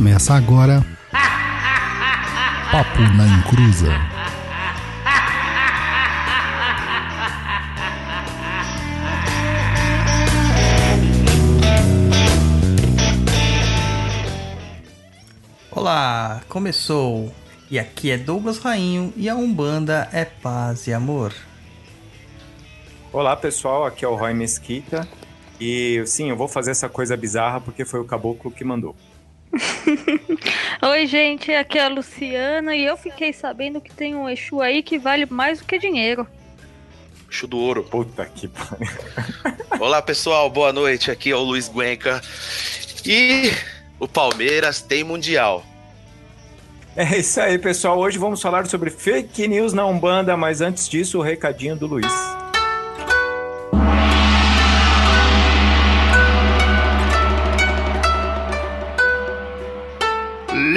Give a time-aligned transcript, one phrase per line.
[0.00, 0.82] Começa agora.
[2.72, 3.92] Papo na Encruza.
[15.70, 17.30] Olá, começou.
[17.70, 21.34] E aqui é Douglas Rainho e a Umbanda é paz e amor.
[23.12, 25.06] Olá pessoal, aqui é o Roy Mesquita.
[25.60, 28.96] E sim, eu vou fazer essa coisa bizarra porque foi o caboclo que mandou.
[30.82, 34.82] Oi, gente, aqui é a Luciana e eu fiquei sabendo que tem um Exu aí
[34.82, 36.26] que vale mais do que dinheiro.
[37.30, 37.82] Exu do ouro.
[37.84, 38.88] Puta que pariu.
[39.80, 41.10] Olá pessoal, boa noite.
[41.10, 42.20] Aqui é o Luiz Guenca.
[43.04, 43.52] E
[43.98, 45.64] o Palmeiras tem Mundial.
[46.96, 47.98] É isso aí, pessoal.
[47.98, 52.49] Hoje vamos falar sobre fake news na Umbanda, mas antes disso, o recadinho do Luiz.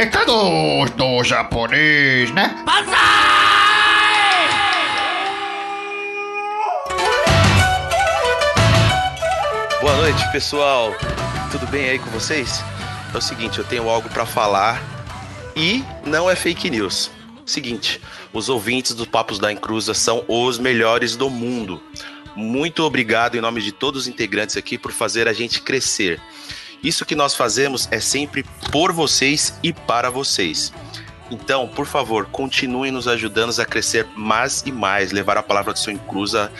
[0.04, 2.62] Recados do japonês, né?
[9.80, 10.94] Boa noite, pessoal.
[11.50, 12.62] Tudo bem aí com vocês?
[13.14, 14.84] É o seguinte, eu tenho algo pra falar
[15.56, 17.09] e não é fake news.
[17.46, 18.02] Seguinte,
[18.34, 21.81] os ouvintes dos Papos da Encruza são os melhores do mundo.
[22.36, 26.20] Muito obrigado em nome de todos os integrantes aqui por fazer a gente crescer.
[26.84, 30.73] Isso que nós fazemos é sempre por vocês e para vocês.
[31.31, 35.80] Então, por favor, continuem nos ajudando a crescer mais e mais, levar a palavra do
[35.80, 36.52] Senhor Encruza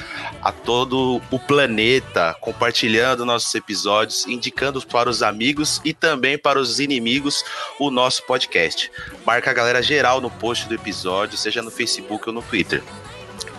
[0.42, 6.80] a todo o planeta, compartilhando nossos episódios, indicando para os amigos e também para os
[6.80, 7.44] inimigos
[7.80, 8.92] o nosso podcast.
[9.26, 12.82] Marca a galera geral no post do episódio, seja no Facebook ou no Twitter.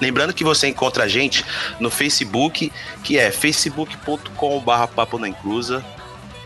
[0.00, 1.44] Lembrando que você encontra a gente
[1.78, 2.72] no Facebook,
[3.04, 5.84] que é facebook.com.br papo na Encruza,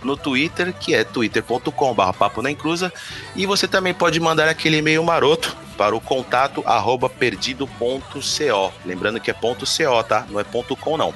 [0.03, 2.49] no Twitter, que é twitter.com.br papo na
[3.37, 8.73] e você também pode mandar aquele e-mail maroto para o contato arroba perdido.co.
[8.85, 10.27] Lembrando que é ponto .co, tá?
[10.29, 11.15] Não é ponto .com, não.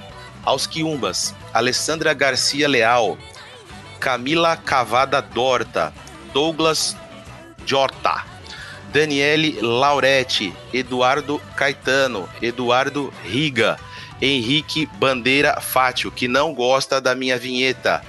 [0.45, 3.17] Aos Quiumbas, Alessandra Garcia Leal,
[3.99, 5.91] Camila Cavada Dorta,
[6.31, 6.95] Douglas
[7.65, 8.23] Jorta,
[8.93, 13.77] Daniele Lauretti, Eduardo Caetano, Eduardo Riga,
[14.21, 18.01] Henrique Bandeira Fátio, que não gosta da minha vinheta,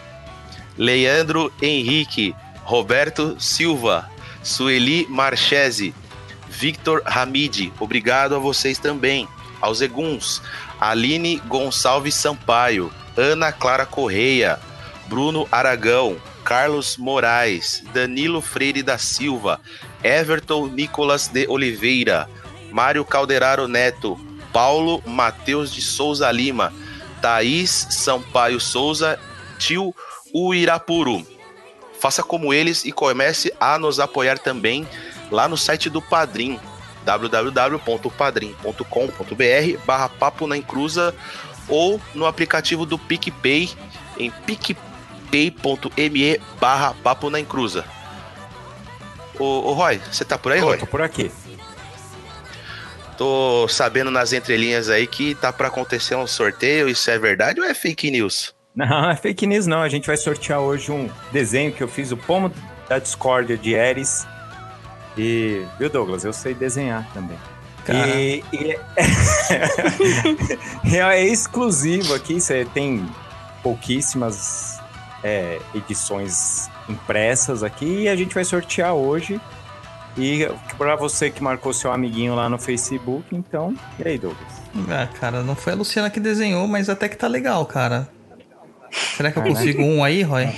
[0.76, 4.10] Leandro Henrique, Roberto Silva,
[4.42, 5.94] Sueli Marchese,
[6.48, 9.26] Victor Hamid, obrigado a vocês também.
[9.60, 10.42] Aos Eguns,
[10.80, 14.58] Aline Gonçalves Sampaio, Ana Clara Correia,
[15.08, 19.60] Bruno Aragão, Carlos Moraes, Danilo Freire da Silva,
[20.04, 22.28] Everton Nicolas de Oliveira,
[22.70, 24.18] Mário Calderaro Neto,
[24.52, 26.72] Paulo Mateus de Souza Lima,
[27.20, 29.18] Thaís Sampaio Souza,
[29.58, 29.94] tio
[30.34, 31.26] Uirapuru.
[31.98, 34.86] Faça como eles e comece a nos apoiar também
[35.30, 36.60] lá no site do Padrim,
[37.06, 41.14] www.padrim.com.br barra papo na encruza
[41.68, 43.70] ou no aplicativo do PicPay
[44.18, 47.84] em picpay.me barra papo na encruza.
[49.38, 50.78] Ô, ô Roy, você tá por aí, Ô, Roy?
[50.78, 51.30] tô por aqui.
[53.16, 57.66] Tô sabendo nas entrelinhas aí que tá pra acontecer um sorteio, isso é verdade ou
[57.66, 58.54] é fake news?
[58.74, 59.80] Não, é fake news não.
[59.80, 62.52] A gente vai sortear hoje um desenho que eu fiz, o pomo
[62.88, 64.26] da discórdia de Eris.
[65.16, 66.24] E, viu, Douglas?
[66.24, 67.38] Eu sei desenhar também.
[67.84, 68.08] Cara.
[68.08, 68.76] E, e
[70.92, 73.06] é, é exclusivo aqui, você tem
[73.62, 74.80] pouquíssimas
[75.22, 79.40] é, edições impressas aqui e a gente vai sortear hoje.
[80.18, 80.48] E
[80.78, 84.62] para você que marcou seu amiguinho lá no Facebook, então, e aí, Douglas?
[84.88, 88.08] Ah, cara, não foi a Luciana que desenhou, mas até que tá legal, cara.
[88.90, 89.52] Será que eu Ah, né?
[89.52, 90.48] consigo um aí, Roy?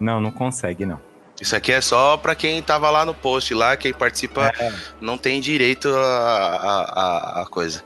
[0.00, 0.98] Não, não consegue, não.
[1.40, 4.72] Isso aqui é só pra quem tava lá no post lá, quem participa É.
[5.00, 7.82] não tem direito a, a, a- coisa.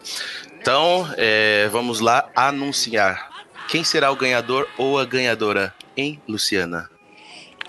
[0.60, 3.28] Então, é, vamos lá anunciar.
[3.68, 6.88] Quem será o ganhador ou a ganhadora, hein, Luciana?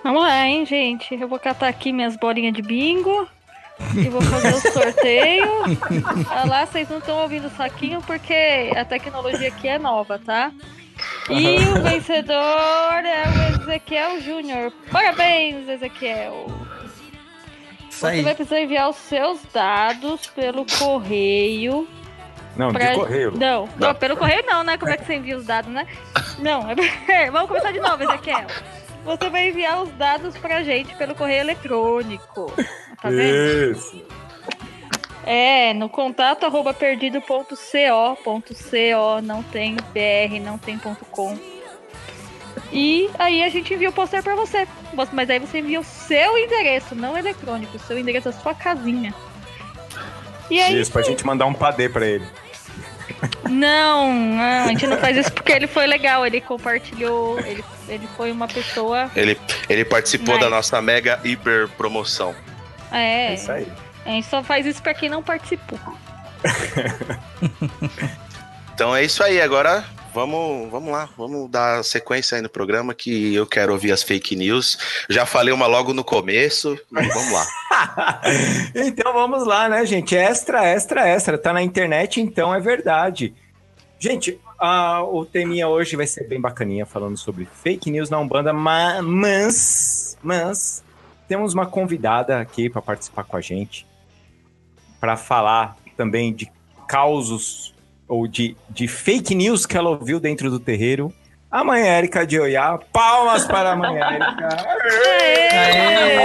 [0.03, 1.13] Vamos lá, hein, gente?
[1.15, 3.27] Eu vou catar aqui minhas bolinhas de bingo.
[3.95, 5.51] E vou fazer o sorteio.
[6.29, 10.51] Ah lá, vocês não estão ouvindo o saquinho porque a tecnologia aqui é nova, tá?
[11.29, 14.71] E o vencedor é o Ezequiel Júnior.
[14.91, 16.47] Parabéns, Ezequiel.
[17.89, 18.21] Isso Você aí.
[18.21, 21.87] vai precisar enviar os seus dados pelo correio.
[22.55, 23.31] Não, pra- de correio.
[23.37, 24.77] Não, não, pelo correio não, né?
[24.77, 25.87] Como é que você envia os dados, né?
[26.39, 27.29] Não, é...
[27.31, 28.47] vamos começar de novo, Ezequiel.
[29.05, 32.51] Você vai enviar os dados pra gente pelo correio eletrônico.
[33.01, 33.71] Tá vendo?
[33.71, 34.03] Isso.
[35.25, 41.37] É, no contato arroba perdido.co, ponto .co, não tem BR, não tem ponto .com.
[42.71, 44.67] E aí a gente envia o pôster pra você.
[45.13, 49.13] Mas aí você envia o seu endereço, não eletrônico, o seu endereço da sua casinha.
[50.49, 52.25] E aí, Isso, pra gente mandar um padê pra ele.
[53.49, 58.07] não, não, a gente não faz isso porque ele foi legal, ele compartilhou, ele, ele
[58.17, 59.09] foi uma pessoa.
[59.15, 59.37] Ele,
[59.69, 60.39] ele participou Nice.
[60.39, 62.35] da nossa mega hiper promoção.
[62.91, 63.67] É, É isso aí.
[64.05, 65.79] A gente só faz isso pra quem não participou.
[68.73, 73.35] Então é isso aí, agora vamos, vamos lá, vamos dar sequência aí no programa que
[73.35, 74.77] eu quero ouvir as fake news.
[75.07, 77.45] Já falei uma logo no começo, mas vamos lá.
[78.73, 80.15] então vamos lá, né, gente?
[80.15, 81.37] Extra, extra, extra.
[81.37, 83.35] Tá na internet, então é verdade.
[83.99, 88.51] Gente, a- o teminha hoje vai ser bem bacaninha, falando sobre fake news na Umbanda,
[88.51, 90.83] ma- mas, mas
[91.27, 93.85] temos uma convidada aqui para participar com a gente,
[95.01, 96.49] para falar também de
[96.87, 97.73] causos
[98.07, 101.11] ou de, de fake news que ela ouviu dentro do terreiro.
[101.49, 104.47] A mãe Érica de Oiá, palmas para a mãe Érica.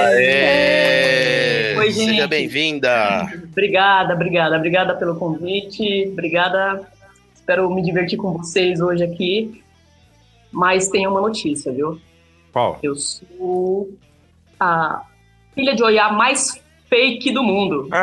[0.04, 1.76] Aê!
[1.78, 2.26] Oi, Seja gente.
[2.28, 3.32] bem-vinda!
[3.50, 6.86] Obrigada, obrigada, obrigada pelo convite, obrigada.
[7.34, 9.64] Espero me divertir com vocês hoje aqui.
[10.52, 11.98] Mas tem uma notícia, viu?
[12.52, 12.78] Qual?
[12.82, 13.88] Eu sou
[14.60, 15.02] a
[15.54, 17.88] filha de Oiá mais fake do mundo.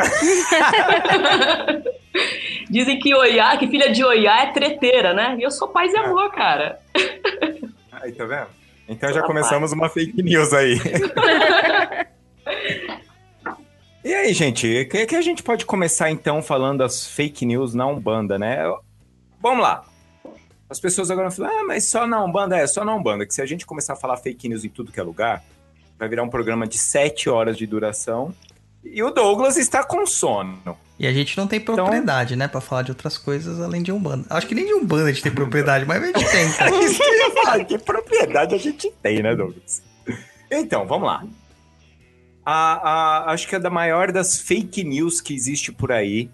[2.70, 5.36] Dizem que Oiá, que filha de Oiá é treteira, né?
[5.38, 6.78] E eu sou paz e amor, cara.
[7.92, 8.48] Aí, tá vendo?
[8.88, 10.78] Então já começamos uma fake news aí.
[14.04, 17.86] e aí, gente, que, que a gente pode começar então falando das fake news na
[17.86, 18.58] Umbanda, né?
[19.40, 19.84] Vamos lá.
[20.68, 23.34] As pessoas agora vão falar, ah, mas só na Umbanda, é, só na Umbanda, que
[23.34, 25.42] se a gente começar a falar fake news em tudo que é lugar,
[25.98, 28.34] vai virar um programa de sete horas de duração.
[28.84, 30.58] E o Douglas está com sono.
[30.98, 33.90] E a gente não tem Então- propriedade, né, pra falar de outras coisas além de
[33.90, 34.26] Umbanda.
[34.30, 36.70] Acho que nem de Umbanda a gente tem propriedade, mas a gente tem, cara.
[36.84, 39.82] Isso que eu ia falar, que propriedade a gente tem, né, Douglas?
[40.50, 41.24] Então, vamos lá.
[42.46, 42.54] A,
[43.26, 46.30] a- acho que é da maior das fake news que existe por aí,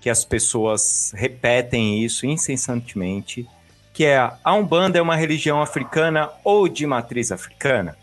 [0.00, 3.48] que as pessoas repetem isso incessantemente,
[3.94, 7.96] que é a Umbanda é uma religião africana ou de matriz africana?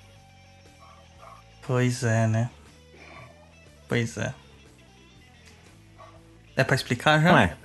[1.68, 2.50] Pois é, né?
[3.90, 4.34] Pois é.
[6.56, 7.32] É pra explicar já?
[7.32, 7.56] Não é?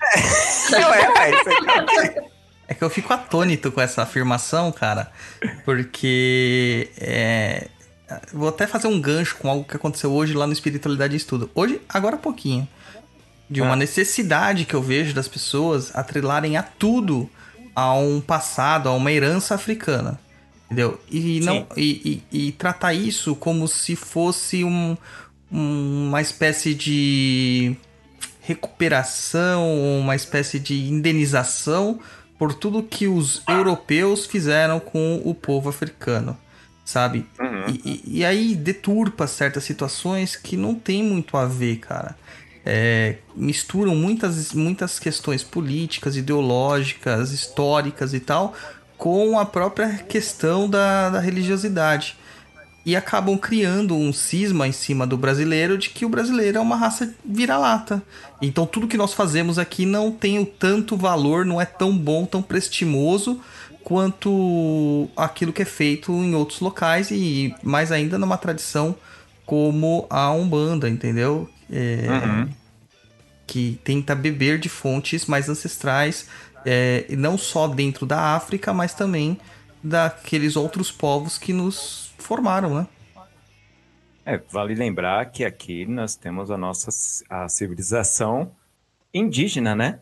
[0.70, 1.48] Não é, ué, isso
[2.00, 2.32] aí.
[2.68, 5.12] É que eu fico atônito com essa afirmação, cara,
[5.62, 7.68] porque é,
[8.32, 11.50] vou até fazer um gancho com algo que aconteceu hoje lá no Espiritualidade em Estudo.
[11.54, 12.66] Hoje, agora há pouquinho,
[13.50, 13.76] de uma Ah.
[13.76, 17.28] necessidade que eu vejo das pessoas atrelarem a tudo
[17.76, 20.18] a um passado, a uma herança africana.
[20.66, 20.98] Entendeu?
[21.10, 24.96] E, não, e, e- e tratar isso como se fosse um-
[25.52, 27.76] uma espécie de
[28.40, 32.00] recuperação, uma espécie de indenização
[32.38, 36.36] por tudo que os europeus fizeram com o povo africano,
[36.84, 37.24] sabe?
[37.38, 37.66] Uhum.
[37.84, 42.16] E, e- aí deturpa certas situações que não tem muito a ver, cara.
[42.64, 48.54] É, misturam muitas, muitas questões políticas, ideológicas, históricas e tal,
[48.96, 52.16] com a própria questão da, da religiosidade.
[52.84, 56.74] E acabam criando um cisma em cima do brasileiro de que o brasileiro é uma
[56.76, 58.02] raça vira-lata.
[58.40, 62.24] Então tudo que nós fazemos aqui não tem o tanto valor, não é tão bom,
[62.26, 63.40] tão prestimoso
[63.84, 68.96] quanto aquilo que é feito em outros locais e mais ainda numa tradição
[69.46, 71.48] como a Umbanda, entendeu?
[71.70, 72.48] É, Uhum.
[73.46, 76.26] que tenta beber de fontes mais ancestrais,
[76.64, 79.38] é, não só dentro da África, mas também
[79.82, 82.86] daqueles outros povos que nos formaram, né?
[84.24, 86.90] É, vale lembrar que aqui nós temos a nossa
[87.28, 88.52] a civilização
[89.12, 89.98] indígena, né?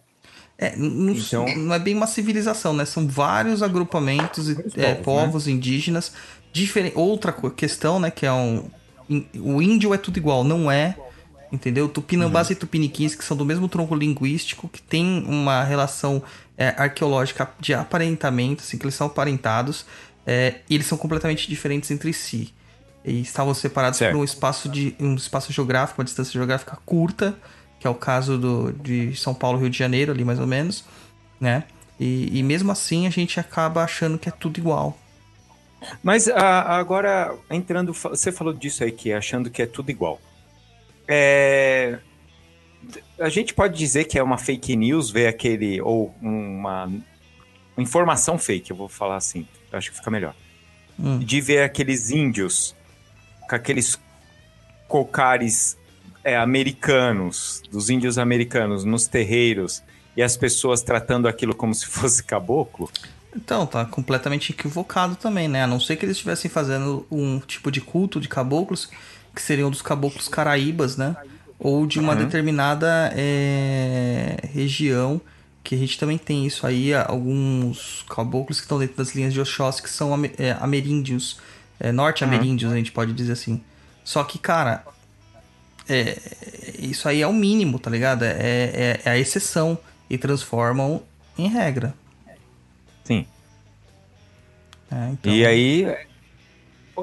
[0.59, 2.85] É, n- n- Então- não é bem uma civilização, né?
[2.85, 6.13] São vários agrupamentos e é, povos, povos indígenas.
[6.53, 6.93] Diferen...
[6.95, 8.11] Outra questão, né?
[8.11, 8.69] Que é um.
[9.39, 10.97] O índio é tudo igual, não é.
[11.51, 11.89] Entendeu?
[11.89, 16.23] Tupinambás e tupiniquins, que são do mesmo tronco linguístico, que tem uma relação
[16.57, 19.85] é, arqueológica de aparentamento, assim, que eles são aparentados,
[20.27, 22.53] é, e eles são completamente diferentes entre si.
[23.05, 24.13] E estavam separados Certo.
[24.13, 27.37] por um espaço, de, um espaço geográfico, uma distância geográfica curta,
[27.79, 30.85] que é o caso do, de São Paulo, Rio de Janeiro, ali mais ou menos,
[31.41, 31.65] né?
[31.99, 34.99] E, e mesmo assim a gente acaba achando que é tudo igual.
[36.03, 40.21] Mas a- agora, entrando, você falou disso aí, que é achando que é tudo igual.
[41.09, 41.99] É,
[43.19, 46.91] a gente pode dizer que é uma fake news ver aquele, ou uma
[47.79, 50.35] informação fake, eu vou falar assim, eu acho que fica melhor.
[50.99, 51.19] Hum.
[51.19, 52.75] De ver aqueles índios
[53.49, 53.99] com aqueles
[54.89, 55.77] cocares
[56.25, 59.83] é, americanos, dos índios americanos, nos terreiros,
[60.17, 62.91] e as pessoas tratando aquilo como se fosse caboclo.
[63.35, 65.63] Então, tá completamente equivocado também, né?
[65.63, 68.91] A não ser que eles estivessem fazendo um tipo de culto de caboclos,
[69.35, 71.15] que seriam dos caboclos caraíbas, né?
[71.59, 72.19] Ou de uma Uhum.
[72.25, 75.21] determinada é, região,
[75.63, 79.41] que a gente também tem isso aí, alguns caboclos que estão dentro das linhas de
[79.41, 81.39] Oxóssi, que são é, ameríndios,
[81.79, 83.61] é, norte-ameríndios, a gente pode dizer assim.
[84.03, 84.85] Só que, cara,
[85.89, 86.19] é,
[86.79, 88.25] isso aí é o mínimo, tá ligado?
[88.25, 89.79] É, é- é a exceção.
[90.09, 91.03] E transformam
[91.39, 91.95] em regra.
[93.05, 93.25] Sim.
[94.91, 95.87] É, então- E aí,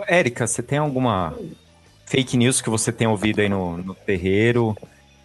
[0.07, 1.33] Érica, você tem alguma
[2.05, 4.75] fake news que você tem ouvido aí no, no terreiro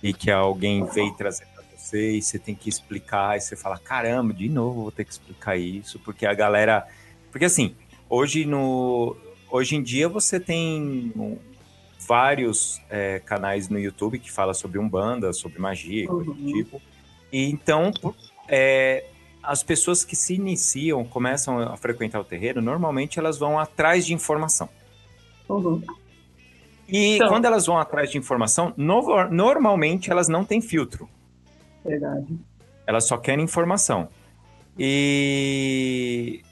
[0.00, 1.44] e que alguém veio trazer
[1.82, 5.12] você e você tem que explicar e você fala, caramba, de novo vou ter que
[5.12, 6.86] explicar isso, porque a galera...
[7.30, 7.74] Porque assim,
[8.08, 9.16] hoje no...
[9.50, 11.12] Hoje em dia você tem
[12.06, 16.52] vários é, canais no YouTube que falam sobre Umbanda, sobre magia, coisa do Uhum.
[16.52, 16.82] tipo.
[17.32, 17.92] E então,
[18.48, 19.04] é,
[19.42, 24.14] as pessoas que se iniciam, começam a frequentar o terreiro, normalmente elas vão atrás de
[24.14, 24.68] informação.
[25.48, 25.82] Uhum.
[26.88, 31.08] E Então- quando elas vão atrás de informação, no- normalmente elas não têm filtro.
[31.84, 32.38] Verdade.
[32.86, 34.08] Elas só querem informação.
[34.78, 36.42] E,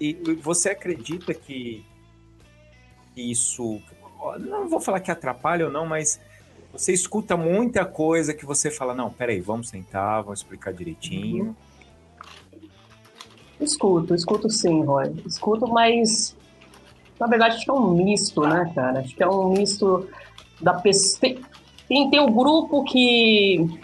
[0.00, 1.84] e você acredita que
[3.16, 3.80] isso.
[4.40, 6.20] Não vou falar que atrapalha ou não, mas
[6.72, 11.54] você escuta muita coisa que você fala: não, peraí, vamos sentar, vamos explicar direitinho.
[13.60, 15.14] Escuto, escuto sim, Roy.
[15.26, 16.36] Escuto, mas
[17.20, 19.00] na verdade acho que é um misto, né, cara?
[19.00, 20.08] Acho que é um misto
[20.60, 21.20] da pessoa.
[21.20, 21.40] Tem,
[21.86, 23.80] tem, tem um grupo que.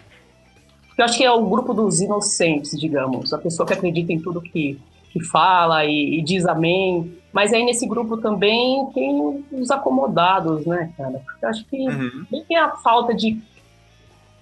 [0.98, 3.32] Eu acho que é o grupo dos inocentes, digamos.
[3.32, 4.78] A pessoa que acredita em tudo que,
[5.12, 7.12] que fala e, e diz amém.
[7.32, 11.22] Mas aí nesse grupo também tem os acomodados, né, cara?
[11.24, 12.26] Porque eu acho que Uhum.
[12.48, 13.38] tem a falta de,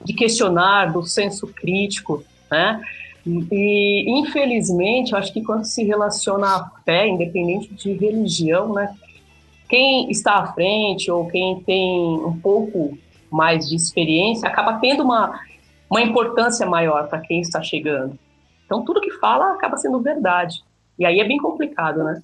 [0.04, 2.80] de questionar, do senso crítico, né?
[3.26, 8.94] E, infelizmente, eu acho que quando se relaciona à fé, independente de religião, né?
[9.68, 12.96] Quem está à frente ou quem tem um pouco
[13.28, 15.40] mais de experiência acaba tendo uma,
[15.90, 18.18] uma importância maior para quem está chegando.
[18.64, 20.64] Então, tudo que fala acaba sendo verdade.
[20.98, 22.22] E aí é bem complicado, né?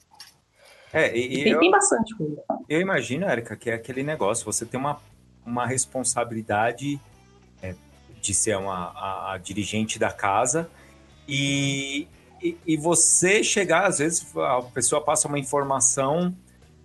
[0.92, 2.42] É, e, e Tem, eu, tem bastante coisa.
[2.68, 5.00] eu imagino, Érica, que é aquele negócio, você tem uma,
[5.44, 7.00] uma responsabilidade
[7.62, 7.74] é,
[8.20, 10.68] de ser uma, a, a dirigente da casa
[11.26, 12.06] e,
[12.42, 16.34] e, e você chegar, às vezes a pessoa passa uma informação,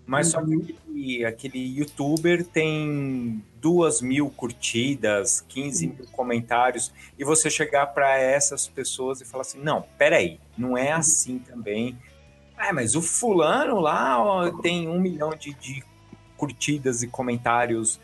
[0.08, 7.50] mas só que aquele, aquele youtuber tem duas mil curtidas, 15 mil comentários, e você
[7.50, 11.98] chegar para essas pessoas e falar assim, não, peraí, não é assim também.
[12.58, 15.84] É, mas o fulano lá ó, tem um milhão de, de
[16.38, 18.00] curtidas e comentários.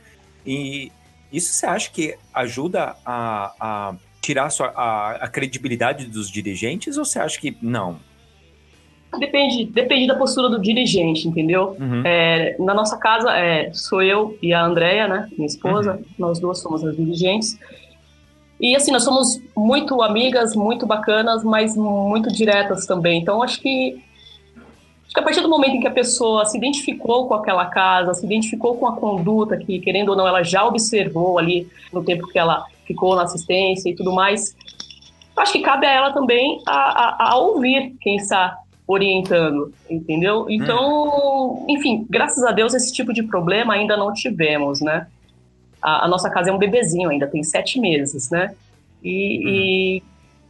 [0.45, 0.91] E
[1.31, 7.05] isso você acha que ajuda a, a tirar sua, a, a credibilidade dos dirigentes ou
[7.05, 7.99] você acha que não?
[9.19, 11.75] Depende, depende da postura do dirigente, entendeu?
[11.79, 12.01] Uhum.
[12.05, 16.59] É, na nossa casa, é, sou eu e a Andrea, né, minha esposa, nós duas
[16.59, 17.57] somos as dirigentes.
[18.59, 23.21] E assim, nós somos muito amigas, muito bacanas, mas muito diretas também.
[23.21, 24.01] Então, acho que,
[25.05, 28.13] acho que a partir do momento em que a pessoa se identificou com aquela casa,
[28.13, 32.27] se identificou com a conduta que, querendo ou não, ela já observou ali no tempo
[32.27, 34.55] que ela ficou na assistência e tudo mais,
[35.35, 40.45] acho que cabe a ela também a, a, a ouvir quem está orientando, entendeu?
[40.49, 45.07] Então, enfim, graças a Deus esse tipo de problema ainda não tivemos, né?
[45.81, 48.53] A, a nossa casa é um bebezinho ainda, tem sete meses, né?
[49.03, 50.01] E,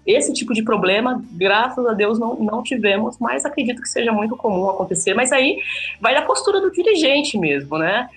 [0.06, 4.12] e esse tipo de problema, graças a Deus, não, não tivemos, mas acredito que seja
[4.12, 5.14] muito comum acontecer.
[5.14, 5.60] Mas aí
[6.02, 8.10] vai da postura do dirigente mesmo, né?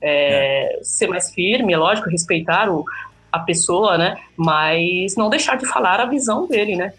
[0.00, 2.84] É, Ser mais firme, é lógico, respeitar o,
[3.30, 4.18] a pessoa, né?
[4.36, 6.92] Mas não deixar de falar a visão dele, né?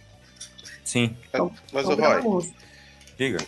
[0.83, 1.15] Sim,
[1.71, 2.51] Mas, Então, ô Roy.
[3.17, 3.39] Diga.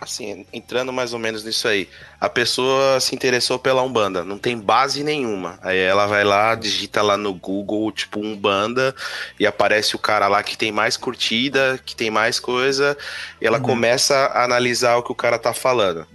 [0.00, 1.88] assim, entrando mais ou menos nisso aí,
[2.20, 5.58] a pessoa se interessou pela Umbanda, não tem base nenhuma.
[5.62, 8.94] Aí ela vai lá, digita lá no Google, tipo, Umbanda,
[9.38, 12.96] e aparece o cara lá que tem mais curtida, que tem mais coisa,
[13.40, 16.06] e ela começa a analisar o que o cara tá falando.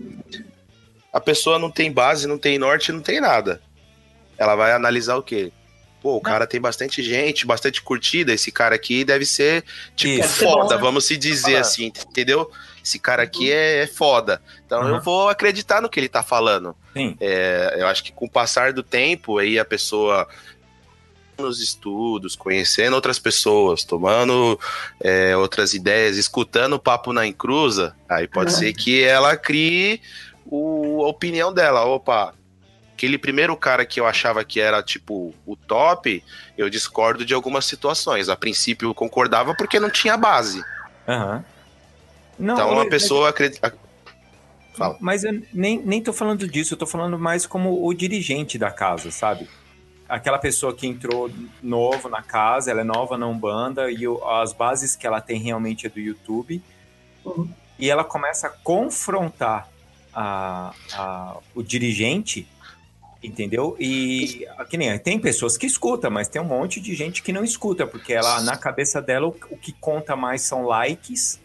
[1.11, 3.61] A pessoa não tem base, não tem norte, não tem nada.
[4.37, 5.51] Ela vai analisar o quê?
[6.01, 8.33] Pô, o cara tem bastante gente, bastante curtida.
[8.33, 9.63] Esse cara aqui deve ser,
[9.95, 10.43] tipo, Isso.
[10.43, 10.81] foda, né?
[10.81, 12.51] vamos se dizer assim, entendeu?
[12.83, 14.41] Esse cara aqui é, é foda.
[14.65, 14.89] Então Uhum.
[14.95, 16.75] eu vou acreditar no que ele tá falando.
[17.19, 20.27] É, eu acho que com o passar do tempo, aí a pessoa
[21.37, 24.59] nos estudos, conhecendo outras pessoas, tomando
[25.01, 28.59] é, outras ideias, escutando o papo na encruza, aí pode Uhum.
[28.59, 29.99] ser que ela crie
[30.45, 31.83] o, a opinião dela.
[31.85, 32.35] Opa,
[32.93, 36.23] aquele primeiro cara que eu achava que era tipo o top,
[36.55, 38.29] eu discordo de algumas situações.
[38.29, 40.63] A princípio eu concordava porque não tinha base.
[41.07, 41.43] Aham.
[42.37, 43.73] Não, então eu- a pessoa acredita.
[44.75, 44.97] Fala.
[44.99, 48.71] Mas eu nem, nem tô falando disso, eu tô falando mais como o dirigente da
[48.71, 49.47] casa, sabe?
[50.09, 51.29] Aquela pessoa que entrou
[51.61, 55.39] novo na casa, ela é nova na Umbanda e o- as bases que ela tem
[55.39, 56.61] realmente é do YouTube.
[57.23, 57.47] Uhum.
[57.77, 59.69] E ela começa a confrontar
[60.13, 62.47] a, a- o dirigente,
[63.23, 63.75] entendeu?
[63.79, 67.43] E que nem tem pessoas que escutam, mas tem um monte de gente que não
[67.43, 71.39] escuta, porque ela na cabeça dela o, o que conta mais são likes.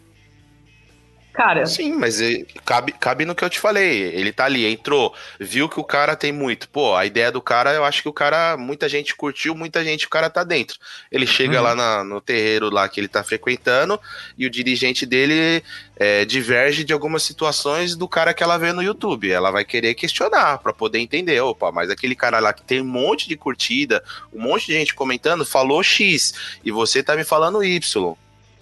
[1.39, 4.01] Cara, Sim, mas eh, cabe, cabe no que eu te falei.
[4.13, 6.67] Ele tá ali, entrou, viu que o cara tem muito.
[6.67, 10.05] Pô, a ideia do cara, eu acho que o cara, muita gente curtiu, muita gente,
[10.05, 10.77] o cara tá dentro.
[11.09, 11.63] Ele chega Uhum.
[11.63, 13.97] lá na- no terreiro lá que ele tá frequentando
[14.37, 15.63] e o dirigente dele
[15.95, 19.31] eh, diverge de algumas situações do cara que ela vê no YouTube.
[19.31, 21.39] Ela vai querer questionar pra poder entender.
[21.39, 24.03] Opa, mas aquele cara lá que tem um monte de curtida,
[24.33, 26.33] um monte de gente comentando, falou X
[26.65, 27.79] e você tá me falando Y.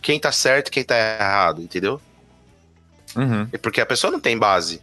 [0.02, 2.00] Quem tá certo, quem tá errado, entendeu?
[3.18, 3.48] Uhum.
[3.52, 4.82] É porque a pessoa não tem base.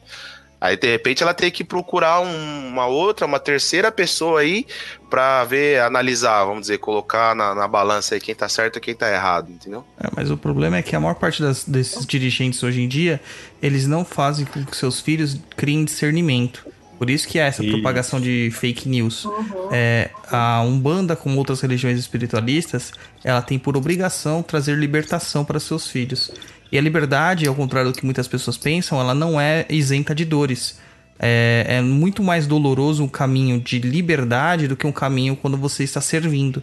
[0.61, 4.67] Aí, de repente, ela tem que procurar um- uma outra, uma terceira pessoa aí
[5.11, 8.95] pra ver, analisar, vamos dizer, colocar na, na balança aí quem tá certo e quem
[8.95, 9.85] tá errado, entendeu?
[10.03, 13.21] É, mas o problema é que a maior parte das- desses dirigentes hoje em dia,
[13.61, 16.67] eles não fazem com que seus filhos criem discernimento.
[16.97, 17.73] Por isso que há essa Isso.
[17.73, 19.29] propagação de fake news.
[19.71, 22.93] É, a Umbanda, como outras religiões espiritualistas,
[23.23, 26.31] ela tem por obrigação trazer libertação para seus filhos.
[26.71, 30.25] E a liberdade, ao contrário do que muitas pessoas pensam, ela não é isenta de
[30.25, 30.79] dores.
[31.19, 35.85] É, é muito mais doloroso um caminho de liberdade do que um caminho quando você
[35.85, 36.63] está servindo.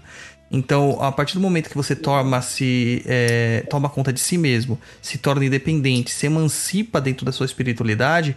[0.51, 4.77] Então, a partir do momento que você toma, se, é, toma conta de si mesmo,
[5.01, 8.35] se torna independente, se emancipa dentro da sua espiritualidade,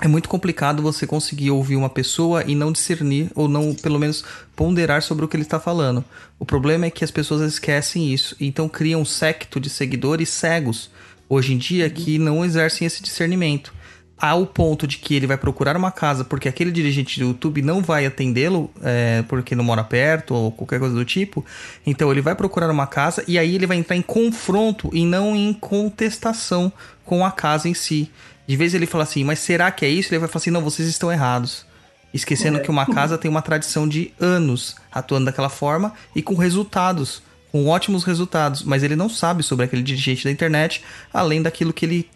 [0.00, 4.22] é muito complicado você conseguir ouvir uma pessoa e não discernir, ou não, pelo menos,
[4.54, 6.04] ponderar sobre o que ele está falando.
[6.38, 10.90] O problema é que as pessoas esquecem isso, então criam um secto de seguidores cegos,
[11.28, 13.72] hoje em dia, que não exercem esse discernimento.
[14.18, 17.82] Ao ponto de que ele vai procurar uma casa porque aquele dirigente do YouTube não
[17.82, 21.44] vai atendê-lo, é, porque não mora perto ou qualquer coisa do tipo.
[21.86, 25.36] Então ele vai procurar uma casa e aí ele vai entrar em confronto e não
[25.36, 26.72] em contestação
[27.04, 28.10] com a casa em si.
[28.46, 30.12] De vez ele fala assim, mas será que é isso?
[30.12, 31.66] Ele vai falar assim, não, vocês estão errados.
[32.14, 37.22] Esquecendo que uma casa tem uma tradição de anos atuando daquela forma e com resultados,
[37.50, 38.62] com ótimos resultados.
[38.62, 40.82] Mas ele não sabe sobre aquele dirigente da internet,
[41.12, 42.08] além daquilo que ele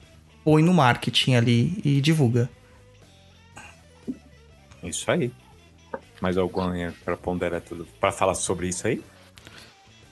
[0.45, 2.49] põe no marketing ali e divulga.
[4.83, 5.31] Isso aí.
[6.21, 7.87] Mais alguma para ponderar tudo?
[7.99, 9.03] Para falar sobre isso aí?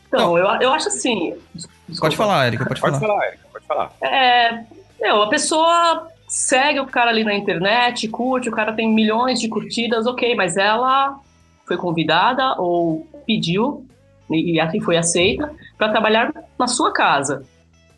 [0.09, 1.31] então, eu, eu acho assim.
[1.33, 2.17] Pode desculpa.
[2.17, 3.07] falar, Erika, pode, Pode falar.
[3.13, 3.93] falar, Erika, pode falar.
[4.03, 4.65] É,
[5.01, 9.49] meu, a pessoa segue o cara ali na internet, curte, o cara tem milhões de
[9.49, 11.19] curtidas, ok, mas ela
[11.67, 13.87] foi convidada ou pediu
[14.31, 17.45] e, assim foi aceita para trabalhar na sua casa.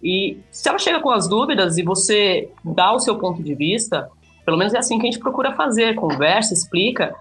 [0.02, 4.08] E se ela chega com as dúvidas e você dá o seu ponto de vista,
[4.44, 7.14] pelo menos é assim que a gente procura fazer, conversa, explica.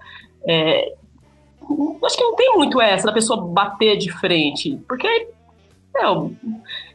[0.47, 0.93] é,
[2.05, 5.27] acho que não tem muito essa da pessoa bater de frente, porque
[5.95, 6.29] ela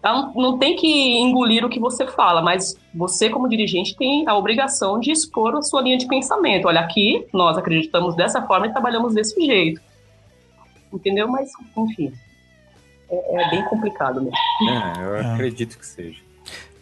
[0.02, 0.86] não, não tem que
[1.18, 5.62] engolir o que você fala, mas você, como dirigente, tem a obrigação de expor a
[5.62, 6.66] sua linha de pensamento.
[6.68, 9.80] Olha, aqui nós acreditamos dessa forma e trabalhamos desse jeito.
[10.92, 11.26] Entendeu?
[11.28, 12.12] Mas, enfim,
[13.10, 14.36] é, é bem complicado mesmo.
[14.70, 15.32] É, eu É.
[15.34, 16.22] acredito que seja.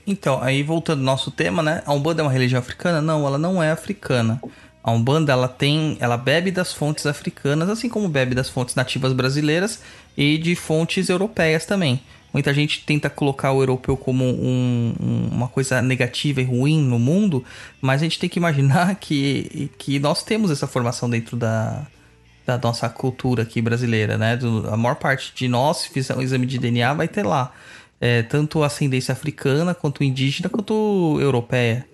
[0.07, 1.83] Então, aí voltando ao nosso tema, né?
[1.87, 3.01] A Umbanda é uma religião africana?
[3.01, 4.41] Não, ela não é africana.
[4.85, 9.13] A Umbanda, ela tem, ela bebe das fontes africanas, assim como bebe das fontes nativas
[9.13, 9.81] brasileiras
[10.17, 12.03] e de fontes europeias também.
[12.33, 16.99] Muita gente tenta colocar o europeu como um- um- uma coisa negativa e ruim no
[16.99, 17.45] mundo,
[17.81, 21.87] mas a gente tem que imaginar que, que nós temos essa formação dentro da,
[22.47, 24.37] da nossa cultura aqui brasileira, né?
[24.37, 27.53] Do- a maior parte de nós, se fizer um exame de DNA, vai ter lá.
[28.05, 31.87] é, tanto ascendência africana, quanto indígena, quanto europeia.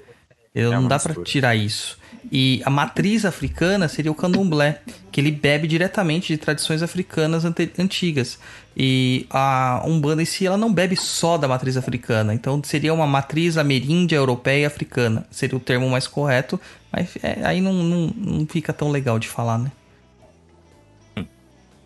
[0.55, 1.23] Eu, É não dá mistura.
[1.23, 1.98] tirar isso.
[2.31, 7.45] E a matriz africana seria o candomblé, que ele bebe diretamente de tradições africanas
[7.79, 8.39] antigas.
[8.77, 12.35] E a Umbanda em si, ela não bebe só da matriz africana.
[12.35, 15.27] Então seria uma matriz ameríndia, europeia e africana.
[15.31, 16.61] Seria o termo mais correto,
[16.93, 19.73] mas é, aí não, não, não fica tão legal de falar, né?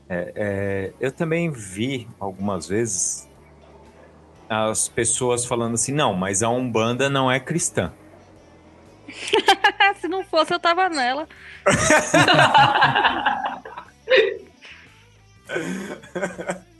[0.09, 3.27] É, eu também vi algumas vezes
[4.47, 7.91] as pessoas falando assim, não, mas a Umbanda não é cristã.
[10.01, 11.27] Se não fosse, eu tava nela.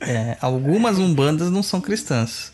[0.01, 2.51] É, algumas umbandas não são cristãs.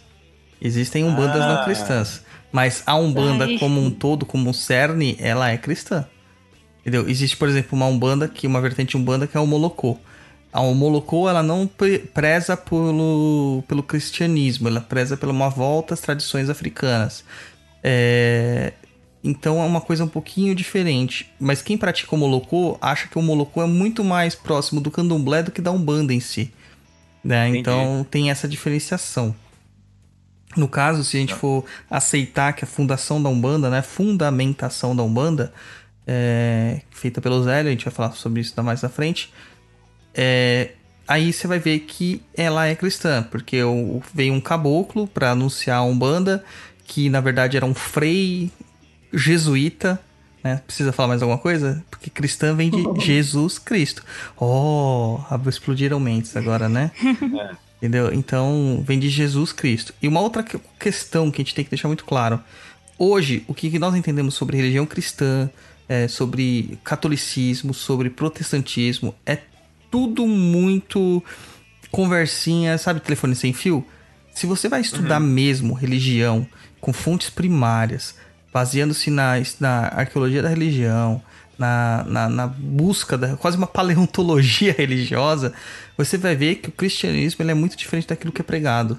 [0.62, 1.55] Existem umbandas Ah.
[1.55, 2.23] não cristãs.
[2.51, 3.58] Mas a umbanda Ai.
[3.60, 6.05] como um todo, como um cerne, ela é cristã.
[6.82, 7.08] Entendeu?
[7.08, 9.97] Existe, por exemplo, uma umbanda, que uma vertente umbanda que é o molocô.
[10.51, 15.99] A molocô, ela não pre- preza pelo, pelo cristianismo, ela preza por uma volta às
[16.01, 17.23] tradições africanas.
[17.84, 18.73] É,
[19.23, 21.32] Então é uma coisa um pouquinho diferente.
[21.39, 25.43] Mas quem pratica o molocô acha que o molocô é muito mais próximo do candomblé
[25.43, 26.53] do que da umbanda em si.
[27.23, 27.49] Né?
[27.49, 29.36] Então tem essa diferenciação.
[30.55, 35.03] No caso, se a gente for aceitar que a fundação da Umbanda, né, fundamentação da
[35.03, 35.53] Umbanda,
[36.08, 39.32] é, feita pelo Zélio, a gente vai falar sobre isso mais na frente,
[40.13, 40.71] é,
[41.08, 43.58] aí você vai ver que ela é cristã, porque
[44.12, 46.43] veio um caboclo para anunciar a Umbanda,
[46.84, 48.51] que na verdade era um frei
[49.13, 49.99] jesuíta,
[50.43, 50.61] né?
[50.65, 51.83] Precisa falar mais alguma coisa?
[51.89, 54.03] Porque cristã vem de Jesus Cristo.
[54.37, 56.91] Oh, explodiram mentes agora, né?
[57.77, 58.13] Entendeu?
[58.13, 59.93] Então, vem de Jesus Cristo.
[60.01, 62.39] E uma outra que- questão que a gente tem que deixar muito claro.
[62.97, 65.49] Hoje, o que nós entendemos sobre religião cristã,
[65.87, 69.37] é, sobre catolicismo, sobre protestantismo, é
[69.89, 71.23] tudo muito
[71.91, 73.85] conversinha, sabe, telefone sem fio?
[74.33, 76.45] Se você vai estudar mesmo religião
[76.79, 78.15] com fontes primárias,
[78.51, 81.21] baseando-se na, na arqueologia da religião,
[81.57, 85.53] na, na, na busca da quase uma paleontologia religiosa,
[85.97, 88.97] você vai ver que o cristianismo ele é muito diferente daquilo que é pregado.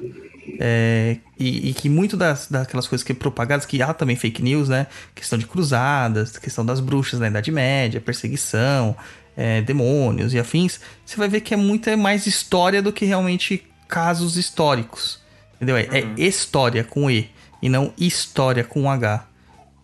[0.58, 4.42] É, e, e que muito das, daquelas coisas que é propagadas, que há também fake
[4.42, 4.86] news, né?
[5.14, 8.96] Questão de cruzadas, questão das bruxas na Idade Média, perseguição,
[9.36, 13.04] é, demônios e afins, você vai ver que é muito é mais história do que
[13.04, 15.20] realmente casos históricos.
[15.56, 15.76] Entendeu?
[15.76, 17.30] É, é história com E
[17.62, 19.26] e não história com H.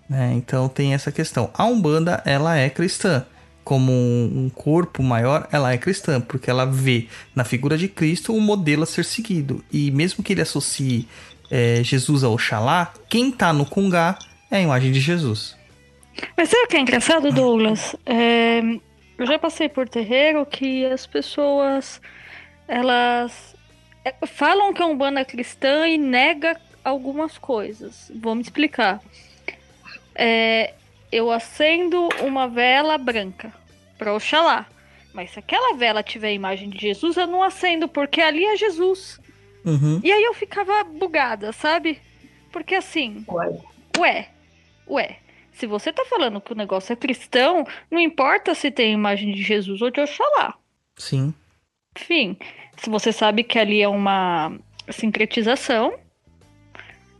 [0.08, 0.32] né?
[0.34, 1.50] Então tem essa questão.
[1.54, 3.26] A Umbanda, ela é cristã.
[3.64, 8.40] Como um corpo maior, ela é cristã, porque ela vê na figura de Cristo um
[8.40, 9.64] modelo a ser seguido.
[9.72, 11.08] E mesmo que ele associe
[11.50, 14.18] é, Jesus a Oxalá, quem tá no Cungá
[14.50, 15.56] é a imagem de Jesus.
[16.36, 17.96] Mas sabe o que é engraçado, Douglas?
[18.06, 18.60] É,
[19.18, 22.00] eu já passei por terreiro que as pessoas
[22.68, 23.54] elas
[24.04, 28.10] é, falam que é um banda cristã e nega algumas coisas.
[28.14, 29.00] Vou me explicar.
[30.16, 30.74] É,
[31.12, 33.52] eu acendo uma vela branca
[33.98, 34.66] para Oxalá.
[35.12, 38.56] Mas se aquela vela tiver a imagem de Jesus, eu não acendo, porque ali é
[38.56, 39.18] Jesus.
[39.64, 40.00] Uhum.
[40.04, 42.00] E aí eu ficava bugada, sabe?
[42.52, 43.58] Porque assim, Ué.
[43.98, 44.28] Ué,
[44.86, 45.16] ué,
[45.52, 49.42] se você tá falando que o negócio é cristão, não importa se tem imagem de
[49.42, 50.54] Jesus ou de Oxalá.
[50.96, 51.32] Sim.
[51.98, 52.36] Enfim,
[52.76, 54.52] se você sabe que ali é uma
[54.90, 55.94] sincretização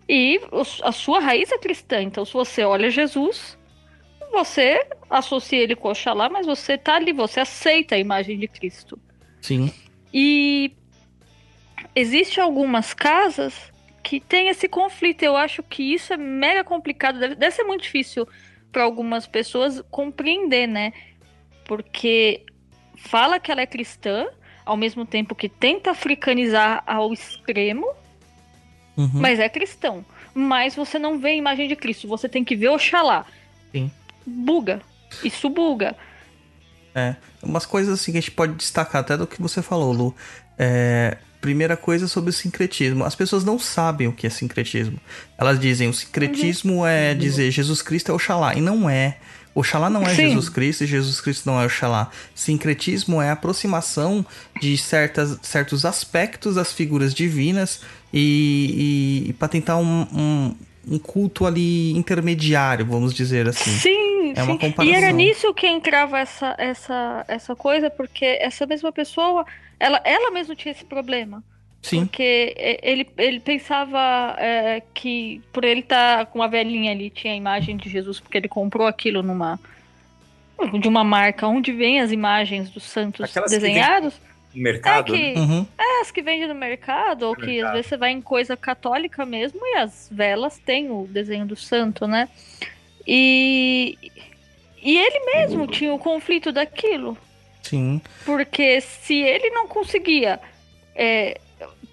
[0.08, 0.40] e
[0.82, 3.58] a sua raiz é cristã, então se você olha Jesus,
[4.30, 8.98] você associa ele com Oxalá, mas você tá ali, você aceita a imagem de Cristo.
[9.40, 9.72] Sim.
[10.12, 10.72] E
[11.94, 15.22] existe algumas casas que tem esse conflito.
[15.22, 17.18] Eu acho que isso é mega complicado.
[17.18, 18.26] Deve, deve ser muito difícil
[18.70, 20.92] para algumas pessoas compreender, né?
[21.64, 22.44] Porque
[22.96, 24.28] fala que ela é cristã,
[24.64, 27.94] ao mesmo tempo que tenta africanizar ao extremo,
[28.96, 29.10] Uhum.
[29.12, 30.04] mas é cristão.
[30.34, 33.26] Mas você não vê a imagem de Cristo, você tem que ver Oxalá.
[33.72, 33.90] Sim.
[34.26, 34.80] Buga.
[35.22, 35.96] Isso buga.
[37.42, 40.14] Umas coisas assim que a gente pode destacar até do que você falou, Lu.
[40.58, 43.04] É, primeira coisa sobre o sincretismo.
[43.04, 44.98] As pessoas não sabem o que é sincretismo.
[45.38, 48.54] Elas dizem o sincretismo é dizer Jesus Cristo é Oxalá.
[48.54, 49.18] E não é.
[49.56, 50.28] Oxalá não é Sim.
[50.28, 52.10] Jesus Cristo e Jesus Cristo não é Oxalá.
[52.34, 54.24] Sincretismo é a aproximação
[54.60, 57.80] de certas, certos aspectos das figuras divinas
[58.12, 60.54] e, e, para tentar um, um,
[60.86, 63.70] um culto ali intermediário, vamos dizer assim.
[63.70, 64.58] Sim, É uma sim.
[64.58, 64.84] comparação.
[64.84, 69.46] E era nisso que entrava essa, essa, essa coisa, porque essa mesma pessoa,
[69.80, 71.42] ela, ela mesma tinha esse problema.
[71.88, 77.32] Sim, Porque ele, ele pensava é, que por ele estar com a velhinha ali, tinha
[77.32, 79.58] a imagem de Jesus, porque ele comprou aquilo numa.
[80.80, 84.20] de uma marca onde vem as imagens dos santos Aquelas desenhados.
[84.52, 85.14] mercado.
[85.14, 85.40] É que- né?
[85.40, 85.66] Uhum.
[85.78, 89.24] É, as que vendem no mercado, ou que às vezes você vai em coisa católica
[89.24, 92.28] mesmo, e as velas têm o desenho do santo, né?
[93.06, 93.96] E,
[94.82, 97.16] e ele mesmo tinha o conflito daquilo.
[97.62, 98.00] Sim.
[98.24, 100.40] Porque se ele não conseguia.
[100.96, 101.38] é,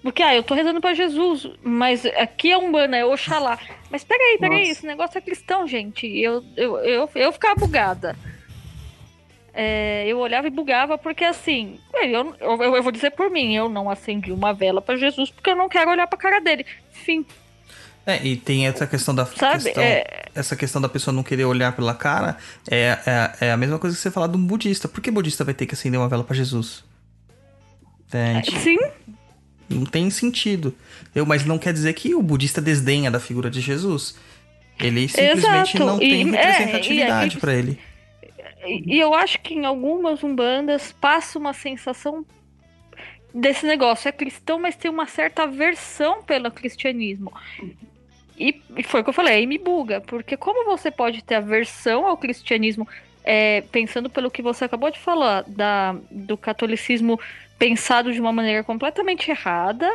[0.04, 3.58] porque, ah, eu tô rezando pra Jesus, mas aqui é Umbanda, é Oxalá.
[3.90, 4.72] Mas peraí, peraí, Nossa.
[4.72, 6.06] esse negócio é cristão, gente.
[6.06, 8.14] Eu, eu, eu, eu ficava bugada.
[9.54, 13.66] É, eu olhava e bugava porque, assim, eu, eu, eu vou dizer por mim, eu
[13.66, 16.66] não acendi uma vela pra Jesus porque eu não quero olhar pra cara dele.
[16.90, 17.24] Fim,
[18.04, 19.64] É, e tem essa questão da sabe?
[19.64, 22.36] questão, É, essa questão da pessoa não querer olhar pela cara
[22.70, 22.98] é,
[23.40, 24.86] é, é a mesma coisa que você falar de um budista.
[24.86, 26.84] Por que budista vai ter que acender uma vela pra Jesus?
[28.06, 28.60] Entende?
[28.60, 28.78] sim,
[29.68, 30.74] Não tem sentido.
[31.14, 34.16] Eu, mas não quer dizer que o budista desdenha da figura de Jesus.
[34.78, 35.78] Ele simplesmente Exato.
[35.84, 37.78] não tem E- é, representatividade e- pra ele.
[38.66, 42.24] E e eu acho que em algumas umbandas passa uma sensação
[43.34, 44.08] desse negócio.
[44.08, 47.32] É cristão, mas tem uma certa aversão pelo cristianismo.
[48.38, 50.00] E, e foi o que eu falei, aí me buga.
[50.00, 52.88] Porque como você pode ter aversão ao cristianismo,
[53.22, 57.18] é, pensando pelo que você acabou de falar, da, do catolicismo
[57.58, 59.90] pensado de uma maneira completamente errada,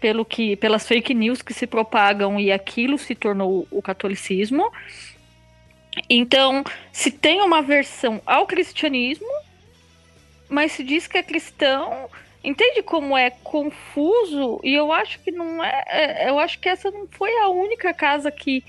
[0.00, 4.72] pelo que, pelas fake news que se propagam e aquilo se tornou o catolicismo.
[6.08, 9.28] Então, se tem uma versão ao cristianismo,
[10.48, 12.08] mas se diz que é cristão,
[12.42, 14.60] entende como é confuso?
[14.64, 17.92] E eu acho que não é, é- eu acho que essa não foi a única
[17.94, 18.64] casa que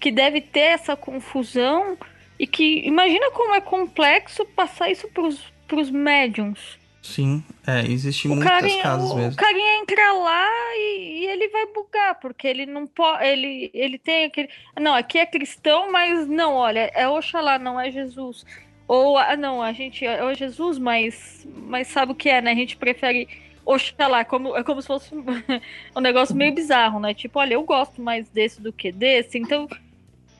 [0.00, 1.98] que deve ter essa confusão
[2.38, 6.79] e que imagina como é complexo passar isso pros, pros médiums.
[7.02, 9.32] Sim, é, existe O muitas carinha, casas mesmo.
[9.32, 13.24] o carinha entra lá e, e ele vai bugar, porque ele não pode.
[13.24, 14.50] Ele, ele tem aquele.
[14.78, 18.44] Não, aqui é cristão, mas não, olha, é Oxalá, não é Jesus.
[18.86, 22.50] Ou, ah, não, a gente é o Jesus, mas, mas sabe o que é, né?
[22.50, 23.28] A gente prefere
[23.64, 25.24] Oxalá, como, é como se fosse um,
[25.96, 27.14] um negócio meio bizarro, né?
[27.14, 29.68] Tipo, olha, eu gosto mais desse do que desse, então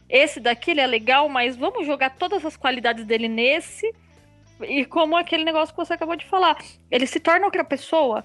[0.09, 3.95] esse daqui ele é legal, mas vamos jogar todas as qualidades dele nesse.
[4.69, 6.57] E como aquele negócio que você acabou de falar,
[6.91, 8.25] ele se torna outra pessoa.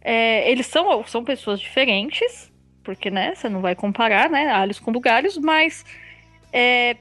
[0.00, 2.52] É, eles são, são pessoas diferentes,
[2.84, 5.84] porque, né, você não vai comparar, né, alhos com bugalhos, mas
[6.52, 6.96] é,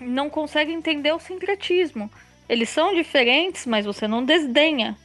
[0.00, 2.10] não consegue entender o sincretismo.
[2.48, 4.96] Eles são diferentes, mas você não desdenha.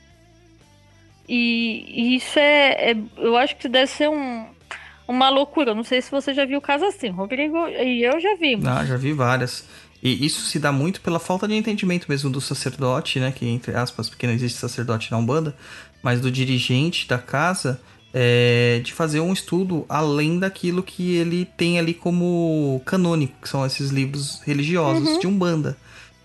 [1.27, 4.45] E, e isso é, é- Eu acho que deve ser um,
[5.07, 5.73] uma loucura.
[5.73, 7.09] Não sei se você já viu caso assim.
[7.09, 8.65] Rodrigo e eu já vimos.
[8.67, 9.67] Ah, já vi várias.
[10.03, 13.31] E isso se dá muito pela falta de entendimento mesmo do sacerdote, né?
[13.31, 15.55] Que, entre aspas, porque não existe sacerdote na Umbanda,
[16.03, 17.79] mas do dirigente da casa,
[18.13, 23.65] é, de fazer um estudo além daquilo que ele tem ali como canônico, que são
[23.65, 25.77] esses livros religiosos de Umbanda.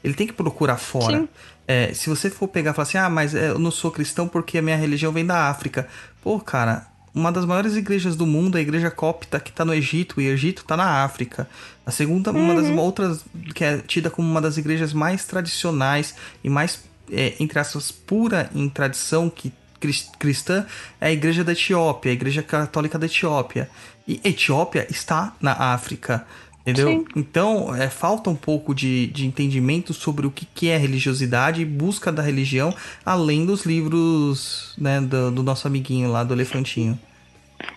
[0.02, 1.28] Ele tem que procurar fora.
[1.64, 4.26] É, se você for pegar e falar assim, ah, mas é, eu não sou cristão
[4.26, 5.86] porque a minha religião vem da África.
[6.20, 9.74] Pô, cara, uma das maiores igrejas do mundo é a igreja copta que tá no
[9.74, 11.48] Egito, e o Egito tá na África.
[11.84, 16.50] A segunda, uma das outras, que é tida como uma das igrejas mais tradicionais e
[16.50, 20.66] mais, é, entre aspas, pura em tradição que cris- cristã,
[21.00, 23.70] é a igreja da Etiópia, a igreja católica da Etiópia.
[24.06, 26.26] E Etiópia está na África.
[26.70, 26.88] Entendeu?
[26.88, 27.04] Sim.
[27.16, 31.64] Então, é, falta um pouco de, de entendimento sobre o que, que é religiosidade e
[31.64, 36.98] busca da religião, além dos livros né, do, do nosso amiguinho lá, do Elefantinho.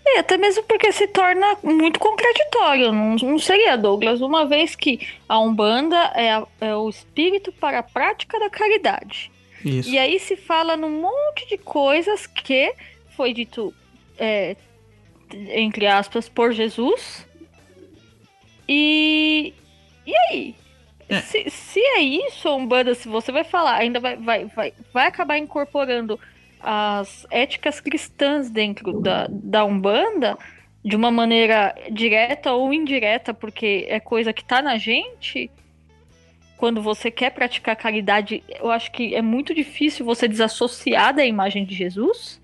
[0.05, 4.21] E até mesmo porque se torna muito contraditório, não, não seria, Douglas?
[4.21, 9.31] Uma vez que a Umbanda é, a- é o espírito para a prática da caridade.
[9.63, 9.89] Isso.
[9.89, 12.73] E aí se fala num monte de coisas que
[13.15, 13.73] foi dito,
[14.19, 14.55] é,
[15.33, 17.25] entre aspas, por Jesus.
[18.71, 19.53] E.
[20.07, 20.55] E aí?
[21.09, 21.19] É.
[21.19, 25.37] Se, se é isso, Umbanda, se você vai falar, ainda vai, vai, vai, vai acabar
[25.37, 26.17] incorporando
[26.61, 30.37] as éticas cristãs dentro da, da Umbanda
[30.85, 35.51] de uma maneira direta ou indireta, porque é coisa que tá na gente.
[36.55, 41.65] Quando você quer praticar caridade, eu acho que é muito difícil você desassociar da imagem
[41.65, 42.39] de Jesus.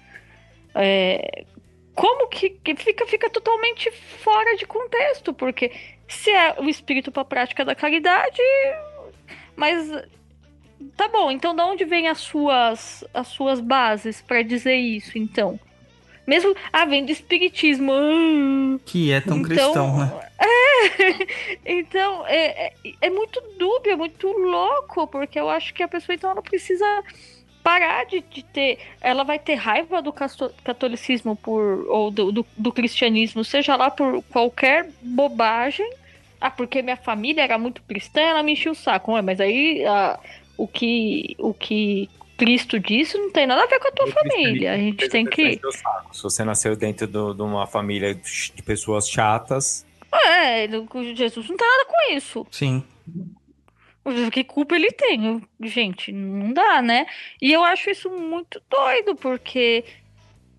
[0.76, 1.46] É,
[1.96, 5.72] como que, que fica, fica totalmente fora de contexto, porque
[6.08, 8.42] se é o espírito para a prática da caridade,
[9.56, 9.90] mas
[10.96, 15.60] tá bom, então de onde vem as suas as suas bases para dizer isso, então?
[16.28, 17.94] Mesmo, ah, vem do espiritismo.
[18.86, 20.30] Que é tão então, cristão, né?
[20.38, 21.08] É,
[21.80, 26.16] então, é, é, é muito dúbio, é muito louco, porque eu acho que a pessoa,
[26.16, 26.86] então, ela precisa
[27.68, 28.80] parar de, de ter.
[29.02, 30.14] Ela vai ter raiva do
[30.64, 35.90] catolicismo por, ou do, do, do cristianismo, seja lá por qualquer bobagem.
[36.40, 39.12] Ah, porque minha família era muito cristã, ela me enchia o saco.
[39.12, 40.18] Ué, mas aí ah,
[40.56, 44.74] o, que, o que Cristo disse não tem nada a ver com a tua família.
[44.74, 45.60] A gente tem que.
[46.14, 49.86] Se você nasceu dentro do- de uma família de pessoas chatas,
[50.30, 50.68] É,
[51.16, 52.48] Jesus não tem nada com isso.
[52.50, 52.82] Sim.
[54.32, 55.42] Que culpa ele tem?
[55.62, 57.06] Gente, não dá, né?
[57.42, 59.84] E eu acho isso muito doido, porque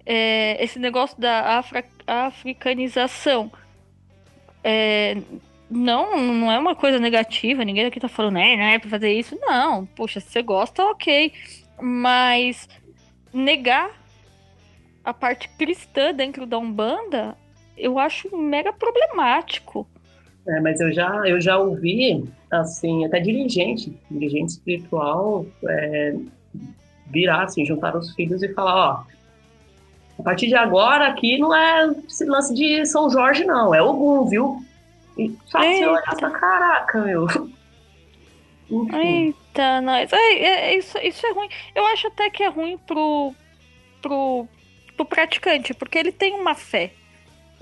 [0.05, 3.51] é, esse negócio da afra- africanização
[4.63, 5.17] é,
[5.71, 9.13] não, não é uma coisa negativa, ninguém aqui tá falando, né, não é pra fazer
[9.13, 9.39] isso.
[9.41, 11.33] Não, poxa, se você gosta, ok.
[11.81, 12.69] Mas
[13.33, 13.91] negar
[15.05, 17.37] a parte cristã dentro da Umbanda,
[17.77, 19.89] eu acho mega problemático.
[20.49, 26.17] É, mas eu já, eu já ouvi, assim, até dirigente, dirigente espiritual, é,
[27.07, 29.05] virar, assim, juntar os filhos e falar, ó,
[30.19, 34.27] a partir de agora aqui não é esse lance de São Jorge, não, é Ogum,
[34.27, 34.65] viu?
[35.19, 35.91] E Eita.
[35.91, 37.27] olhar pra caraca, meu.
[38.71, 40.13] Enfim, Eita, nós.
[40.13, 41.49] É, é, isso, isso é ruim.
[41.75, 43.35] Eu acho até que é ruim pro,
[44.03, 44.47] pro,
[44.97, 46.93] pro praticante, porque ele tem uma fé.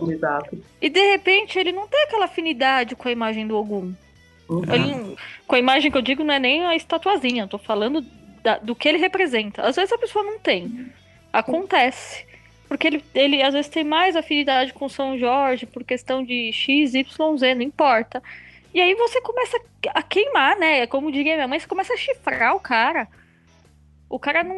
[0.01, 0.63] Exato.
[0.81, 3.93] E de repente ele não tem aquela afinidade com a imagem do Ogum.
[4.49, 4.63] Uhum.
[4.73, 8.05] Ele com a imagem que eu digo não é nem a estatuazinha, eu tô falando
[8.43, 9.63] da- do que ele representa.
[9.63, 10.91] Às vezes a pessoa não tem.
[11.33, 12.25] Acontece.
[12.69, 16.95] Porque ele, ele às vezes tem mais afinidade com São Jorge por questão de X,
[16.95, 18.23] Y, Z, não importa.
[18.75, 19.59] E aí você começa
[19.95, 20.81] a queimar, né?
[20.81, 23.07] É Como diria minha mãe, você começa a chifrar o cara.
[24.09, 24.55] O cara não.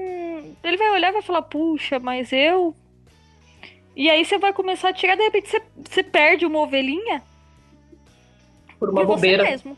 [0.65, 2.75] Ele vai olhar e vai falar, puxa, mas eu.
[3.99, 7.21] E aí você vai começar a tirar, de repente você, você perde uma ovelhinha
[8.79, 9.43] Por uma por bobeira.
[9.43, 9.77] você mesmo.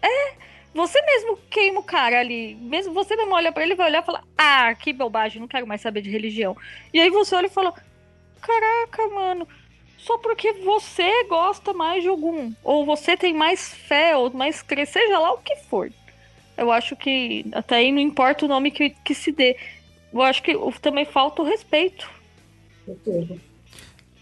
[0.00, 0.32] É,
[0.72, 2.54] você mesmo queima o cara ali.
[2.54, 5.66] Mesmo você mesmo olha pra ele vai olhar e falar: Ah, que bobagem, não quero
[5.66, 6.56] mais saber de religião.
[6.90, 7.74] E aí você olha e fala:
[8.40, 9.46] Caraca, mano,
[9.98, 14.86] só porque você gosta mais de algum, ou você tem mais fé, ou mais crer,
[14.86, 15.92] seja lá o que for.
[16.56, 19.54] Eu acho que até aí não importa o nome que, que se dê.
[20.14, 22.16] Eu acho que também falta o respeito.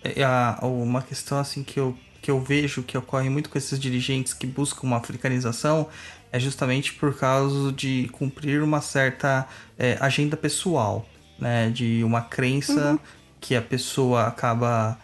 [0.05, 3.79] É, a- uma questão assim que eu, que eu vejo que ocorre muito com esses
[3.79, 5.89] dirigentes que buscam uma africanização
[6.33, 9.47] é justamente por causa de cumprir uma certa
[9.79, 11.07] é, agenda pessoal,
[11.39, 11.71] né?
[11.71, 12.99] De uma crença
[13.41, 14.99] que a pessoa acaba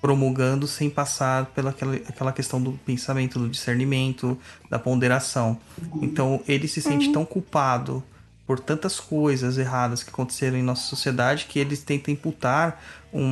[0.00, 4.36] promulgando sem passar pela aquela, aquela questão do pensamento, do discernimento,
[4.68, 5.58] da ponderação.
[6.00, 8.02] Então ele se sente tão culpado
[8.46, 13.22] por tantas coisas erradas que aconteceram em nossa sociedade que eles tentam imputar um,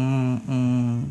[0.48, 1.10] um,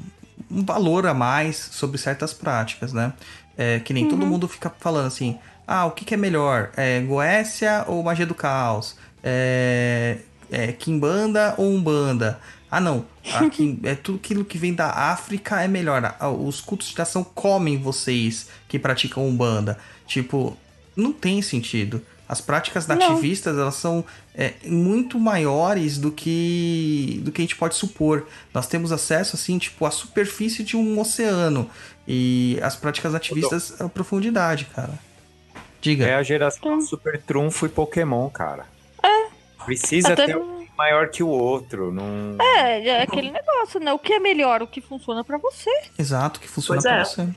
[0.49, 3.13] um valor a mais sobre certas práticas, né?
[3.57, 6.71] É, que nem todo mundo fica falando assim, ah, o que, que é melhor?
[6.77, 8.95] É Goécia ou Magia do Caos?
[9.21, 12.39] É, é Kimbanda ou Umbanda?
[12.71, 13.05] Ah, não.
[13.33, 16.15] A Kim- é tudo aquilo que vem da África é melhor.
[16.45, 19.77] Os cultos de ação comem vocês que praticam Umbanda.
[20.07, 20.57] Tipo,
[20.95, 22.01] não tem sentido.
[22.29, 22.95] As práticas Não.
[22.95, 28.27] nativistas, elas são é, muito maiores do que do que a gente pode supor.
[28.53, 31.67] Nós temos acesso, assim, tipo, à superfície de um oceano.
[32.07, 34.93] E as práticas nativistas, a profundidade, cara.
[35.81, 36.05] Diga.
[36.05, 36.81] é a geração Hum.
[36.81, 38.65] Super Trunfo e Pokémon, cara.
[39.65, 41.91] Precisa Até ter um maior que o outro.
[41.91, 42.35] Não...
[42.39, 43.91] É, é aquele negócio, né?
[43.93, 45.69] O que é melhor, o que funciona pra você.
[45.97, 47.05] Exato, que funciona Pois pra é.
[47.05, 47.27] você.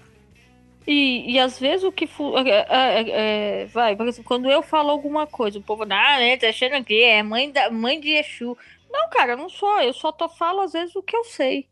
[0.87, 2.07] E, e às vezes o que.
[2.07, 5.87] Fu é, é, é, vai, por exemplo, quando eu falo alguma coisa, o povo, ah,
[6.19, 8.57] né, tá achando que é mãe, da, mãe de Exu.
[8.91, 9.81] Não, cara, não sou.
[9.81, 11.67] Eu só tô, falo às vezes o que eu sei.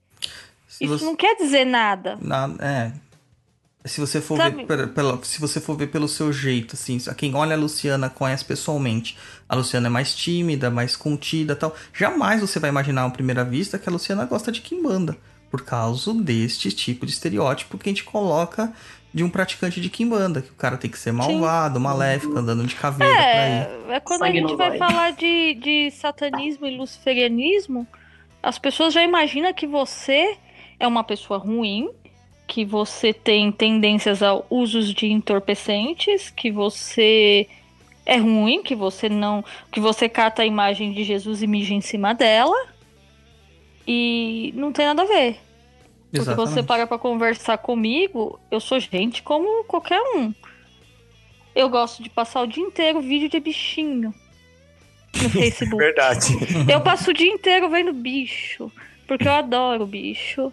[0.69, 2.17] Se Isso você- não quer dizer nada.
[2.21, 2.93] Na- é.
[3.85, 7.35] Se você for Sabe- ver pela, se você for ver pelo seu jeito, assim, quem
[7.35, 9.17] olha a Luciana conhece pessoalmente.
[9.49, 11.75] A Luciana é mais tímida, mais contida, tal.
[11.93, 15.17] Jamais você vai imaginar à primeira vista que a Luciana gosta de kimbanda,
[15.51, 18.71] por causa deste tipo de estereótipo que a gente coloca
[19.13, 22.77] de um praticante de kimbanda, que o cara tem que ser malvado, maléfico, andando de
[22.77, 23.93] caveira por aí.
[23.93, 24.79] É, é quando a Sangue gente não vai dói.
[24.79, 27.87] falar de, de satanismo e luciferianismo,
[28.43, 30.37] as pessoas já imaginam que você
[30.79, 31.91] é uma pessoa ruim,
[32.47, 37.49] que você tem tendências a usos de entorpecentes, que você
[38.07, 39.45] é ruim, que você não.
[39.71, 42.57] que você cata a imagem de Jesus e mija em cima dela.
[43.87, 45.50] E não tem nada a ver.
[46.11, 46.67] Porque você Exatamente.
[46.67, 50.35] para pra conversar comigo, eu sou gente como qualquer um.
[51.55, 54.13] Eu gosto de passar o dia inteiro vídeo de bichinho
[55.23, 55.77] no Facebook.
[55.77, 56.27] Verdade.
[56.71, 58.71] eu passo o dia inteiro vendo bicho,
[59.07, 60.53] porque eu adoro bicho.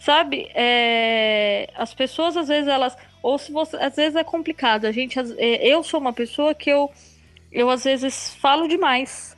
[0.00, 0.48] Sabe?
[0.54, 2.96] É, As pessoas às vezes elas.
[3.22, 3.76] Ou se você.
[3.76, 4.84] Às vezes é complicado.
[4.86, 5.18] A gente.
[5.18, 6.90] é, Eu sou uma pessoa que eu.
[7.50, 9.35] Eu às vezes falo demais.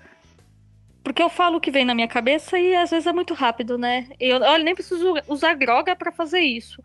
[1.09, 3.79] Porque eu falo o que vem na minha cabeça e às vezes é muito rápido,
[3.79, 4.07] né?
[4.21, 6.85] Eu, olha, nem preciso usar droga pra fazer isso.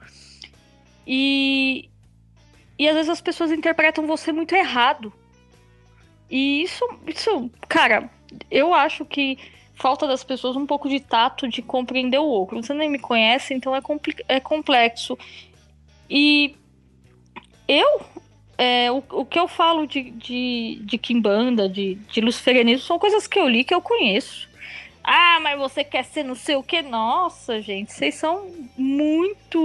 [1.05, 1.89] E,
[2.79, 5.11] e às vezes as pessoas interpretam você muito errado.
[6.31, 8.09] E isso, isso, cara,
[8.49, 9.37] eu acho que
[9.75, 12.63] falta das pessoas um pouco de tato de compreender o outro.
[12.63, 13.81] Você nem me conhece, então é,
[14.29, 15.17] é complexo.
[16.09, 16.55] E
[17.67, 17.99] eu,
[18.57, 23.27] é, o, o que eu falo de, de, de Kimbanda, de, de luciferianismo, são coisas
[23.27, 24.49] que eu li que eu conheço.
[25.03, 26.81] Ah, mas você quer ser não sei o que?
[26.81, 29.59] Nossa, gente, vocês são muito,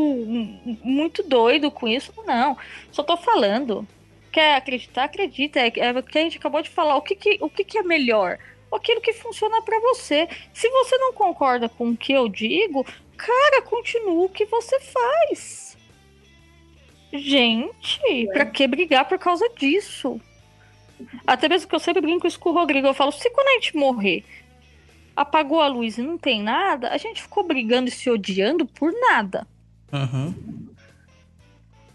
[0.82, 2.12] muito doido com isso.
[2.26, 2.56] Não,
[2.90, 3.86] só tô falando.
[4.32, 5.04] Quer acreditar?
[5.04, 5.60] Acredita.
[5.60, 6.96] É, é que a gente acabou de falar.
[6.96, 8.38] O que, que, o que, que é melhor?
[8.72, 10.28] Aquilo que funciona pra você.
[10.52, 12.84] Se você não concorda com o que eu digo,
[13.16, 15.67] cara, continua o que você faz.
[17.12, 20.20] Gente, pra que brigar por causa disso?
[21.26, 22.86] Até mesmo que eu sempre brinco isso com o Rodrigo.
[22.86, 24.24] Eu falo, se quando a gente morrer,
[25.16, 28.92] apagou a luz e não tem nada, a gente ficou brigando e se odiando por
[28.92, 29.46] nada.
[29.92, 30.68] Uhum.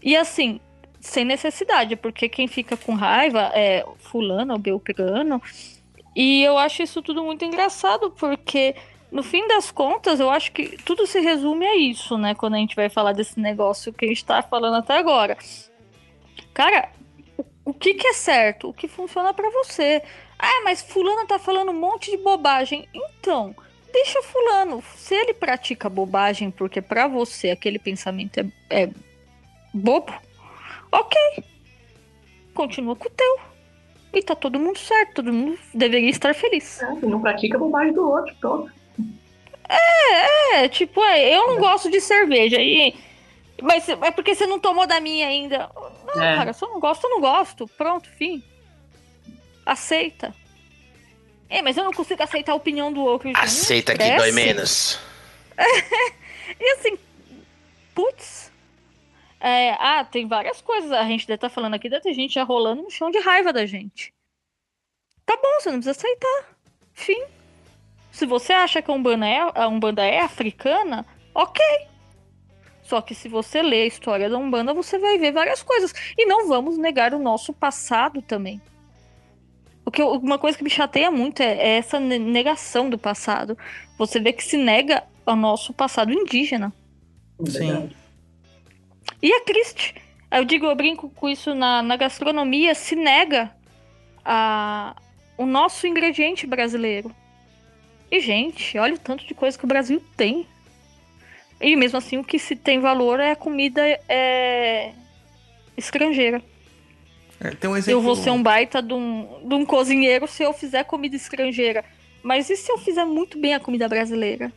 [0.02, 0.60] E assim,
[1.00, 5.40] sem necessidade, porque quem fica com raiva é fulano ou beltrano.
[6.16, 8.74] E eu acho isso tudo muito engraçado, porque
[9.14, 12.34] no fim das contas, eu acho que tudo se resume a isso, né?
[12.34, 15.38] Quando a gente vai falar desse negócio que a gente tá falando até agora.
[16.52, 16.90] Cara,
[17.64, 18.68] o, que que é certo?
[18.68, 20.02] O que funciona pra você?
[20.36, 22.88] Ah, mas fulano tá falando um monte de bobagem.
[22.92, 23.54] Então,
[23.92, 24.82] deixa fulano.
[24.96, 28.90] Se ele pratica bobagem porque pra você aquele pensamento é, é
[29.72, 30.12] bobo,
[30.90, 31.44] ok.
[32.52, 33.38] Continua com o teu.
[34.12, 36.82] E tá todo mundo certo, todo mundo deveria estar feliz.
[36.82, 38.83] É, não pratica bobagem do outro, pronto.
[39.68, 42.60] É, tipo, é, eu não gosto de cerveja.
[42.60, 42.94] E,
[43.62, 45.70] mas é porque você não tomou da minha ainda.
[46.14, 46.36] Não, É.
[46.36, 47.66] cara, se eu não gosto, eu não gosto.
[47.68, 48.42] Pronto, fim.
[49.64, 50.34] Aceita.
[51.48, 53.30] É, mas eu não consigo aceitar a opinião do outro.
[53.34, 54.98] Aceita que dói menos.
[56.60, 56.98] E assim,
[57.94, 58.52] putz.
[59.40, 60.92] É, ah, tem várias coisas.
[60.92, 63.52] A gente deve estar falando aqui, deve ter gente já rolando no chão de raiva
[63.52, 64.12] da gente.
[65.24, 66.56] Tá bom, você não precisa aceitar.
[66.92, 67.22] Fim.
[68.14, 71.04] Se você acha que a Umbanda é, a Umbanda é africana,
[71.34, 71.60] ok.
[72.84, 75.92] Só que se você ler a história da Umbanda, você vai ver várias coisas.
[76.16, 78.62] E não vamos negar o nosso passado também.
[79.84, 82.96] O que eu- uma coisa que me chateia muito é, é essa ne- negação do
[82.96, 83.58] passado.
[83.98, 86.72] Você vê que se nega ao nosso passado indígena.
[87.48, 87.90] Sim.
[89.20, 89.92] E é triste.
[90.30, 93.50] Eu digo, eu brinco com isso na, na gastronomia, se nega
[94.24, 94.94] a,
[95.36, 97.10] o nosso ingrediente brasileiro.
[98.14, 100.46] E, gente, olha o tanto de coisa que o Brasil tem.
[101.60, 104.92] E mesmo assim, o que se tem valor é a comida é,
[105.76, 106.40] estrangeira.
[107.40, 107.98] É, tem um exemplo.
[107.98, 111.84] Eu vou ser um baita de um, de um cozinheiro se eu fizer comida estrangeira.
[112.22, 114.52] Mas e se eu fizer muito bem a comida brasileira?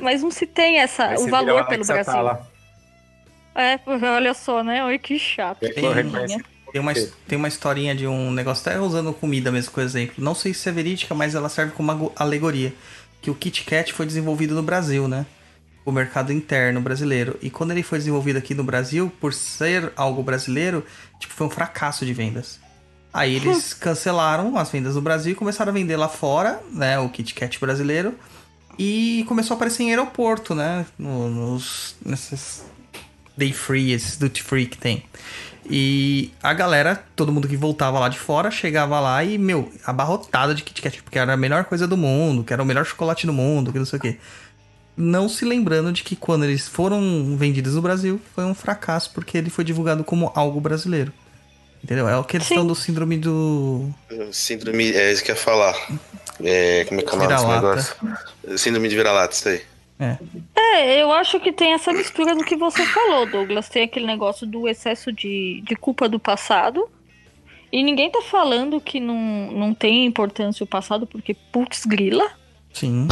[0.00, 2.12] Mas não se tem essa, o valor pelo Alexa Brasil.
[2.12, 2.50] Tala.
[3.54, 4.84] É, olha só, né?
[4.84, 5.60] Olha que chato.
[5.60, 6.42] Tem-.
[6.74, 6.92] Tem uma,
[7.28, 10.16] tem uma historinha de um negócio, até usando comida mesmo como exemplo.
[10.18, 12.74] Não sei se é verídica, mas ela serve como ago- alegoria.
[13.22, 15.24] Que o Kit Kat foi desenvolvido no Brasil, né?
[15.84, 17.38] O mercado interno brasileiro.
[17.40, 20.84] E quando ele foi desenvolvido aqui no Brasil, por ser algo brasileiro,
[21.20, 22.58] tipo, foi um fracasso de vendas.
[23.12, 26.98] Aí eles cancelaram as vendas no Brasil e começaram a vender lá fora, né?
[26.98, 28.16] O Kit Kat brasileiro.
[28.76, 30.84] E começou a aparecer em aeroporto, né?
[30.98, 32.64] No- nos, nesses
[33.36, 35.04] day free, esses duty free que tem.
[35.68, 40.54] E a galera, todo mundo que voltava lá de fora, chegava lá e, meu, abarrotada
[40.54, 43.26] de Kit Kat, porque era a melhor coisa do mundo, que era o melhor chocolate
[43.26, 44.18] do mundo, que não sei o quê.
[44.96, 49.38] Não se lembrando de que quando eles foram vendidos no Brasil, foi um fracasso, porque
[49.38, 51.12] ele foi divulgado como algo brasileiro.
[51.82, 52.08] Entendeu?
[52.08, 52.66] É a questão Sim.
[52.66, 53.90] do síndrome do.
[54.32, 55.74] Síndrome, é isso que eu ia falar.
[56.42, 57.96] É, como é que é o nome desse negócio?
[58.56, 59.62] Síndrome de vira-lata, isso aí.
[59.98, 60.18] É.
[60.56, 63.68] É, eu acho que tem essa mistura do que você falou, Douglas.
[63.68, 66.88] Tem aquele negócio do excesso de, de culpa do passado.
[67.72, 69.16] E ninguém tá falando que não,
[69.52, 72.28] não tem importância o passado, porque putz grila,
[72.72, 73.08] Sim.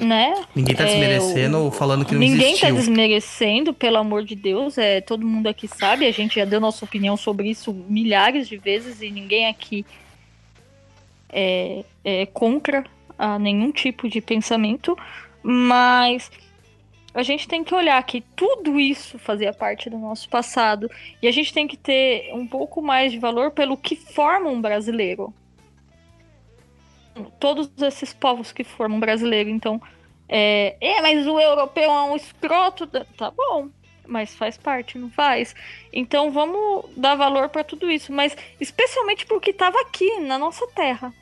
[0.00, 0.32] né?
[0.54, 2.68] Ninguém tá É, desmerecendo o- ou falando que não Ninguém existiu.
[2.68, 4.78] tá desmerecendo, pelo amor de Deus.
[4.78, 8.56] É, todo mundo aqui sabe, a gente já deu nossa opinião sobre isso milhares de
[8.56, 9.84] vezes e ninguém aqui
[11.28, 12.84] é, é contra
[13.18, 14.96] a nenhum tipo de pensamento.
[15.48, 16.28] Mas
[17.14, 20.90] a gente tem que olhar que tudo isso fazia parte do nosso passado
[21.22, 24.60] e a gente tem que ter um pouco mais de valor pelo que forma um
[24.60, 25.32] brasileiro.
[27.38, 29.80] Todos esses povos que formam um brasileiro, então
[30.28, 32.88] é, é, mas o europeu é um escroto.
[32.88, 33.68] Tá bom,
[34.04, 35.54] mas faz parte, não faz?
[35.92, 41.14] Então vamos dar valor pra tudo isso, mas especialmente porque tava aqui, na nossa terra.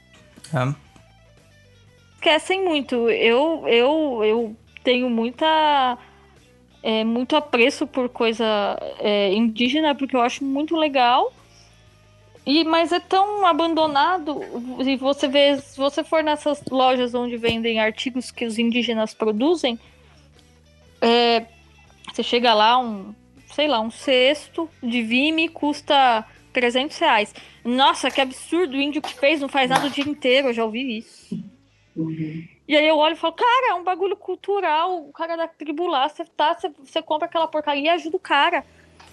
[0.51, 0.75] Ah,
[2.25, 3.11] Esquecem muito.
[3.11, 5.99] Eu, eu, eu tenho muita.
[6.83, 8.47] é, muito apreço por coisa
[8.99, 11.31] é, indígena, porque eu acho muito legal.
[12.47, 14.41] E, mas é tão abandonado.
[14.87, 19.79] E você vê, se você for nessas lojas onde vendem artigos que os indígenas produzem,
[21.03, 21.45] é,
[22.11, 23.15] você chega lá, um,
[23.55, 27.35] sei lá, um cesto de vime custa 300 reais.
[27.63, 30.65] Nossa, que absurdo, o índio que fez não faz nada o dia inteiro, eu já
[30.65, 31.54] ouvi isso.
[32.67, 35.87] E aí eu olho e falo, cara, é um bagulho cultural, o cara da tribo
[35.87, 38.65] lá, você tá, você, compra aquela porcaria e ajuda o cara.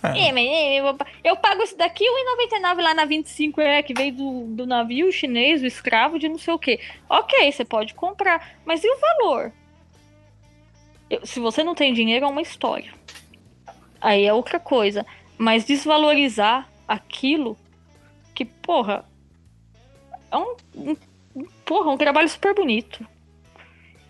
[0.04, 0.30] É.
[0.30, 4.66] É, é, eu, pago esse daqui 1,99 lá na 25, é, que veio do, do
[4.66, 6.80] navio chinês, o escravo de não sei o quê.
[7.08, 9.52] Ok, você pode comprar, mas e o valor?
[11.10, 12.92] Eu- se você não tem dinheiro, é uma história.
[14.00, 15.06] Aí é outra coisa.
[15.38, 17.58] Mas desvalorizar aquilo
[18.34, 19.06] que, porra,
[20.32, 20.98] é um- um-
[21.72, 23.08] porra, um trabalho super bonito.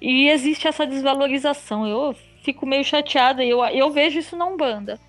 [0.01, 1.86] E existe essa desvalorização.
[1.86, 3.45] Eu fico meio chateada.
[3.45, 4.99] Eu, eu vejo isso na Umbanda.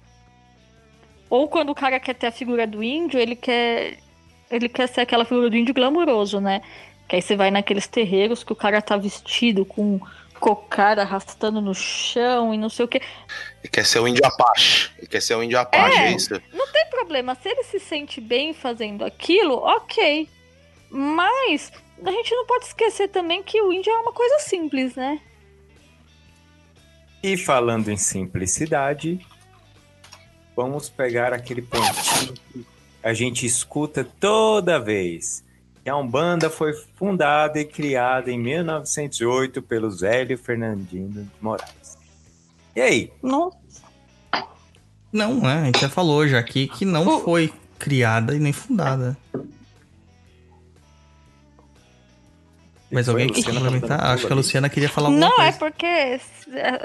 [1.31, 3.97] Ou quando o cara quer ter a figura do índio, ele quer.
[4.51, 6.61] Ele quer ser aquela figura do índio glamuroso, né?
[7.09, 9.99] Que aí você vai naqueles terreiros que o cara tá vestido com
[10.39, 12.99] cocar arrastando no chão e não sei o que.
[12.99, 14.91] Ele quer ser o índio Apache.
[14.99, 16.13] Ele quer ser o índio Apache, é, É.
[16.13, 16.39] isso?
[16.53, 17.35] Não tem problema.
[17.35, 20.29] Se ele se sente bem fazendo aquilo, ok.
[20.91, 21.73] Mas
[22.05, 25.21] a gente não pode esquecer também que o índio é uma coisa simples, né?
[27.23, 29.25] E falando em simplicidade,
[30.57, 32.67] vamos pegar aquele pontinho que
[33.03, 35.45] a gente escuta toda vez.
[35.85, 41.99] Que a Umbanda foi fundada e criada em 1908 pelo Zélio Fernandino de Moraes.
[42.75, 43.13] E aí?
[43.23, 43.53] Não,
[45.13, 45.63] Não, né?
[45.63, 49.17] A gente já falou já aqui que não foi criada e nem fundada.
[52.93, 54.37] Mas alguém a quer dando Acho que a.
[54.37, 55.59] Luciana queria falar alguma não é coisa.
[55.59, 56.19] porque é,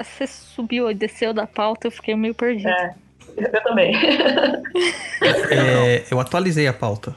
[0.02, 2.70] você subiu e desceu da pauta, eu fiquei meio perdida.
[2.70, 2.94] É,
[3.36, 3.94] eu também.
[5.50, 7.14] É, eu atualizei a pauta.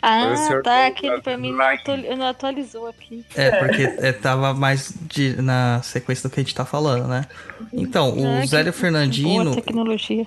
[0.00, 0.90] Ah, tá.
[0.90, 3.24] que Aquele pra mim não, atu- não atualizou aqui.
[3.34, 7.24] É, porque é, tava mais de- na sequência do que a gente tá falando, né?
[7.72, 10.26] Então, o Ah, que Zélio Boa Fernandino, tecnologia.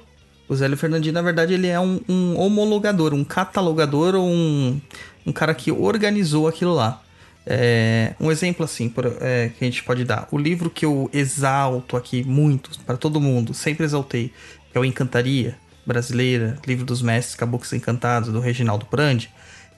[0.49, 4.81] o Zélio Fernandino, na verdade, ele é um, um homologador, um catalogador ou um,
[5.25, 7.01] um cara que organizou aquilo lá.
[7.49, 10.27] É, um exemplo assim por- é, que a gente pode dar.
[10.31, 14.33] O livro que eu exalto aqui muito, para todo mundo, sempre exaltei,
[14.69, 19.31] que é o Encantaria Brasileira, Livro dos Mestres Caboclos Encantados, do Reginaldo Prandi.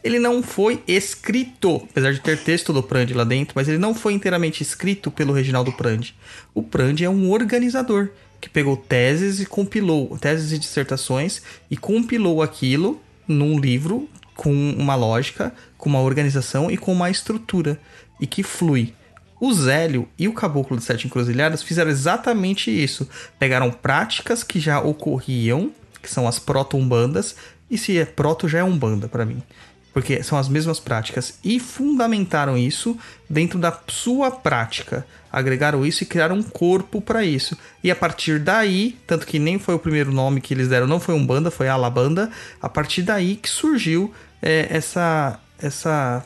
[0.03, 3.93] Ele não foi escrito, apesar de ter texto do Prandi lá dentro, mas ele não
[3.93, 6.15] foi inteiramente escrito pelo Reginaldo Prandi.
[6.55, 8.09] O Prandi é um organizador
[8.41, 14.09] que pegou teses e compilou, teses e dissertações, e compilou aquilo num livro
[14.39, 17.77] com uma lógica, com uma organização e com uma estrutura,
[18.21, 18.93] e que flui.
[19.37, 23.05] O Zélio e o Caboclo de Sete Encruzilhadas fizeram exatamente isso.
[23.37, 25.71] Pegaram práticas que já ocorriam,
[26.01, 27.35] que são as proto-umbandas,
[27.69, 29.43] e se é proto já é umbanda para mim.
[29.91, 31.37] Porque são as mesmas práticas.
[31.43, 32.97] E fundamentaram isso
[33.29, 35.05] dentro da sua prática.
[35.29, 37.57] Agregaram isso e criaram um corpo para isso.
[37.83, 40.99] E a partir daí, tanto que nem foi o primeiro nome que eles deram, não
[40.99, 42.31] foi Umbanda, foi Alabanda.
[42.61, 46.25] A partir daí que surgiu é, essa, essa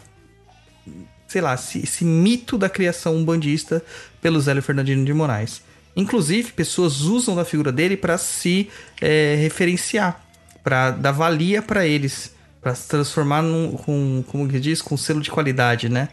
[1.28, 3.84] sei lá, esse, esse mito da criação umbandista
[4.22, 5.62] pelo Zélio Fernandino de Moraes.
[5.96, 8.70] Inclusive, pessoas usam da figura dele para se
[9.02, 10.24] é, referenciar,
[10.64, 15.22] para dar valia para eles, para se transformar num, com, como que diz, com selo
[15.22, 16.10] de qualidade, né?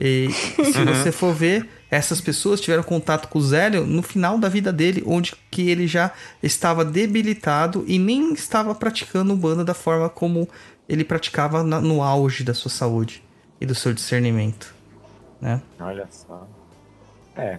[0.00, 4.48] E se você for ver, essas pessoas tiveram contato com o Zélio no final da
[4.48, 10.08] vida dele, onde que ele já estava debilitado e nem estava praticando Umbanda da forma
[10.08, 10.48] como
[10.88, 13.22] ele praticava na- no auge da sua saúde
[13.60, 14.74] e do seu discernimento,
[15.40, 15.62] né?
[15.80, 16.46] Olha só.
[17.36, 17.58] É.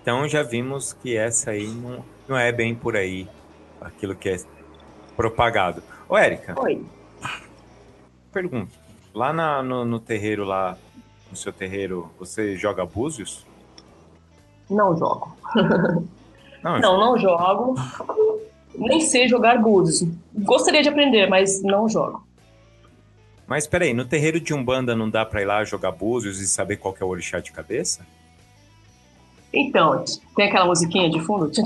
[0.00, 3.28] Então já vimos que essa aí não, não é bem por aí
[3.80, 4.36] aquilo que é
[5.16, 5.82] propagado.
[6.08, 6.84] Ô, Érica, Oi.
[8.32, 8.72] pergunta.
[9.14, 10.76] Lá na- no, no terreiro, lá,
[11.30, 13.46] no seu terreiro, você joga búzios?
[14.70, 15.36] Não jogo.
[16.62, 17.74] Não, Não, não jogo.
[18.74, 20.08] Nem sei jogar búzios.
[20.34, 22.26] Gostaria de aprender, mas não jogo.
[23.52, 26.78] Mas peraí, no terreiro de Umbanda não dá pra ir lá jogar búzios e saber
[26.78, 28.00] qual que é o orixá de cabeça?
[29.52, 30.02] Então,
[30.34, 31.50] tem aquela musiquinha de fundo?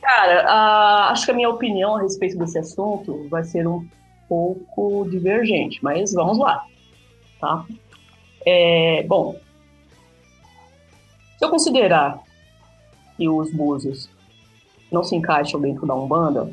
[0.00, 3.84] Cara, ah, acho que a minha opinião a respeito desse assunto vai ser um
[4.28, 6.64] pouco divergente, mas vamos lá,
[7.40, 7.66] tá?
[8.46, 9.36] É, bom,
[11.36, 12.20] se eu considerar
[13.16, 14.08] que os búzios
[14.92, 16.48] não se encaixam dentro da Umbanda,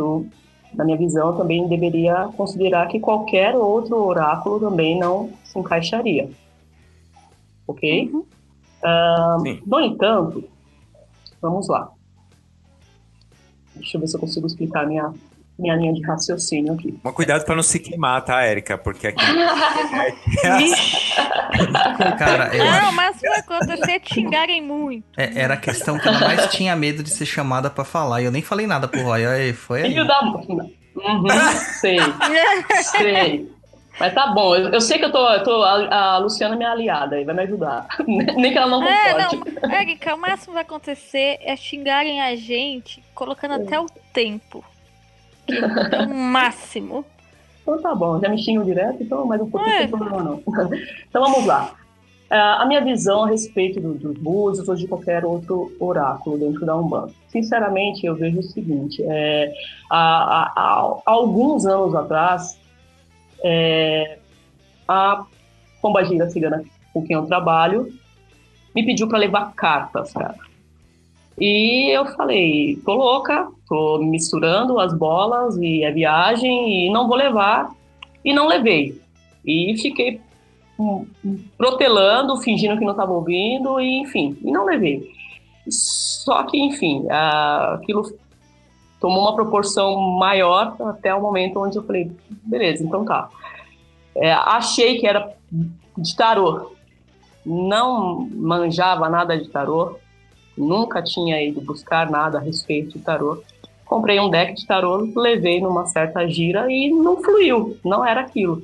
[0.00, 0.26] eu,
[0.74, 6.30] na minha visão, também deveria considerar que qualquer outro oráculo também não se encaixaria.
[7.66, 8.12] Ok?
[8.82, 9.60] Ah, Sim.
[9.66, 10.44] no entanto,
[11.40, 11.90] vamos lá.
[13.74, 15.12] Deixa eu ver se eu consigo explicar minha,
[15.58, 16.98] minha linha de raciocínio aqui.
[17.02, 18.76] Mas cuidado pra não se queimar, tá, Érica?
[18.76, 19.24] Porque aqui.
[22.18, 25.04] Cara, eu Não, mas foi acontecer te xingarem muito.
[25.16, 28.22] é- era a questão que ela mais tinha medo de ser chamada pra falar.
[28.22, 29.26] E eu nem falei nada pro Roy.
[29.26, 29.90] Aí, foi aí.
[29.90, 30.20] Filho da.
[30.22, 31.30] Uhum,
[31.80, 31.98] sei,
[32.82, 33.50] sei.
[33.98, 35.26] Mas tá bom, eu, eu sei que eu tô.
[35.30, 37.86] eu tô a, a Luciana é minha aliada aí, vai me ajudar.
[38.06, 39.54] Nem que ela não É, concorde.
[39.62, 44.62] não, Érica, o máximo que vai acontecer é xingarem a gente colocando até o tempo.
[45.46, 47.04] Que é o máximo.
[47.62, 49.78] Então tá bom, já me xingam direto, então mais um pouquinho É.
[49.80, 50.42] tem problema não.
[51.08, 51.74] então vamos lá.
[52.30, 56.66] Ah, a minha visão a respeito do- dos búzios ou de qualquer outro oráculo dentro
[56.66, 57.12] da Umbanda.
[57.28, 59.52] Sinceramente, eu vejo o seguinte: é,
[59.90, 62.58] há, há- há- há alguns anos atrás,
[63.44, 64.18] é,
[64.88, 65.24] a
[65.80, 67.92] Pombagira Cigana com quem eu trabalho
[68.74, 70.36] me pediu para levar cartas, cara.
[71.38, 77.16] E eu falei, tô louca, tô misturando as bolas e a viagem e não vou
[77.16, 77.70] levar.
[78.24, 79.00] E não levei.
[79.44, 80.20] E fiquei
[80.78, 81.06] hum,
[81.56, 85.08] protelando, fingindo que não estava ouvindo, e enfim, e não levei.
[85.68, 88.12] Só que, enfim, aquilo
[89.00, 92.10] tomou uma proporção maior até o momento onde eu falei,
[92.44, 93.28] beleza, então tá.
[94.16, 95.32] É, achei que era
[95.96, 96.72] de tarô.
[97.44, 99.96] Não manjava nada de tarô,
[100.56, 103.42] nunca tinha ido buscar nada a respeito de tarô.
[103.86, 108.62] Comprei um deck de tarô, levei numa certa gira e não fluiu, não era aquilo.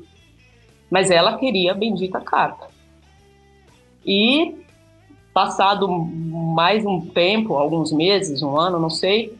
[0.90, 2.68] Mas ela queria a bendita carta.
[4.04, 4.54] E
[5.32, 9.34] passado mais um tempo, alguns meses, um ano, não sei,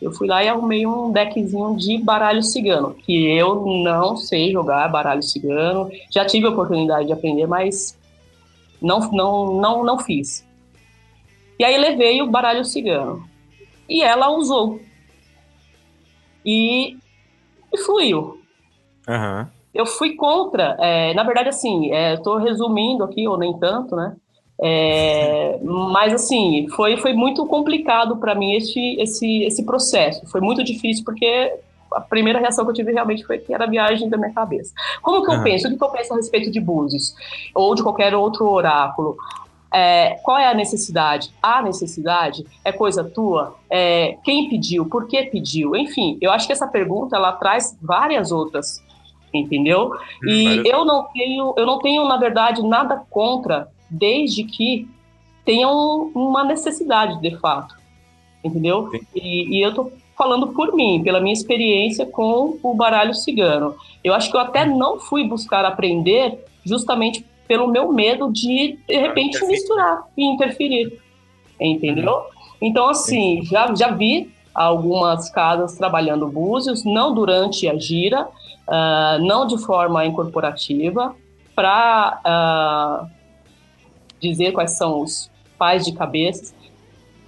[0.00, 4.88] eu fui lá e arrumei um deckzinho de baralho cigano, que eu não sei jogar
[4.88, 5.90] baralho cigano.
[6.10, 7.98] Já tive a oportunidade de aprender, mas
[8.80, 10.46] não, não, não, não fiz.
[11.58, 13.28] E aí levei o baralho cigano.
[13.88, 14.80] E ela usou.
[16.48, 16.96] E,
[17.70, 18.40] e fluiu.
[19.06, 19.50] Aham.
[19.74, 24.16] Eu fui contra, é, na verdade, assim, estou resumindo aqui, ou nem tanto, né?
[24.58, 25.58] É,
[25.92, 30.26] mas, assim, foi, foi muito complicado para mim esse, esse, esse processo.
[30.26, 31.52] Foi muito difícil, porque
[31.92, 34.72] a primeira reação que eu tive realmente foi que era a viagem da minha cabeça.
[35.02, 35.68] Como que eu penso?
[35.68, 37.14] O que eu penso a respeito de Búzios?
[37.54, 39.18] Ou de qualquer outro oráculo?
[39.72, 41.30] É, qual é a necessidade?
[41.42, 43.56] A necessidade é coisa tua?
[43.68, 44.86] É, quem pediu?
[44.86, 45.76] Por que pediu?
[45.76, 48.82] Enfim, eu acho que essa pergunta ela traz várias outras,
[49.32, 49.92] entendeu?
[50.26, 50.66] E várias.
[50.66, 54.88] eu não tenho, eu não tenho na verdade nada contra, desde que
[55.44, 57.74] tenham uma necessidade de fato,
[58.42, 58.90] entendeu?
[59.14, 63.76] E, e eu tô falando por mim, pela minha experiência com o baralho cigano.
[64.02, 68.96] Eu acho que eu até não fui buscar aprender justamente pelo meu medo de, de
[68.96, 71.00] repente, misturar e interferir.
[71.58, 72.22] Entendeu?
[72.60, 78.28] Então, assim, já, já vi algumas casas trabalhando búzios, não durante a gira,
[78.66, 81.16] ah, não de forma incorporativa,
[81.54, 83.08] para
[84.20, 86.54] dizer quais são os pais de cabeça.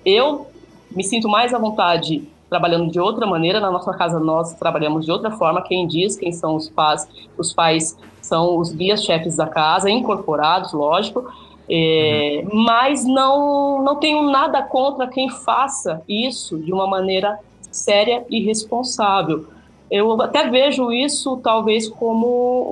[0.04, 0.46] Eu
[0.90, 3.60] me sinto mais à vontade trabalhando de outra maneira.
[3.60, 5.62] Na nossa casa, nós trabalhamos de outra forma.
[5.62, 7.08] Quem diz quem são os pais,
[7.38, 7.96] os pais
[8.30, 11.24] são os guias-chefes da casa, incorporados, lógico.
[11.68, 17.38] É, Mas não, não tenho nada contra quem faça isso de uma maneira
[17.72, 19.46] séria e responsável.
[19.90, 22.26] Eu até vejo isso, talvez, como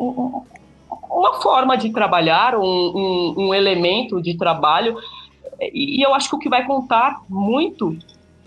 [0.08, 0.42] um-
[1.10, 4.96] uma forma de trabalhar, um, um- um elemento de trabalho.
[5.60, 7.96] E eu acho que o que vai contar muito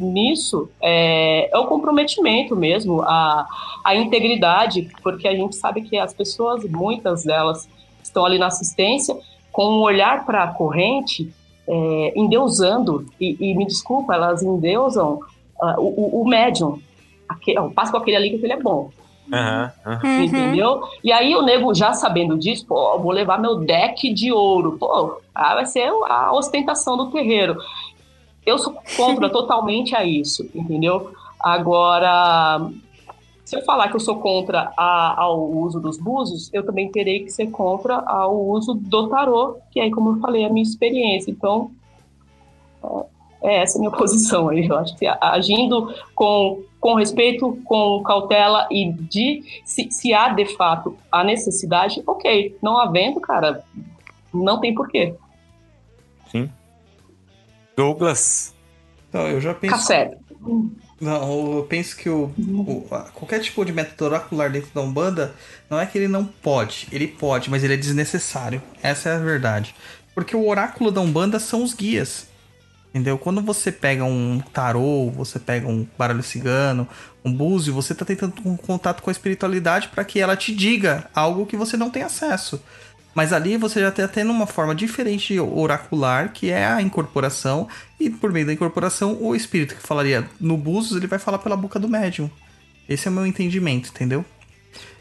[0.05, 3.47] nisso é, é o comprometimento mesmo, a,
[3.83, 7.67] a integridade, porque a gente sabe que as pessoas, muitas delas,
[8.03, 9.17] estão ali na assistência
[9.51, 11.31] com um olhar para a corrente,
[11.67, 15.19] é, endeusando, e, e me desculpa, elas endeusam
[15.61, 16.79] ah, o, o, o médium.
[17.27, 18.89] Aque- ó, passa com aquele ali que aquele é bom
[19.31, 19.71] aham.
[20.03, 20.23] Uhum.
[20.23, 20.81] entendeu?
[21.03, 25.17] E aí o nego já sabendo disso, pô, vou levar meu deck de ouro, pô,
[25.33, 27.57] ah, vai ser a ostentação do terreiro.
[28.45, 31.11] Eu sou contra totalmente a isso, entendeu?
[31.39, 32.69] Agora,
[33.45, 37.23] se eu falar que eu sou contra a- ao uso dos búzios, eu também terei
[37.23, 40.63] que ser contra ao uso do tarô, que aí, como eu falei, é a minha
[40.63, 41.31] experiência.
[41.31, 41.71] Então,
[43.41, 44.67] é essa a minha posição aí.
[44.67, 50.45] Eu acho que agindo com, com respeito, com cautela e de se, se há de
[50.55, 52.55] fato a necessidade, ok.
[52.61, 53.63] Não havendo, cara,
[54.33, 55.15] não tem porquê.
[57.75, 58.53] Douglas.
[59.09, 59.75] Então, eu já penso.
[59.75, 60.11] Café.
[60.99, 65.33] Não, eu penso que o, o- qualquer tipo de método oracular dentro da Umbanda
[65.69, 68.61] não é que ele não pode, ele pode, mas ele é desnecessário.
[68.83, 69.73] Essa é a verdade.
[70.13, 72.27] Porque o oráculo da Umbanda são os guias.
[72.89, 73.17] Entendeu?
[73.17, 76.85] Quando você pega um tarô, você pega um baralho cigano,
[77.23, 81.09] um búzio, você tá tentando um contato com a espiritualidade para que ela te diga
[81.15, 82.61] algo que você não tem acesso.
[83.13, 87.67] Mas ali você já está tendo uma forma diferente oracular, que é a incorporação,
[87.99, 91.57] e por meio da incorporação, o espírito que falaria no búzios, ele vai falar pela
[91.57, 92.29] boca do médium.
[92.87, 94.25] Esse é o meu entendimento, entendeu?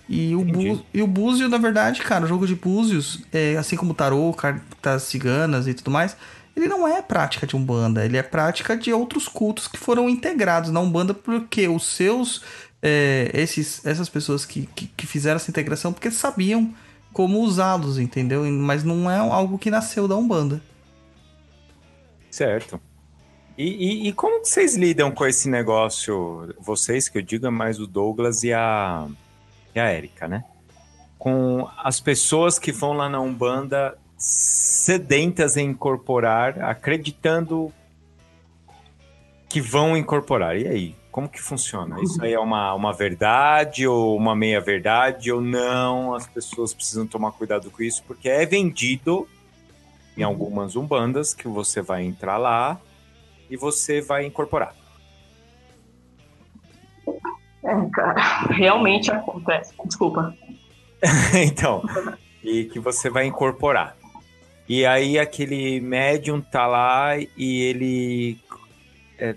[0.09, 3.77] E o, bu e o búzio, na verdade, cara, o jogo de búzios, é, assim
[3.77, 6.17] como o tarô, cartas ciganas e tudo mais,
[6.57, 10.71] ele não é prática de Umbanda, ele é prática de outros cultos que foram integrados
[10.71, 12.43] na Umbanda porque os seus.
[12.83, 16.75] É, esses, essas pessoas que, que, que, fizeram essa integração porque sabiam
[17.13, 18.45] como usá-los, entendeu?
[18.45, 20.63] Mas não é algo que nasceu da Umbanda.
[22.31, 22.81] Certo.
[23.59, 26.55] E, e, e como vocês lidam com esse negócio?
[26.61, 29.07] Vocês, que eu digo, é mais o Douglas e a,
[29.75, 30.45] e a Erika, né?
[31.19, 37.73] Com as pessoas que vão lá na Umbanda sedentas em incorporar, acreditando
[39.49, 40.57] que vão incorporar.
[40.57, 42.01] E aí, como que funciona?
[42.01, 46.15] Isso aí é uma, uma verdade ou uma meia-verdade ou não?
[46.15, 49.27] As pessoas precisam tomar cuidado com isso, porque é vendido
[50.17, 52.81] em algumas umbandas que você vai entrar lá
[53.49, 54.75] e você vai incorporar.
[57.63, 59.75] É, cara, realmente acontece.
[59.85, 60.35] Desculpa.
[61.35, 61.83] então,
[62.43, 63.97] e que você vai incorporar.
[64.69, 68.39] E aí aquele médium tá lá e ele
[69.19, 69.35] é,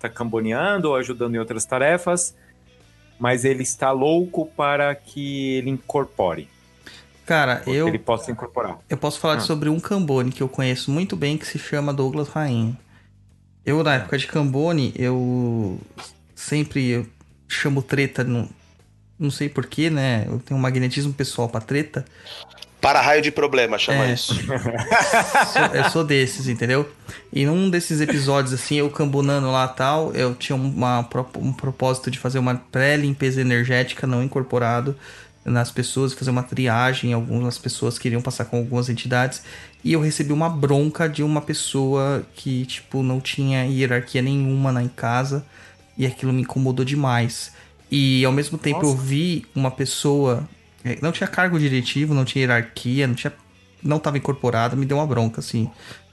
[0.00, 2.34] tá camboneando ou ajudando em outras tarefas,
[3.18, 6.48] mas ele está louco para que ele incorpore.
[7.26, 7.86] Cara, eu.
[7.86, 8.78] Ele possa incorporar.
[8.88, 9.40] Eu posso falar ah.
[9.40, 12.76] sobre um Cambone que eu conheço muito bem, que se chama Douglas Rainha.
[13.64, 15.78] Eu, na época de Cambone, eu
[16.34, 17.06] sempre
[17.46, 18.48] chamo treta, não,
[19.18, 20.24] não sei porquê, né?
[20.26, 22.04] Eu tenho um magnetismo pessoal pra treta.
[22.80, 24.14] Para raio de problema, chama é.
[24.14, 24.34] isso.
[25.52, 26.88] sou, eu sou desses, entendeu?
[27.32, 31.06] E num desses episódios, assim, eu cambonando lá tal, eu tinha uma,
[31.36, 34.96] um propósito de fazer uma pré-limpeza energética não incorporado
[35.44, 37.12] nas pessoas, fazer uma triagem.
[37.12, 39.42] Algumas pessoas queriam passar com algumas entidades.
[39.84, 44.82] E eu recebi uma bronca de uma pessoa que, tipo, não tinha hierarquia nenhuma na
[44.82, 45.44] em casa.
[45.98, 47.52] E aquilo me incomodou demais.
[47.90, 48.92] E ao mesmo tempo Nossa.
[48.92, 50.48] eu vi uma pessoa
[51.00, 53.32] não tinha cargo diretivo, não tinha hierarquia, não tinha.
[53.82, 55.70] Não estava incorporado, me deu uma bronca, assim,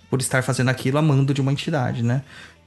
[0.09, 2.24] por estar fazendo aquilo a mando de uma entidade, né?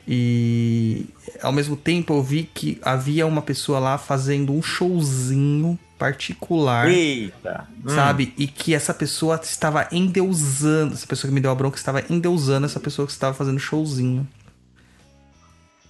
[0.06, 1.06] E
[1.42, 6.88] ao mesmo tempo eu vi que havia uma pessoa lá fazendo um showzinho particular.
[6.88, 7.68] Eita!
[7.86, 8.28] Sabe?
[8.28, 8.42] Hum.
[8.42, 10.94] E que essa pessoa estava endeusando.
[10.94, 14.26] Essa pessoa que me deu a bronca estava endeusando essa pessoa que estava fazendo showzinho.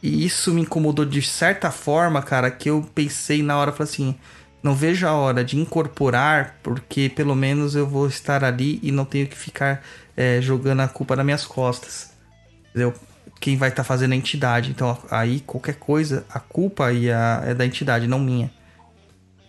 [0.03, 4.17] E isso me incomodou de certa forma, cara, que eu pensei na hora, falei assim
[4.63, 9.05] não vejo a hora de incorporar, porque pelo menos eu vou estar ali e não
[9.05, 9.83] tenho que ficar
[10.17, 12.13] é, jogando a culpa nas minhas costas.
[12.71, 12.93] Entendeu?
[13.41, 14.71] Quem vai estar tá fazendo a entidade.
[14.71, 18.51] Então aí qualquer coisa, a culpa e a, é da entidade, não minha.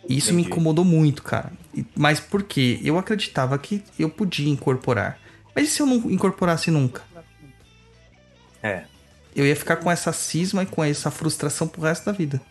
[0.08, 0.34] Isso Entendi.
[0.34, 1.52] me incomodou muito, cara.
[1.96, 2.80] Mas por quê?
[2.84, 5.20] Eu acreditava que eu podia incorporar.
[5.54, 7.04] Mas e se eu não incorporasse nunca?
[8.64, 8.84] É.
[9.36, 12.42] Eu ia ficar com essa cisma e com essa frustração pro resto da vida.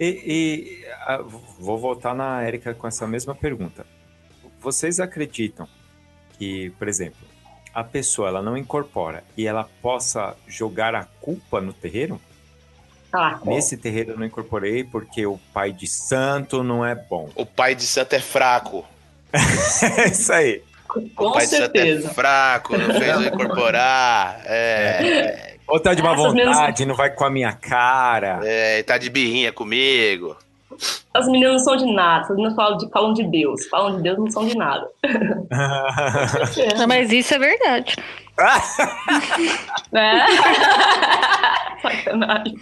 [0.00, 1.18] E, e a,
[1.58, 3.84] vou voltar na Érica com essa mesma pergunta.
[4.58, 5.68] Vocês acreditam
[6.38, 7.20] que, por exemplo,
[7.74, 12.18] a pessoa ela não incorpora e ela possa jogar a culpa no terreiro?
[13.12, 17.28] Ah, Nesse terreiro eu não incorporei porque o pai de santo não é bom.
[17.34, 18.84] O pai de santo é fraco.
[19.32, 20.62] é isso aí.
[20.88, 21.96] Com o pai certeza.
[21.96, 24.40] de santo é fraco, não fez eu incorporar.
[24.46, 25.49] É.
[25.70, 28.40] Ou tá de má Essas vontade, não vai com a minha cara.
[28.42, 30.36] É, tá de birrinha comigo.
[31.12, 33.66] As meninas não são de nada, as meninas falam de, falam de Deus.
[33.66, 34.88] Falam de Deus, não são de nada.
[36.78, 37.96] não, mas isso é verdade.
[39.92, 40.26] é?
[41.82, 42.54] Sacanagem.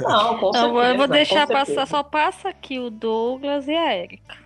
[0.00, 3.96] Não, com certeza, então, eu vou deixar passar, só passa aqui o Douglas e a
[3.96, 4.36] Erika.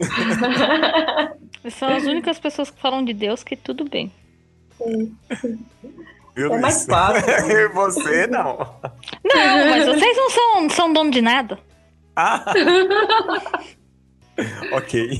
[1.70, 4.10] são as únicas pessoas que falam de Deus que tudo bem.
[4.76, 5.16] Sim.
[6.34, 7.28] Viu, é mais fácil.
[7.50, 8.58] e você não.
[9.24, 11.58] Não, mas vocês não são, são dono de nada.
[12.16, 12.44] Ah.
[14.72, 15.10] ok.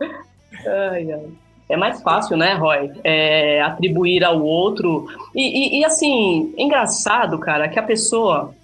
[0.00, 1.26] Ai, ai.
[1.68, 2.92] É mais fácil, né, Roy?
[3.02, 5.08] É, atribuir ao outro.
[5.34, 8.54] E, e, e, assim, engraçado, cara, que a pessoa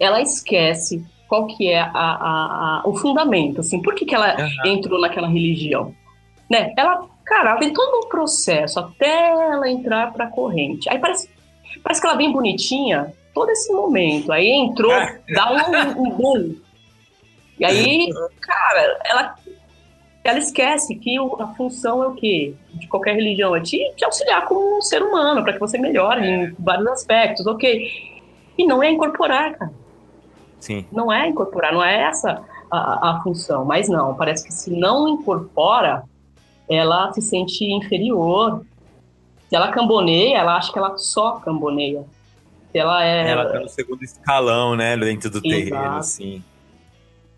[0.00, 4.36] ela esquece qual que é a, a, a o fundamento, assim, por que, que ela
[4.38, 4.70] uhum.
[4.70, 5.94] entrou naquela religião?
[6.48, 6.72] Né?
[6.76, 10.88] Ela Cara, tem todo um processo até ela entrar pra corrente.
[10.88, 11.28] Aí parece,
[11.82, 14.30] parece que ela vem bonitinha todo esse momento.
[14.32, 14.92] Aí entrou,
[15.34, 16.54] dá um, um boom.
[17.58, 18.08] E aí,
[18.40, 19.34] cara, ela,
[20.22, 22.54] ela esquece que a função é o quê?
[22.74, 26.24] De qualquer religião é te, te auxiliar como um ser humano, para que você melhore
[26.24, 27.90] em vários aspectos, ok?
[28.56, 29.72] E não é incorporar, cara.
[30.60, 30.86] Sim.
[30.92, 33.64] Não é incorporar, não é essa a, a- a função.
[33.64, 36.04] Mas não, parece que se não incorpora,
[36.68, 38.62] ela se sente inferior.
[39.48, 42.04] Se ela camboneia, ela acha que ela só camboneia.
[42.72, 43.30] Se ela é.
[43.30, 44.96] Ela tá no segundo escalão, né?
[44.96, 45.70] Dentro do Exato.
[45.70, 46.42] terreno, assim.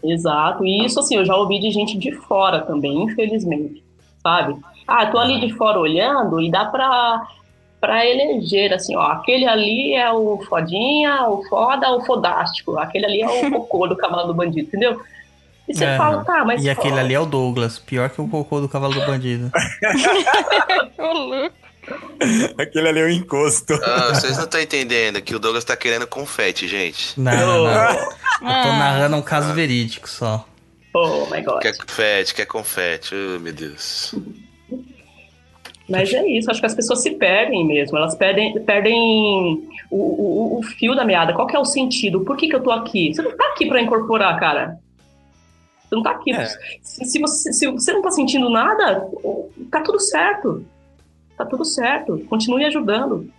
[0.02, 0.64] Exato.
[0.64, 3.82] E isso, assim, eu já ouvi de gente de fora também, infelizmente.
[4.22, 4.56] Sabe?
[4.86, 7.26] Ah, tô ali de fora olhando e dá pra,
[7.80, 12.78] pra eleger, assim, ó, aquele ali é o fodinha, o foda, o fodástico.
[12.78, 15.00] Aquele ali é o cocô do cavalo do bandido, entendeu?
[15.68, 15.96] E você É.
[15.98, 16.64] fala, tá, mas.
[16.64, 19.50] E aquele ali é o Douglas, pior que o cocô do cavalo do bandido.
[22.58, 23.72] Aquele ali é o encosto.
[23.82, 27.18] Ah, vocês não estão entendendo que o Douglas tá querendo confete, gente.
[27.18, 27.90] Não, não, não.
[27.90, 30.44] Eu tô Ah, narrando um caso verídico só.
[30.94, 31.60] Oh my god.
[31.62, 33.14] Quer confete, quer confete.
[33.14, 34.14] Oh, meu Deus.
[35.88, 40.58] Mas é isso, acho que as pessoas se perdem mesmo, elas perdem, perdem o, o,
[40.58, 41.32] o fio da meada.
[41.32, 42.20] Qual que é o sentido?
[42.20, 43.14] Por que, que eu tô aqui?
[43.14, 44.76] Você não tá aqui pra incorporar, cara.
[45.88, 46.32] Você não tá aqui.
[46.32, 46.46] É.
[46.82, 49.08] Se, se você, se você não tá sentindo nada,
[49.70, 50.64] tá tudo certo.
[51.36, 52.18] Tá tudo certo.
[52.28, 53.32] Continue ajudando.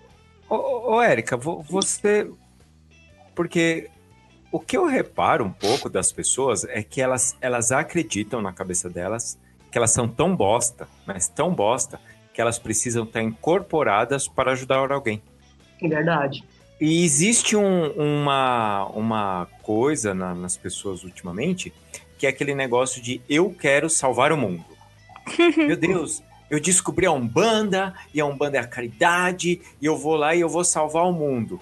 [0.50, 2.30] Ô, ô, ô, Érica, vo- você.
[3.36, 3.90] Porque
[4.52, 8.90] o que eu reparo um pouco das pessoas é que elas, elas acreditam na cabeça
[8.90, 9.38] delas
[9.72, 12.00] que elas são tão bosta, mas tão bosta,
[12.34, 15.22] que elas precisam estar incorporadas para ajudar alguém.
[15.80, 16.44] É verdade.
[16.82, 21.72] E existe um- uma, uma coisa na- nas pessoas ultimamente,
[22.20, 24.66] que é aquele negócio de eu quero salvar o mundo.
[25.56, 30.16] Meu Deus, eu descobri a Umbanda, e a Umbanda é a caridade, e eu vou
[30.16, 31.60] lá e eu vou salvar o mundo.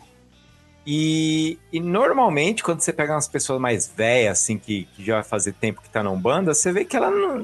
[0.85, 5.23] E, e normalmente, quando você pega umas pessoas mais velhas, assim, que, que já vai
[5.23, 7.43] fazer tempo que tá na Umbanda, você vê que ela não.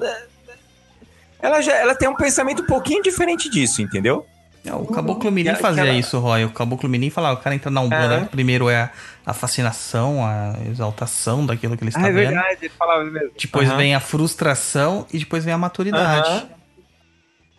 [1.40, 4.26] Ela, já, ela tem um pensamento um pouquinho diferente disso, entendeu?
[4.66, 6.46] É, O Caboclo Mirim Aquela- fazia isso, Roy.
[6.46, 8.26] O Caboclo Mirim falava, o cara entra na Umbanda, Aham.
[8.28, 8.90] primeiro é
[9.26, 12.38] a, fascinação, a exaltação daquilo que ele está vendo.
[12.62, 13.32] ele falava mesmo.
[13.38, 13.78] Depois Aham.
[13.78, 16.30] vem a frustração e depois vem a maturidade.
[16.30, 16.50] Aham.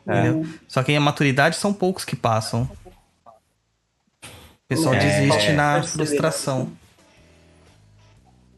[0.06, 0.46] Entendeu?
[0.68, 2.68] Só que a maturidade são poucos que passam.
[4.22, 4.98] O pessoal É.
[4.98, 6.06] desiste na Perceber.
[6.06, 6.72] frustração.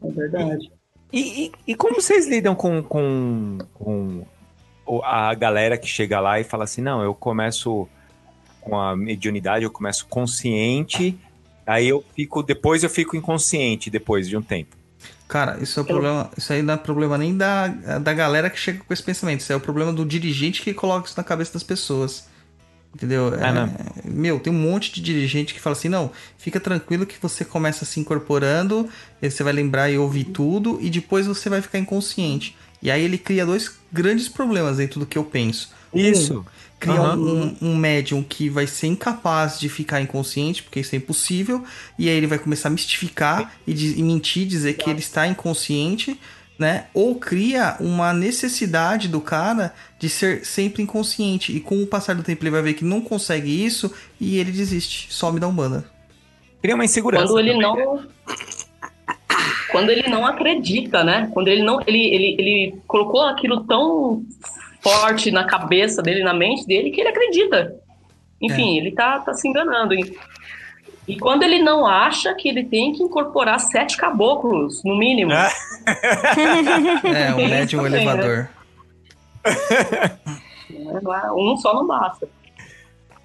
[0.03, 0.71] É verdade.
[1.11, 4.25] E, e- e como vocês lidam com, com, com
[5.03, 7.87] a galera que chega lá e fala assim, não, eu começo
[8.67, 11.17] com a mediunidade, eu começo consciente,
[11.65, 14.75] aí eu fico, depois eu fico inconsciente depois de um tempo.
[15.27, 16.31] Cara, isso é o problema.
[16.37, 19.41] Isso aí não é problema nem da, da galera que chega com esse pensamento.
[19.41, 22.25] Isso é o problema do dirigente que coloca isso na cabeça das pessoas.
[22.95, 23.33] Entendeu?
[23.35, 23.69] É, não.
[24.05, 27.83] meu, tem um monte de dirigente que fala assim: não, fica tranquilo que você começa
[27.83, 28.87] se incorporando,
[29.21, 32.55] você vai lembrar e ouvir tudo, e depois você vai ficar inconsciente.
[32.81, 35.71] E aí ele cria dois grandes problemas dentro do que eu penso.
[35.93, 35.99] Um,
[36.79, 37.17] cria Aham.
[37.17, 41.63] um, um médium que vai ser incapaz de ficar inconsciente, porque isso é impossível,
[41.97, 45.27] e aí ele vai começar a mistificar e, di- e mentir, dizer que ele está
[45.27, 46.19] inconsciente,
[46.59, 46.85] né?
[46.93, 52.23] Ou cria uma necessidade do cara de ser sempre inconsciente, e com o passar do
[52.23, 55.85] tempo ele vai ver que não consegue isso, e ele desiste, some da Umbanda.
[56.61, 57.25] Cria uma insegurança.
[57.25, 57.85] Quando ele também, né?
[57.85, 58.07] não.
[59.71, 61.29] Quando ele não acredita, né?
[61.33, 61.81] Quando ele não.
[61.85, 64.23] Ele, ele, ele colocou aquilo tão
[64.89, 67.75] forte na cabeça dele, na mente dele, que ele acredita.
[68.41, 69.93] Enfim, ele tá, tá se enganando.
[69.93, 70.17] E,
[71.07, 75.31] e quando ele não acha que ele tem que incorporar sete caboclos, no mínimo.
[75.33, 75.49] Ah.
[77.07, 77.97] É, um isso também, né?
[78.03, 78.49] elevador.
[79.45, 80.17] né?
[81.25, 82.27] É- Um só não basta.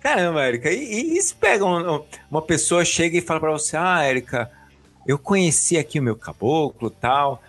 [0.01, 4.03] Caramba, Érica, e, e se pega um- uma pessoa chega e fala pra você, ah,
[4.03, 4.51] Érica,
[5.07, 7.43] eu conheci aqui o meu caboclo tal,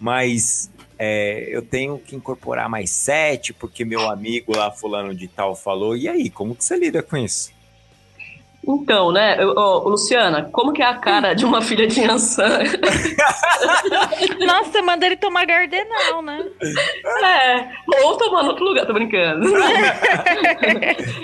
[0.00, 5.54] mas é, eu tenho que incorporar mais sete, porque meu amigo lá, fulano de tal,
[5.54, 5.96] falou.
[5.96, 7.56] E aí, como que você lida com isso?
[8.70, 12.58] Então, né, eu- ô, Luciana, como que é a cara de uma filha de Ansan?
[14.44, 16.44] Nossa, manda ele tomar gardenal, né?
[17.24, 17.68] É,
[18.04, 19.46] ou tomar no outro lugar, tô brincando.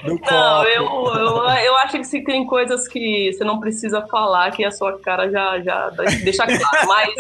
[0.05, 4.51] No Não, eu, eu, eu acho que se tem coisas que você não precisa falar,
[4.53, 5.91] que a sua cara já, já
[6.23, 6.87] deixa claro.
[6.87, 7.15] Mas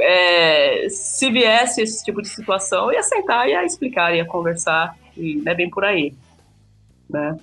[0.00, 5.42] é, se viesse esse tipo de situação, eu ia sentar, ia explicar, ia conversar, e
[5.44, 6.14] é bem por aí.
[7.08, 7.38] Né?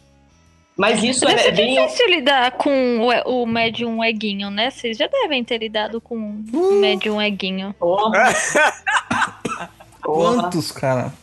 [0.76, 1.76] Mas isso Deve é, ser é bem.
[1.76, 4.72] difícil lidar com o, o médium eguinho, né?
[4.72, 7.76] Vocês já devem ter lidado com o médium eguinho.
[7.78, 8.34] Porra.
[10.02, 11.14] Quantos, cara?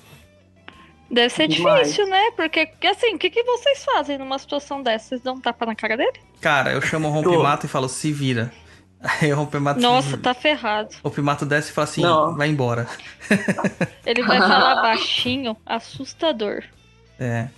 [1.10, 1.88] Deve ser Demais.
[1.88, 2.30] difícil, né?
[2.36, 5.08] Porque, assim, o que, que vocês fazem numa situação dessa?
[5.08, 6.20] Vocês dão um tapa na cara dele?
[6.40, 8.52] Cara, eu chamo o rompe-mato e falo, se vira.
[9.02, 10.90] Aí o Pimato, Nossa, tá ferrado.
[11.02, 12.36] o Pimato desce e fala assim, Não.
[12.36, 12.86] vai embora.
[14.04, 16.62] Ele vai falar baixinho, assustador.
[17.22, 17.48] É.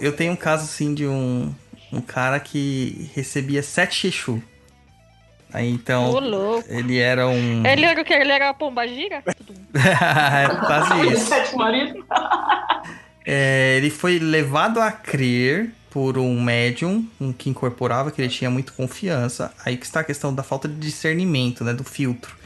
[0.00, 1.52] Eu tenho um caso assim de um,
[1.92, 4.40] um cara que recebia sete Exu.
[5.52, 6.10] Aí então.
[6.10, 6.64] Ô, louco.
[6.68, 7.66] Ele era um.
[7.66, 8.14] Ele era o quê?
[8.14, 9.24] Ele era a pomba gira?
[9.74, 11.26] É, Quase isso.
[11.26, 12.04] Sete maridos.
[13.24, 18.50] É, ele foi levado a crer por um médium um que incorporava, que ele tinha
[18.50, 19.50] muito confiança.
[19.64, 21.72] Aí que está a questão da falta de discernimento, né?
[21.72, 22.36] Do filtro.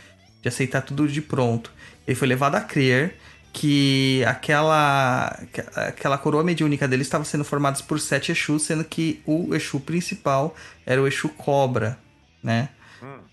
[0.40, 1.72] De aceitar tudo de pronto.
[2.06, 3.18] Ele foi levado a crer
[3.52, 5.36] que aquela,
[5.74, 10.54] aquela coroa mediúnica dele estava sendo formada por sete Exus, sendo que o Exu principal
[10.86, 11.98] era o Exu Cobra,
[12.40, 12.68] né?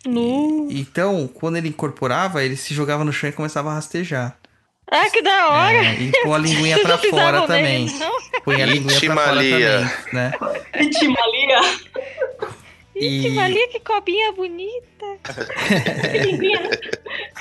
[0.03, 0.67] Nu.
[0.71, 4.35] Então, quando ele incorporava, ele se jogava no chão e começava a rastejar.
[4.89, 5.85] Ah, que da hora!
[5.85, 7.85] É, e com a linguinha pra fora também.
[7.99, 8.41] não?
[8.43, 9.79] Põe a linguinha pra fora Itimalia.
[9.79, 10.31] também, né?
[10.79, 11.59] Itimalia.
[12.93, 15.05] Que ali, que cobinha bonita.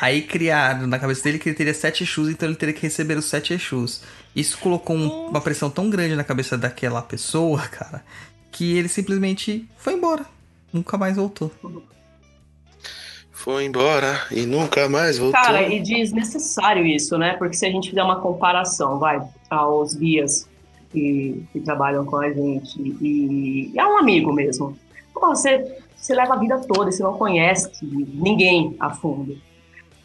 [0.00, 3.16] Aí criaram na cabeça dele que ele teria sete Exus, então ele teria que receber
[3.16, 4.02] os sete Exus.
[4.34, 8.04] Isso colocou um- uma pressão tão grande na cabeça daquela pessoa, cara,
[8.52, 10.26] que ele simplesmente foi embora.
[10.72, 11.50] Nunca mais voltou.
[13.46, 15.40] Foi embora e nunca mais voltou.
[15.40, 17.34] Cara, e desnecessário isso, né?
[17.34, 20.48] Porque se a gente fizer uma comparação, vai, aos guias
[20.90, 24.76] que, que trabalham com a gente, e é um amigo mesmo.
[25.14, 25.64] Pô, você,
[25.96, 29.40] você leva a vida toda e você não conhece ninguém a fundo.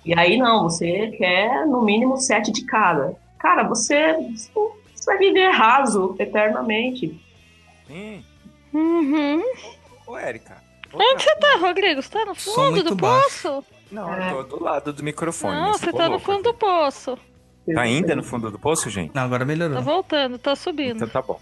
[0.06, 3.16] E aí, não, você quer no mínimo sete de cada.
[3.40, 7.20] Cara, você, você vai viver raso eternamente.
[7.88, 8.24] Sim.
[8.72, 9.42] Uhum.
[10.06, 10.61] Ô, Érica.
[10.94, 12.02] Onde você tá, Rodrigo?
[12.02, 13.28] Você tá no fundo do baixo.
[13.50, 13.64] poço?
[13.92, 15.54] Não, eu tô do lado do microfone.
[15.56, 17.18] Não, você tá no fundo do poço.
[17.74, 19.14] Tá ainda no fundo do poço, gente?
[19.14, 19.82] Não, agora Tá melhorou.
[19.82, 20.96] voltando, tá subindo.
[20.96, 21.40] Então tá bom.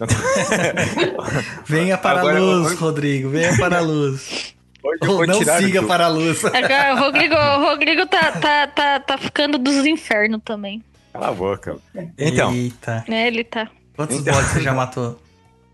[1.66, 3.28] Venha para Agora a luz, vou- Rodrigo.
[3.28, 4.54] Venha para a luz.
[4.82, 6.42] Hoje eu Ou vou não tirar siga do- para a luz.
[6.44, 10.82] Agora, o Rodrigo, o Rodrigo tá, tá, tá, tá ficando dos infernos também.
[11.12, 11.76] Cala a boca.
[12.16, 13.04] Então, Eita.
[13.08, 13.68] É, ele tá.
[13.94, 14.32] Quantos Então.
[14.32, 15.20] bodes você já matou?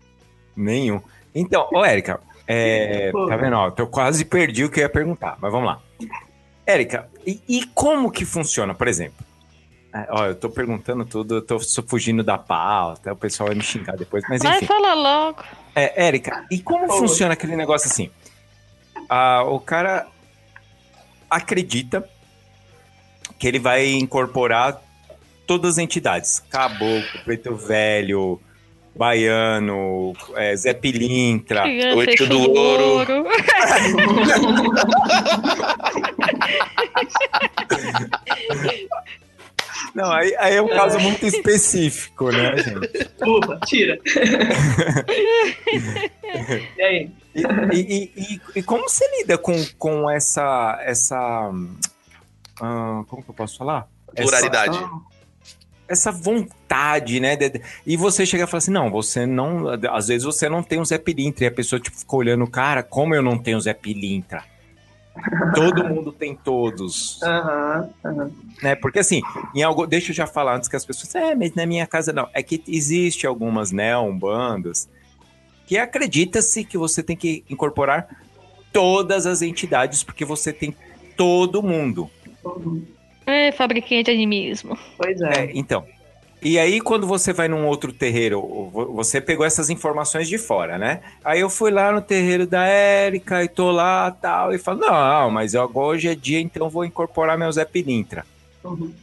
[0.55, 1.01] nenhum.
[1.33, 3.55] Então, ô Érica, é, tá vendo?
[3.55, 5.81] Ó, eu quase perdi o que eu ia perguntar, mas vamos lá.
[6.65, 9.25] Érica, e, e como que funciona, por exemplo?
[9.93, 13.55] É, ó, eu tô perguntando tudo, eu tô só fugindo da pauta, o pessoal vai
[13.55, 14.65] me xingar depois, mas Vai enfim.
[14.65, 15.43] falar logo.
[15.75, 16.99] É, Érica, e como Oi.
[16.99, 18.09] funciona aquele negócio assim?
[19.09, 20.07] Ah, o cara
[21.29, 22.07] acredita
[23.39, 24.81] que ele vai incorporar
[25.45, 26.39] todas as entidades.
[26.49, 28.41] Caboclo, Preto Velho,
[28.97, 31.61] Baiano, é, Zé Pilintra.
[31.63, 33.25] Criança, o eixo eixo do ouro.
[39.93, 43.09] Não, aí, aí é um caso muito específico, né, gente?
[43.21, 43.97] Opa, tira.
[46.77, 47.09] e aí?
[47.35, 47.41] E,
[47.73, 50.79] e- e- e como você lida com, com essa.
[50.83, 51.51] essa
[52.61, 53.87] ah, como que eu posso falar?
[54.15, 54.75] Pluralidade.
[54.77, 54.89] essa
[56.11, 57.35] vontade, né?
[57.35, 59.65] de- de- e você chega e fala assim: não, você não.
[59.91, 61.45] Às vezes você não tem um Zé Pilintra.
[61.45, 64.43] E a pessoa tipo, fica olhando, cara, como eu não tenho Zé Pilintra?
[65.55, 67.19] Todo mundo tem todos.
[67.23, 68.31] Aham, aham.
[68.61, 68.75] Né?
[68.75, 69.21] Porque assim,
[69.55, 71.13] em algo, deixa eu já falar antes que as pessoas.
[71.15, 72.29] É, mas na minha casa não.
[72.33, 74.87] É que existe algumas neombandas
[75.65, 78.07] que acredita-se que você tem que incorporar
[78.71, 80.75] todas as entidades, porque você tem
[81.15, 82.09] todo mundo.
[83.27, 84.77] É, fabriquinha de animismo.
[84.97, 85.45] Pois é.
[85.45, 85.85] É, então.
[86.41, 88.39] E aí, quando você vai num outro terreiro,
[88.71, 91.01] vo- você pegou essas informações de fora, né?
[91.25, 95.31] Aí eu fui lá no terreiro da Érica e tô lá tal, e falo, não,
[95.31, 98.23] mas eu- agora hoje é dia, então vou incorporar meu Zé Pilintra.
[98.63, 98.93] Uhum.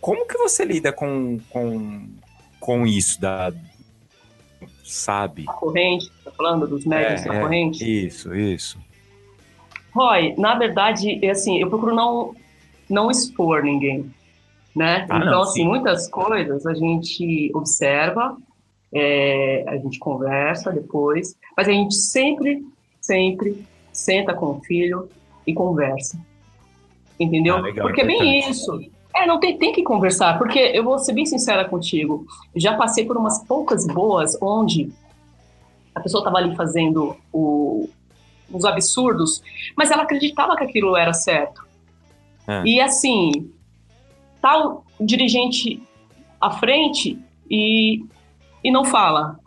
[0.00, 2.06] Como que você lida com, com,
[2.60, 3.52] com isso da.
[4.84, 5.44] Sabe?
[5.48, 7.40] A corrente, tá falando dos médios É, da é.
[7.40, 8.06] corrente?
[8.06, 8.78] Isso, isso.
[9.92, 12.34] Roy, na verdade, é assim, eu procuro não,
[12.94, 14.10] não expor ninguém,
[14.74, 15.06] né?
[15.10, 15.66] Ah, então, não, assim, sim.
[15.66, 18.36] muitas coisas a gente observa,
[18.92, 22.64] é, a gente conversa depois, mas a gente sempre,
[23.00, 25.08] sempre senta com o filho
[25.46, 26.18] e conversa,
[27.18, 27.56] entendeu?
[27.56, 28.80] Ah, legal, porque é bem isso.
[29.16, 33.04] É, não tem, tem que conversar, porque eu vou ser bem sincera contigo, já passei
[33.04, 34.92] por umas poucas boas onde
[35.94, 37.88] a pessoa estava ali fazendo o,
[38.52, 39.42] os absurdos,
[39.76, 41.63] mas ela acreditava que aquilo era certo.
[42.46, 42.62] É.
[42.64, 43.50] E assim,
[44.40, 45.82] tá o dirigente
[46.40, 47.18] à frente
[47.50, 48.04] e,
[48.62, 49.38] e não fala.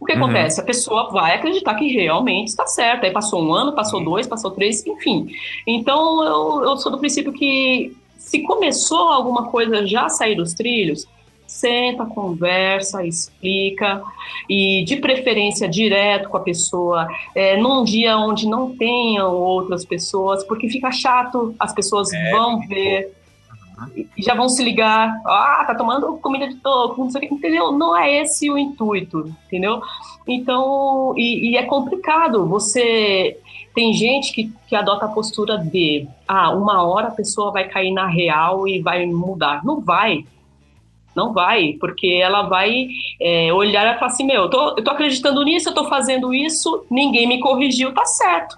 [0.00, 0.24] O que Uhum.
[0.24, 0.60] acontece?
[0.60, 3.04] A pessoa vai acreditar que realmente está certo.
[3.04, 5.28] Aí passou um ano, passou dois, passou três, enfim.
[5.66, 10.54] Então eu, eu sou do princípio que se começou alguma coisa já a sair dos
[10.54, 11.06] trilhos,
[11.50, 14.02] Senta, conversa, explica
[14.48, 20.44] e de preferência direto com a pessoa, é, num dia onde não tenham outras pessoas,
[20.44, 23.12] porque fica chato, as pessoas É, vão ver
[23.96, 27.28] e e já vão se ligar, ah, tá tomando comida de toco, não sei o
[27.28, 27.72] que, entendeu?
[27.72, 29.80] Não é esse o intuito, entendeu?
[30.28, 33.38] Então, e, e é complicado, você
[33.74, 37.92] tem gente que, que adota a postura de, ah, uma hora a pessoa vai cair
[37.92, 39.64] na real e vai mudar.
[39.64, 40.24] Não vai,
[41.14, 42.86] não vai, porque ela vai
[43.20, 46.32] é, olhar e falar assim, meu, eu tô, eu tô acreditando nisso, eu tô fazendo
[46.32, 48.56] isso, ninguém me corrigiu, tá certo.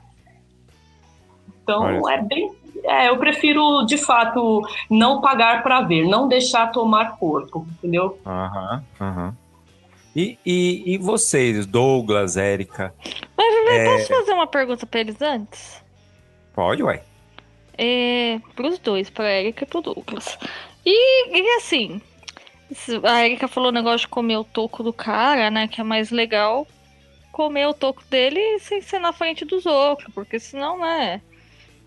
[1.62, 2.14] Então, Olha.
[2.14, 2.50] é bem...
[2.84, 8.18] É, eu prefiro, de fato, não pagar para ver, não deixar tomar corpo, entendeu?
[8.26, 9.36] Aham, aham.
[10.16, 12.92] E, e, e vocês, Douglas, Érica?
[13.36, 13.84] Mas, É.
[13.84, 15.82] posso fazer uma pergunta pra eles antes?
[16.55, 17.03] Pode, ué.
[17.78, 20.38] É, pros dois, pra Erika e pro Douglas.
[20.84, 22.00] E, e assim,
[23.05, 25.68] a Erika falou o negócio de comer o toco do cara, né?
[25.68, 26.66] Que é mais legal
[27.33, 31.20] comer o toco dele sem ser na frente dos outros, porque senão, né?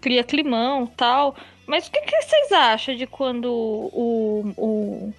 [0.01, 1.35] Cria climão tal.
[1.67, 5.13] Mas o que, que vocês acham de quando o, o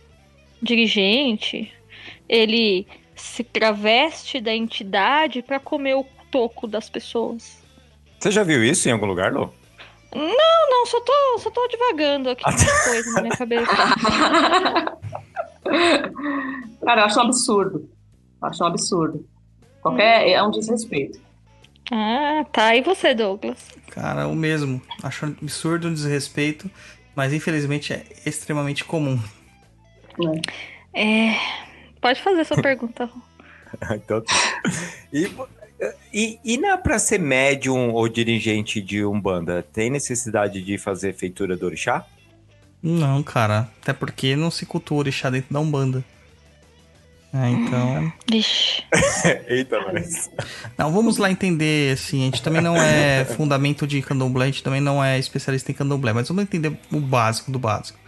[0.61, 1.73] dirigente
[2.29, 7.63] ele se traveste da entidade pra comer o toco das pessoas?
[8.19, 9.51] Você já viu isso em algum lugar, Lô?
[10.15, 13.73] Não, só tô, só tô divagando aqui uma coisa na minha cabeça.
[16.85, 17.91] Cara, eu acho um absurdo.
[18.41, 19.27] Eu acho um absurdo.
[19.81, 20.29] Qualquer.
[20.29, 21.21] É um desrespeito.
[21.91, 22.75] Ah, tá.
[22.75, 23.71] E você, Douglas?
[23.91, 24.81] Cara, o mesmo.
[25.03, 26.71] Acho um absurdo, um desrespeito,
[27.15, 29.19] mas infelizmente é extremamente comum.
[30.19, 30.41] Né?
[30.95, 31.35] É.
[32.01, 33.09] Pode fazer sua pergunta.
[33.95, 34.35] então, tá.
[35.13, 35.31] e,
[36.13, 41.57] e, e na, pra ser médium ou dirigente de Umbanda, tem necessidade de fazer feitura
[41.57, 42.07] do orixá?
[42.87, 43.69] Não, cara.
[43.83, 46.05] Até porque não se cultua orixá dentro da Umbanda.
[47.35, 48.13] É, então.
[48.31, 48.85] Vixe.
[49.49, 50.31] Eita, mas...
[50.79, 54.63] Não, vamos lá entender, assim, a gente também não é fundamento de candomblé, a gente
[54.63, 57.99] também não é especialista em candomblé, mas vamos entender o básico do básico.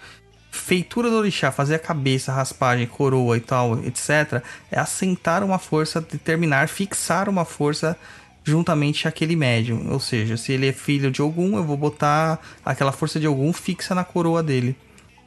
[0.53, 6.01] Feitura do orixá, fazer a cabeça, raspagem, coroa e tal, etc., é assentar uma força,
[6.01, 7.99] determinar, fixar uma força
[8.51, 9.91] juntamente àquele médium.
[9.91, 13.53] Ou seja, se ele é filho de algum, eu vou botar aquela força de algum
[13.53, 14.77] fixa na coroa dele.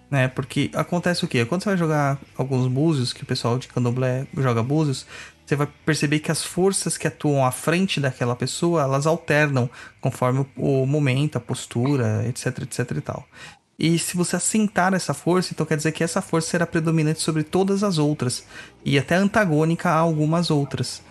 [0.10, 0.28] Né?
[0.28, 1.46] Porque acontece o quê?
[1.46, 5.06] Quando você vai jogar alguns búzios, que o pessoal de candomblé joga búzios,
[5.46, 9.70] você vai perceber que as forças que atuam à frente daquela pessoa, elas alternam
[10.02, 13.28] conforme o momento, a postura, etc, etc e tal.
[13.80, 17.42] E se você assentar essa força, então quer dizer que essa força será predominante sobre
[17.42, 18.46] todas as outras
[18.86, 21.02] e até antagônica a algumas outras.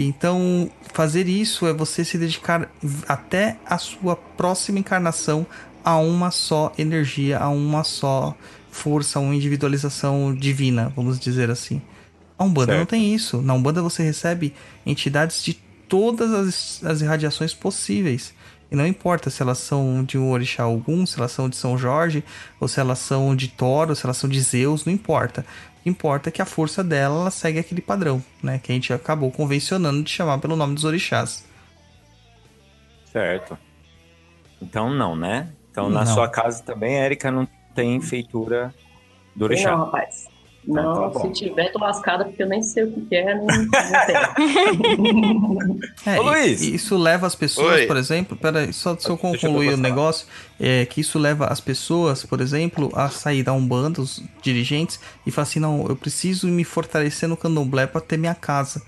[0.00, 2.70] Então, fazer isso é você se dedicar
[3.08, 5.46] até a sua próxima encarnação
[5.82, 8.36] a uma só energia, a uma só
[8.70, 11.80] força, a uma individualização divina, vamos dizer assim.
[12.38, 12.78] A Umbanda Certo.
[12.78, 13.40] não tem isso.
[13.40, 14.52] Na Umbanda você recebe
[14.84, 15.54] entidades de
[15.88, 18.34] todas as, as irradiações possíveis.
[18.70, 21.78] E não importa se elas são de um orixá algum, se elas são de São
[21.78, 22.24] Jorge,
[22.60, 25.46] ou se elas são de Thor, ou se elas são de Zeus, não importa.
[25.86, 28.58] Importa é que a força dela ela segue aquele padrão, né?
[28.58, 31.46] Que a gente acabou convencionando de chamar pelo nome dos orixás.
[33.04, 33.56] Certo.
[34.60, 35.52] Então não, né?
[35.70, 36.12] Então na Não.
[36.12, 38.74] sua casa também, Érica, não tem feitura
[39.34, 39.70] do orixá.
[39.70, 40.26] Não, rapaz.
[40.66, 43.70] Não, tá se tiver, tô lascada, porque eu nem sei o que é, não, não
[44.06, 45.76] tem.
[46.04, 46.60] É, Ô, Luiz!
[46.60, 47.86] isso leva as pessoas, Oi.
[47.86, 50.26] por exemplo, peraí, só se eu concluir o negócio,
[50.58, 55.30] é que isso leva as pessoas, por exemplo, a sair da Umbanda, os dirigentes, e
[55.30, 58.82] falar assim, não, eu preciso me fortalecer no candomblé pra ter minha casa.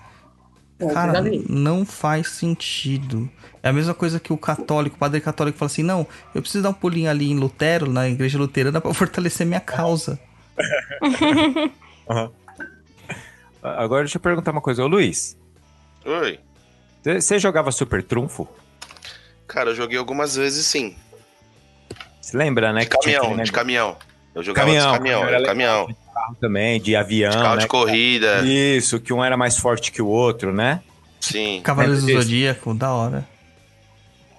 [0.81, 3.29] É, Cara, não faz sentido.
[3.63, 6.63] É a mesma coisa que o católico, o padre católico fala assim, não, eu preciso
[6.63, 10.19] dar um pulinho ali em Lutero, na igreja luterana, pra fortalecer minha causa.
[13.63, 14.83] Agora deixa eu perguntar uma coisa.
[14.85, 15.37] Ô Luiz,
[16.05, 16.39] Oi.
[17.03, 18.49] você- jogava Super Trunfo?
[19.47, 20.95] Cara, eu joguei algumas vezes sim.
[22.21, 22.81] Você lembra, né?
[22.81, 23.97] De caminhão, de caminhão.
[24.35, 25.87] Eu jogava Caminhão, de caminhão, era caminhão.
[25.87, 27.63] de carro também, de avião, De carro né?
[27.63, 28.43] de corrida.
[28.45, 30.81] Isso, que um era mais forte que o outro, né?
[31.21, 31.61] Sim.
[31.65, 32.13] Cavaleiros do?
[32.13, 33.27] Zodíaco, da hora.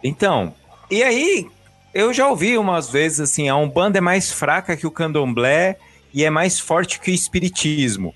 [0.03, 0.53] Então,
[0.89, 1.47] e aí,
[1.93, 5.77] eu já ouvi umas vezes assim, a Umbanda é mais fraca que o Candomblé
[6.13, 8.13] e é mais forte que o Espiritismo.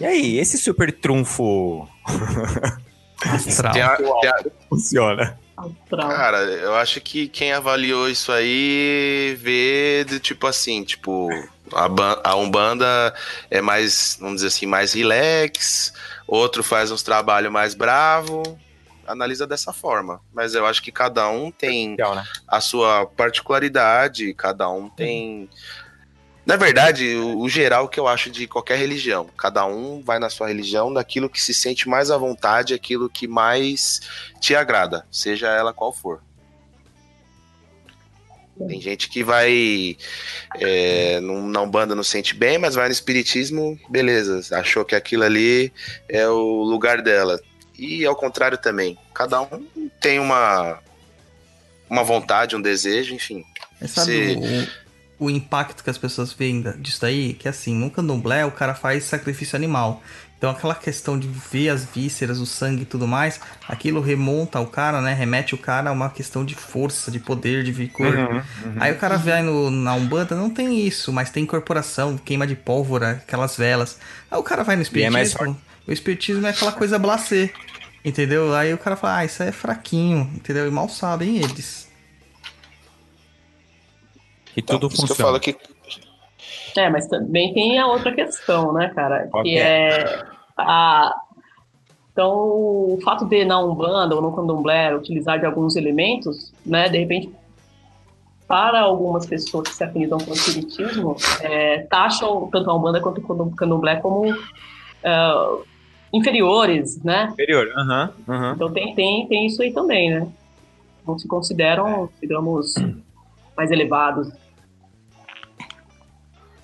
[0.00, 1.88] E aí, esse super trunfo
[3.24, 3.72] Astral.
[3.72, 5.38] Tem a- tem a- funciona?
[5.56, 6.08] Astral.
[6.10, 11.28] Cara, eu acho que quem avaliou isso aí vê de tipo assim, tipo,
[11.72, 13.12] a, a Umbanda
[13.50, 15.92] é mais, vamos dizer assim, mais relax,
[16.28, 18.44] outro faz uns trabalhos mais bravo,
[19.04, 20.20] analisa dessa forma.
[20.32, 22.22] Mas eu acho que cada um tem Legal, né?
[22.46, 25.50] a sua particularidade, cada um tem
[26.48, 29.28] Na verdade, o, o geral que eu acho de qualquer religião.
[29.36, 33.28] Cada um vai na sua religião daquilo que se sente mais à vontade, aquilo que
[33.28, 34.00] mais
[34.40, 36.22] te agrada, seja ela qual for.
[38.66, 39.98] Tem gente que vai
[40.58, 44.40] é, na Umbanda não sente bem, mas vai no Espiritismo, beleza.
[44.58, 45.70] Achou que aquilo ali
[46.08, 47.38] é o lugar dela.
[47.78, 48.98] E ao contrário também.
[49.12, 49.68] Cada um
[50.00, 50.78] tem uma,
[51.90, 53.44] uma vontade, um desejo, enfim.
[53.78, 54.38] Mas sabe
[55.18, 57.34] o, impacto que as pessoas veem da- disso daí?
[57.34, 60.02] Que assim, no candomblé o cara faz sacrifício animal.
[60.38, 64.66] Então aquela questão de ver as vísceras, o sangue e tudo mais, aquilo remonta o
[64.68, 65.12] cara, né?
[65.12, 68.14] Remete o cara a uma questão de força, de poder, de vigor.
[68.14, 68.42] Uhum,
[68.78, 72.54] Aí o cara vai no, na Umbanda, não tem isso, mas tem incorporação, queima de
[72.54, 73.98] pólvora, aquelas velas.
[74.30, 75.60] Aí o cara vai no é espiritismo.
[75.88, 77.50] o espiritismo é aquela coisa blasé.
[78.04, 78.54] Entendeu?
[78.54, 80.68] Aí o cara fala, ah, isso aí é fraquinho, entendeu?
[80.68, 81.87] E mal sabem eles.
[84.58, 85.30] E Então, tudo por isso que eu funciona.
[85.30, 85.56] falo que
[86.76, 89.28] É, mas também tem a outra questão, né, cara?
[89.30, 90.24] Qual que que é
[90.56, 91.14] a.
[92.12, 96.98] Então, o fato de na Umbanda ou no Candomblé utilizar de alguns elementos, né, de
[96.98, 97.30] repente,
[98.48, 103.20] para algumas pessoas que se afinizam com o espiritismo, é, taxam tanto a Umbanda quanto
[103.20, 104.26] o Candomblé como
[105.04, 105.58] é,
[106.12, 107.28] inferiores, né?
[107.30, 108.52] Superior, aham, aham.
[108.56, 110.26] Então tem, tem, tem isso aí também, né?
[111.06, 112.74] Não se consideram, digamos,
[113.56, 114.28] mais elevados.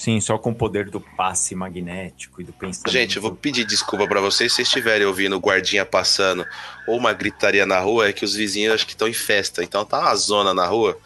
[0.04, 2.92] Sim, só com o poder do passe magnético e do pensamento.
[2.92, 6.44] Gente, eu vou pedir desculpa pra vocês se vocês estiverem ouvindo o guardinha passando
[6.86, 9.82] ou uma gritaria na rua, é que os vizinhos acho que estão em festa, então
[9.82, 10.98] tá uma zona na rua.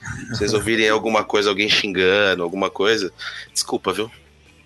[0.00, 3.12] Se vocês ouvirem alguma coisa, alguém xingando, alguma coisa,
[3.52, 4.10] desculpa, viu?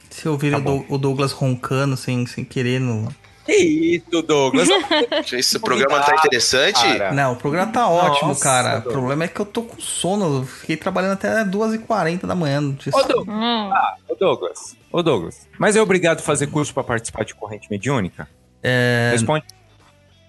[0.08, 3.12] Se ouvirem Tá o Douglas roncando sem, sem querer no.
[3.50, 3.56] Que
[3.96, 4.68] isso, Douglas?
[5.32, 6.80] Esse programa tá interessante.
[6.80, 7.12] Cara.
[7.12, 8.68] Não, o programa tá ótimo, Nossa, cara.
[8.68, 8.92] O Douglas.
[8.92, 10.38] problema é que eu tô com sono.
[10.40, 12.60] Eu fiquei trabalhando até 2h40 da manhã.
[12.60, 13.70] Ô, Douglas, Hum,
[14.08, 15.48] ô, Douglas, ô, Douglas.
[15.58, 18.28] Mas é obrigado a fazer curso pra participar de corrente mediúnica?
[18.62, 19.44] É, Responde.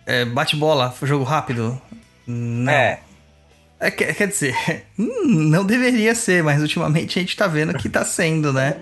[0.05, 1.79] é, bate-bola, jogo rápido?
[2.25, 2.71] Não.
[2.71, 3.01] É.
[3.79, 4.55] É, quer, quer dizer,
[4.97, 8.77] hum, não deveria ser, mas ultimamente a gente tá vendo que tá sendo, né?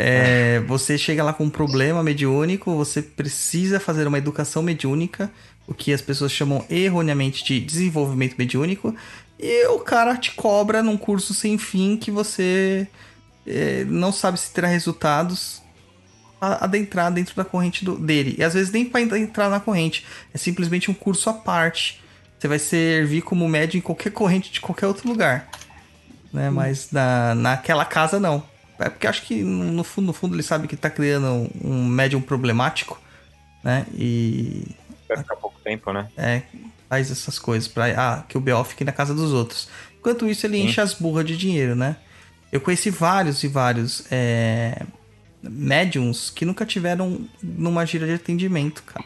[0.00, 5.28] É, você chega lá com um problema mediúnico, você precisa fazer uma educação mediúnica,
[5.66, 8.94] o que as pessoas chamam erroneamente de desenvolvimento mediúnico,
[9.40, 12.86] e o cara te cobra num curso sem fim que você
[13.44, 15.60] é, não sabe se terá resultados
[16.40, 18.36] adentrar dentro da corrente do- dele.
[18.38, 22.00] E às vezes nem para entrar na corrente, é simplesmente um curso à parte.
[22.38, 25.48] Você vai servir como médium em qualquer corrente de qualquer outro lugar.
[26.32, 26.50] Né?
[26.50, 28.44] Mas na, naquela casa não.
[28.78, 31.84] É porque acho que no fundo, no fundo ele sabe que tá criando um, um
[31.84, 33.00] médium problemático,
[33.62, 33.86] né?
[33.92, 34.66] E
[35.08, 36.08] Vai ficar pouco tempo, né?
[36.16, 36.42] é,
[36.88, 39.68] faz essas coisas pra ah, que o BO fique na casa dos outros.
[39.98, 40.64] Enquanto isso, ele Sim.
[40.64, 41.96] enche as burras de dinheiro, né?
[42.52, 44.80] Eu conheci vários e vários é,
[45.42, 49.04] médiums que nunca tiveram numa gira de atendimento, cara.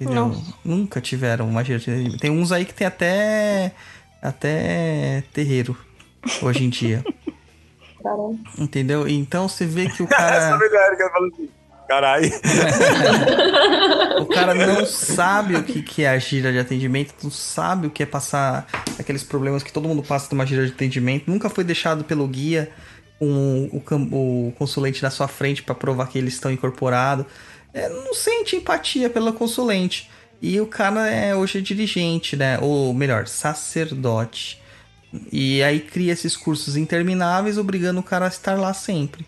[0.00, 0.28] Entendeu?
[0.28, 0.54] Nossa.
[0.64, 2.20] Nunca tiveram uma gira de atendimento.
[2.20, 3.72] Tem uns aí que tem até
[4.20, 5.76] até terreiro
[6.42, 7.04] hoje em dia.
[8.08, 8.38] Caramba.
[8.58, 9.06] Entendeu?
[9.06, 10.56] Então você vê que o cara.
[10.56, 11.48] melhor que eu falo assim.
[11.88, 12.30] Caralho.
[14.18, 17.90] O cara não sabe o que, que é a gira de atendimento, não sabe o
[17.90, 18.66] que é passar
[18.98, 22.68] aqueles problemas que todo mundo passa numa gira de atendimento, nunca foi deixado pelo guia
[23.18, 27.26] com o, o consulente na sua frente para provar que eles estão incorporados.
[27.72, 30.10] É, não sente empatia pelo consulente.
[30.40, 32.58] E o cara é hoje é dirigente, né?
[32.60, 34.57] Ou melhor, sacerdote.
[35.32, 39.26] E aí cria esses cursos intermináveis, obrigando o cara a estar lá sempre.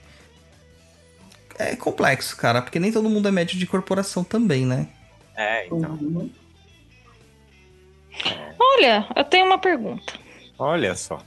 [1.58, 4.88] É complexo, cara, porque nem todo mundo é médio de corporação também, né?
[5.36, 5.92] É, então.
[5.92, 6.30] Uhum.
[8.58, 10.12] Olha, eu tenho uma pergunta.
[10.58, 11.22] Olha só.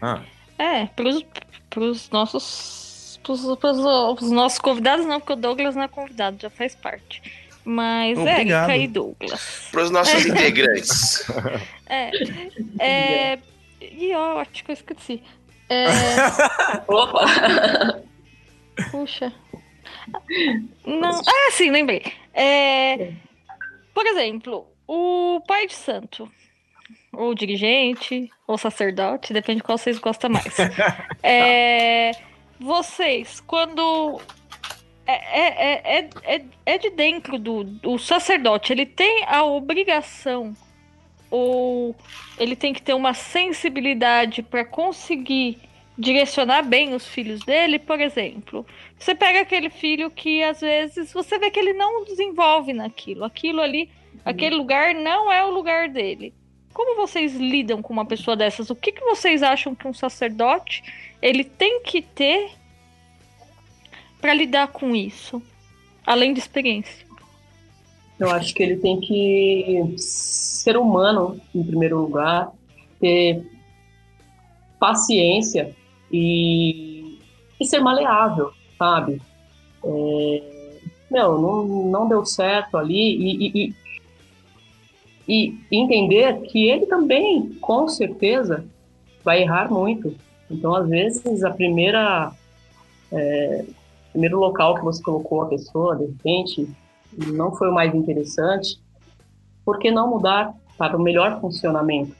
[0.00, 0.22] Ah,
[0.58, 1.24] É, pros,
[1.68, 3.20] pros nossos.
[3.22, 3.78] Pros, pros,
[4.16, 7.22] pros nossos convidados, não, porque o Douglas não é convidado, já faz parte.
[7.64, 8.70] Mas Obrigado.
[8.70, 9.68] Érica e Douglas.
[9.70, 11.26] Para os nossos integrantes.
[11.86, 12.10] É.
[12.78, 13.38] é
[13.80, 15.22] e ó, acho que eu esqueci.
[15.68, 15.86] É,
[16.88, 17.24] Opa!
[18.90, 19.32] puxa.
[20.84, 21.20] Não.
[21.20, 22.02] Ah, sim, lembrei.
[22.32, 23.12] É,
[23.94, 26.30] por exemplo, o pai de santo,
[27.12, 30.56] ou dirigente, ou sacerdote, depende de qual vocês gostam mais.
[31.22, 32.12] É,
[32.58, 34.20] vocês, quando.
[35.06, 40.54] É, é, é, é, é de dentro do, do sacerdote, ele tem a obrigação
[41.30, 41.94] ou
[42.38, 45.58] ele tem que ter uma sensibilidade para conseguir
[45.98, 48.64] direcionar bem os filhos dele, por exemplo.
[48.98, 53.60] Você pega aquele filho que às vezes você vê que ele não desenvolve naquilo, aquilo
[53.60, 53.90] ali,
[54.24, 56.32] aquele lugar não é o lugar dele.
[56.72, 58.70] como vocês lidam com uma pessoa dessas?
[58.70, 60.84] O que, que vocês acham que um sacerdote
[61.20, 62.52] ele tem que ter
[64.20, 65.42] para lidar com isso,
[66.06, 67.07] além de experiência?
[68.18, 72.52] Eu acho que ele tem que ser humano, em primeiro lugar,
[73.00, 73.46] ter
[74.78, 75.74] paciência
[76.10, 77.18] e,
[77.60, 79.22] e ser maleável, sabe?
[79.84, 80.78] É,
[81.10, 83.74] meu, não, não deu certo ali e, e,
[85.28, 88.64] e, e entender que ele também, com certeza,
[89.24, 90.14] vai errar muito.
[90.50, 92.32] Então, às vezes, a primeira
[93.12, 93.64] é,
[94.12, 96.68] primeiro local que você colocou a pessoa, de repente,
[97.26, 98.78] não foi o mais interessante,
[99.64, 102.14] por que não mudar para o melhor funcionamento?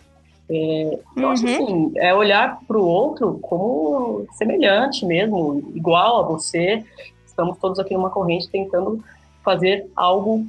[0.50, 1.52] É, eu acho Uhum.
[1.54, 6.84] assim, é olhar para o outro como semelhante mesmo, igual a você.
[7.26, 9.02] Estamos todos aqui numa corrente tentando
[9.44, 10.46] fazer algo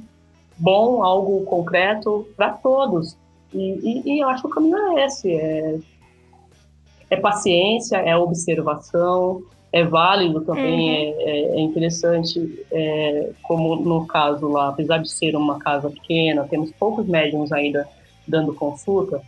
[0.58, 3.16] bom, algo concreto para todos.
[3.52, 5.78] E, e- e eu acho que o caminho é esse: é,
[7.10, 14.48] é paciência, é observação, é válido também, é, é- é interessante, é, como no caso
[14.48, 17.88] lá, apesar de ser uma casa pequena, temos poucos médiums ainda
[18.26, 19.20] dando consulta,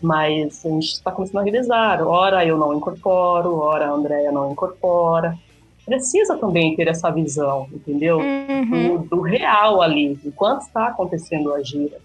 [0.00, 2.06] mas a gente está começando a revezar.
[2.06, 5.36] Ora eu não incorporo, ora a Andrea não incorpora.
[5.84, 8.18] Precisa também ter essa visão, entendeu?
[8.18, 8.98] Uhum.
[9.02, 11.98] do, do real ali, do quanto está acontecendo a gira.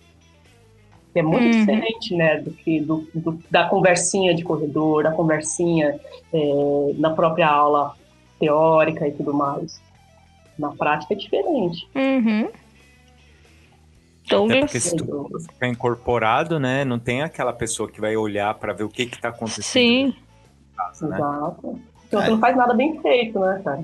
[1.14, 1.52] Que é muito Uhum.
[1.52, 6.00] diferente, né, do que do, do- da conversinha de corredor, da conversinha
[6.34, 7.96] é, na própria aula
[8.40, 9.80] teórica e tudo mais.
[10.58, 11.88] Na prática é diferente.
[11.96, 12.50] Uhum.
[14.26, 16.84] Então, Até porque se tu ficar incorporado, né?
[16.86, 19.64] Não tem aquela pessoa que vai olhar pra ver o que que tá acontecendo.
[19.64, 20.16] sim.
[20.76, 21.18] casa, né?
[21.18, 21.80] Exato.
[22.08, 23.84] Então você não faz nada bem feito, né, cara?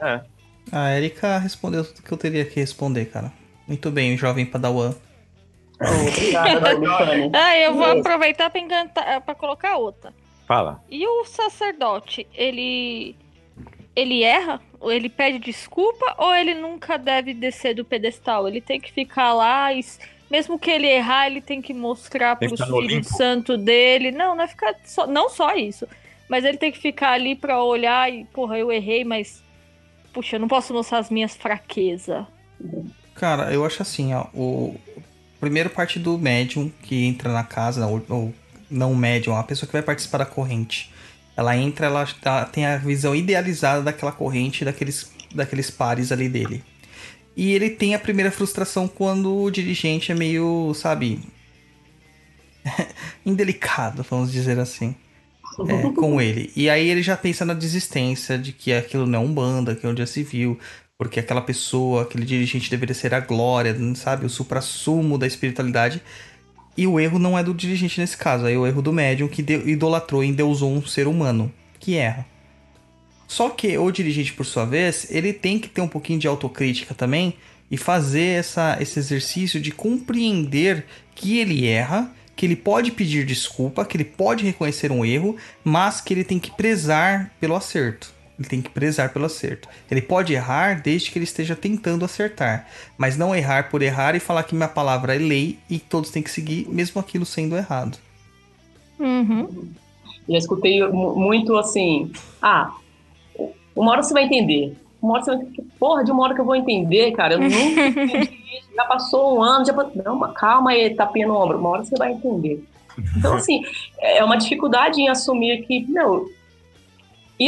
[0.00, 0.20] É.
[0.70, 3.32] A Erika respondeu tudo que eu teria que responder, cara.
[3.68, 4.94] Muito bem, jovem padawan.
[5.80, 7.32] Oh.
[7.34, 10.12] Ah, eu vou aproveitar para encantar, para colocar outra.
[10.46, 10.82] Fala.
[10.90, 13.16] E o sacerdote, ele
[13.94, 14.60] ele erra?
[14.80, 18.48] Ou ele pede desculpa ou ele nunca deve descer do pedestal?
[18.48, 19.84] Ele tem que ficar lá e
[20.30, 23.04] mesmo que ele errar, ele tem que mostrar no Espírito Olimpo?
[23.04, 24.10] Santo dele.
[24.10, 25.86] Não, não é ficar só, não só isso,
[26.28, 29.42] mas ele tem que ficar ali pra olhar e, porra, eu errei, mas
[30.12, 32.24] puxa, eu não posso mostrar as minhas fraquezas.
[33.14, 34.26] Cara, eu acho assim, ó.
[34.34, 34.74] O
[35.42, 38.34] primeiro parte do médium que entra na casa, ou, ou
[38.70, 40.88] não médium, a pessoa que vai participar da corrente.
[41.36, 46.62] Ela entra, ela, ela tem a visão idealizada daquela corrente, daqueles, daqueles pares ali dele.
[47.36, 51.18] E ele tem a primeira frustração quando o dirigente é meio, sabe,
[53.26, 54.94] indelicado, vamos dizer assim,
[55.68, 56.52] é, com ele.
[56.54, 59.84] E aí ele já pensa na desistência de que aquilo não é um banda, que
[59.84, 60.56] é onde já se viu,
[60.98, 66.02] porque aquela pessoa, aquele dirigente deveria ser a glória, sabe, o supra-sumo da espiritualidade.
[66.76, 69.42] E o erro não é do dirigente nesse caso, é o erro do médium que
[69.42, 72.26] idolatrou e endeusou um ser humano, que erra.
[73.26, 76.94] Só que o dirigente, por sua vez, ele tem que ter um pouquinho de autocrítica
[76.94, 77.34] também
[77.70, 83.86] e fazer essa, esse exercício de compreender que ele erra, que ele pode pedir desculpa,
[83.86, 88.11] que ele pode reconhecer um erro, mas que ele tem que prezar pelo acerto.
[88.38, 89.68] Ele tem que prezar pelo acerto.
[89.90, 94.20] Ele pode errar desde que ele esteja tentando acertar, mas não errar por errar e
[94.20, 97.98] falar que minha palavra é lei e todos têm que seguir, mesmo aquilo sendo errado.
[98.98, 99.70] Uhum.
[100.28, 102.10] Já escutei mu- muito assim,
[102.40, 102.72] ah,
[103.74, 104.76] uma hora você vai entender.
[105.00, 105.68] Uma hora você vai entender.
[105.78, 107.34] Porra, de uma hora que eu vou entender, cara.
[107.34, 108.68] Eu nunca entendi isso.
[108.74, 109.92] Já passou um ano, já passou...
[110.04, 111.58] Não, mas calma aí, tapinha no ombro.
[111.58, 112.62] Uma hora você vai entender.
[113.16, 113.62] Então, assim,
[113.98, 116.30] é uma dificuldade em assumir que, meu,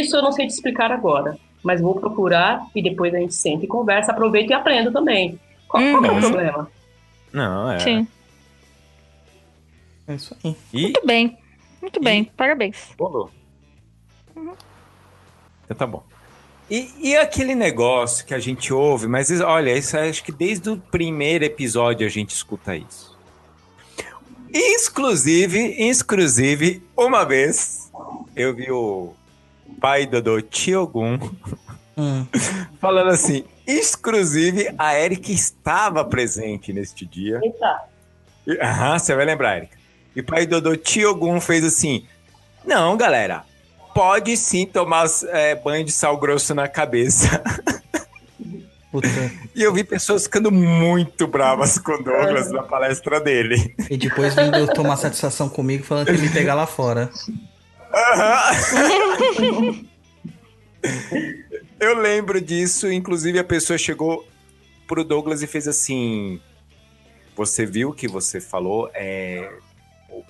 [0.01, 3.65] isso eu não sei te explicar agora, mas vou procurar e depois a gente senta
[3.65, 5.39] e conversa, aproveito e aprendo também.
[5.69, 6.21] Qual, qual é o Uhum.
[6.21, 6.71] problema?
[7.33, 7.79] Não, é.
[7.81, 8.07] Sim.
[10.07, 10.57] É isso aí.
[10.73, 11.39] E Muito bem.
[11.81, 12.25] Muito bem.
[12.37, 12.91] Parabéns.
[12.99, 13.31] Rolou.
[14.37, 16.03] Então tá bom.
[16.71, 20.77] E, e aquele negócio que a gente ouve, mas olha, isso acho que desde o
[20.79, 23.15] primeiro episódio a gente escuta isso.
[24.53, 25.59] Exclusive,
[25.89, 27.91] exclusive, uma vez
[28.37, 29.13] eu vi o
[29.85, 31.19] pai do do Tiogun
[31.95, 32.27] Hum.
[32.81, 37.39] falando assim, exclusive a Erika estava presente neste dia.
[37.41, 37.83] Eita,
[38.63, 39.77] Aham, você vai lembrar, Erika.
[40.17, 42.07] E o pai do Tiogun fez assim:
[42.67, 43.45] Não, galera,
[43.95, 47.43] pode sim tomar é, banho de sal grosso na cabeça.
[48.91, 49.09] Puta.
[49.55, 53.75] E eu vi pessoas ficando muito bravas com o Douglas na palestra dele.
[53.91, 57.11] E depois vindo tomar satisfação comigo falando que ele me pegar lá fora.
[61.81, 64.27] Eu lembro disso, inclusive a pessoa chegou
[64.87, 66.41] pro Douglas e fez assim:
[67.37, 68.91] Você viu o que você falou?
[68.95, 69.51] É,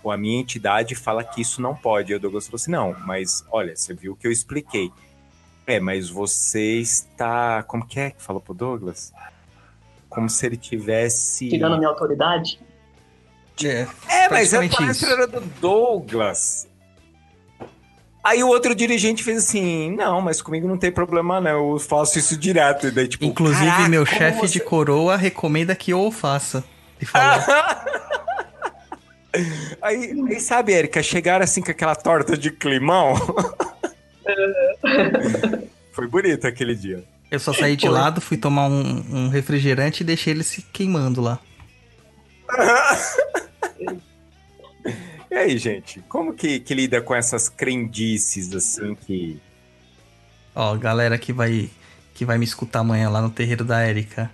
[0.02, 2.12] o- a minha entidade fala que isso não pode.
[2.12, 4.90] E o Douglas falou assim: não, mas olha, você viu que eu expliquei.
[5.66, 7.62] É, mas você está.
[7.62, 9.12] Como que é que falou pro Douglas?
[10.08, 11.48] Como se ele tivesse.
[11.48, 12.60] Tirando a minha autoridade.
[13.62, 15.06] É, É, mas a palestra isso.
[15.06, 16.68] era do Douglas.
[18.24, 21.72] Aí o outro dirigente fez assim: não, mas comigo não tem problema, não.
[21.74, 22.86] Eu faço isso direto.
[22.86, 26.64] E daí, tipo, Inclusive, "Caraca, meu chefe você- de coroa recomenda que eu o faça.
[26.98, 27.44] Ele falou.
[29.82, 33.14] Aí, aí sabe, Érica, chegaram assim com aquela torta de climão.
[35.90, 37.02] Foi bonito aquele dia.
[37.32, 41.20] Eu só saí de lado, fui tomar um, um refrigerante e deixei ele se queimando
[41.20, 41.40] lá.
[45.34, 49.40] E aí, gente, como que, que lida com essas crendices assim que.
[50.54, 51.68] Ó, galera que vai
[52.14, 54.30] que vai me escutar amanhã lá no terreiro da Érica.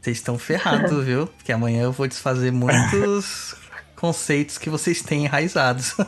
[0.00, 1.26] Vocês estão ferrados, viu?
[1.26, 3.56] Porque amanhã eu vou desfazer muitos
[3.94, 5.94] conceitos que vocês têm enraizados.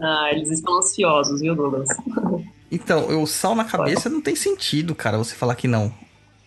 [0.00, 1.88] Ah, eles estão ansiosos, viu, Douglas?
[2.70, 5.92] Então, o sal na cabeça não tem sentido, cara, você falar que não.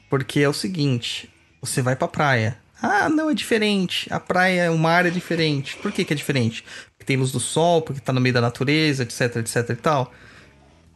[0.10, 1.30] Porque é o seguinte,
[1.60, 2.58] você vai pra praia.
[2.82, 4.12] Ah, não, é diferente.
[4.12, 5.78] A praia, o mar é diferente.
[5.78, 6.66] Por que, que é diferente?
[7.12, 10.14] Tem luz do sol, porque tá no meio da natureza, etc, etc e tal.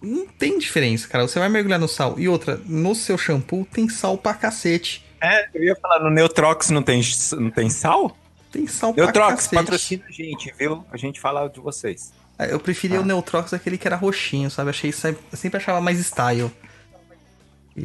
[0.01, 1.27] Não tem diferença, cara.
[1.27, 2.17] Você vai mergulhar no sal.
[2.17, 5.05] E outra, no seu shampoo tem sal pra cacete.
[5.19, 7.01] É, eu ia falar, no Neutrox não tem,
[7.37, 8.15] não tem sal?
[8.49, 9.55] Tem sal pra Neutrox, cacete.
[9.55, 10.85] patrocina a gente, viu?
[10.89, 12.13] A gente fala de vocês.
[12.39, 14.69] É, Eu preferia o Neutrox aquele que era roxinho, sabe?
[14.69, 16.49] Achei, eu sempre achava mais style.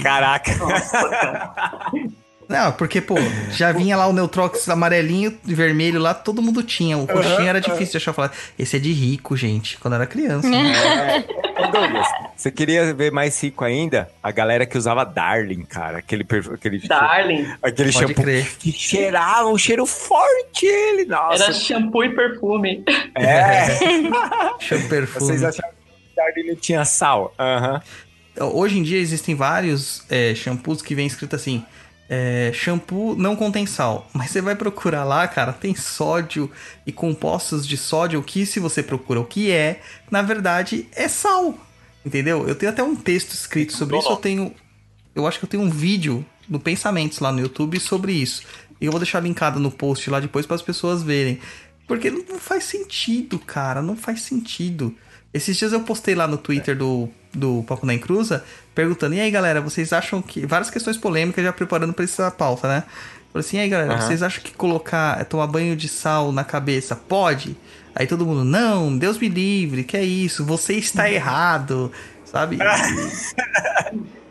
[0.01, 0.55] Caraca.
[0.55, 1.55] Nossa, cara.
[2.51, 3.15] Não, porque, pô,
[3.53, 6.99] já vinha lá o Neutrox amarelinho e vermelho lá, todo mundo tinha.
[6.99, 8.33] O roxinho era difícil de achar falar.
[8.59, 10.49] Esse é de rico, gente, quando eu era criança.
[10.51, 14.11] Ô, Douglas, você queria ver mais rico ainda?
[14.21, 15.99] A galera que usava Darling, cara.
[15.99, 17.47] Aquele, aquele, Darling.
[17.63, 18.57] aquele Pode shampoo crer.
[18.59, 21.05] que cheirava um cheiro forte ele.
[21.05, 21.45] Nossa.
[21.45, 22.83] Era shampoo e perfume.
[23.15, 23.79] É.
[24.59, 25.27] Deixa eu perfume.
[25.27, 27.33] Vocês achavam que Darling não tinha sal?
[27.39, 27.81] Aham.
[28.41, 31.65] Hoje em dia existem vários é, shampoos que vem escrito assim:
[32.13, 34.11] é, shampoo não contém sal.
[34.13, 36.51] Mas você vai procurar lá, cara, tem sódio
[36.85, 39.81] e compostos de sódio que, se você procura o que é,
[40.11, 41.57] na verdade é sal.
[42.05, 42.49] Entendeu?
[42.49, 44.09] Eu tenho até um texto escrito sobre isso.
[44.09, 44.55] Eu tenho.
[45.15, 48.43] Eu acho que eu tenho um vídeo no Pensamentos lá no YouTube sobre isso.
[48.81, 51.39] E eu vou deixar linkado no post lá depois para as pessoas verem.
[51.87, 53.83] Porque não faz sentido, cara.
[53.83, 54.97] Não faz sentido.
[55.33, 58.45] Esses dias eu postei lá no Twitter do, do Papo na Encruza,
[58.75, 60.45] perguntando, e aí galera, vocês acham que.
[60.47, 62.85] Várias questões polêmicas já preparando pra essa pauta, né?
[63.33, 64.03] Falei assim, e aí galera, Aham.
[64.07, 67.57] vocês acham que colocar, é, tomar banho de sal na cabeça pode?
[67.95, 71.93] Aí todo mundo, não, Deus me livre, que é isso, você está errado,
[72.25, 72.59] sabe?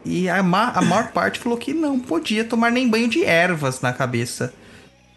[0.05, 3.81] E a, ma a maior parte falou que não podia tomar nem banho de ervas
[3.81, 4.53] na cabeça.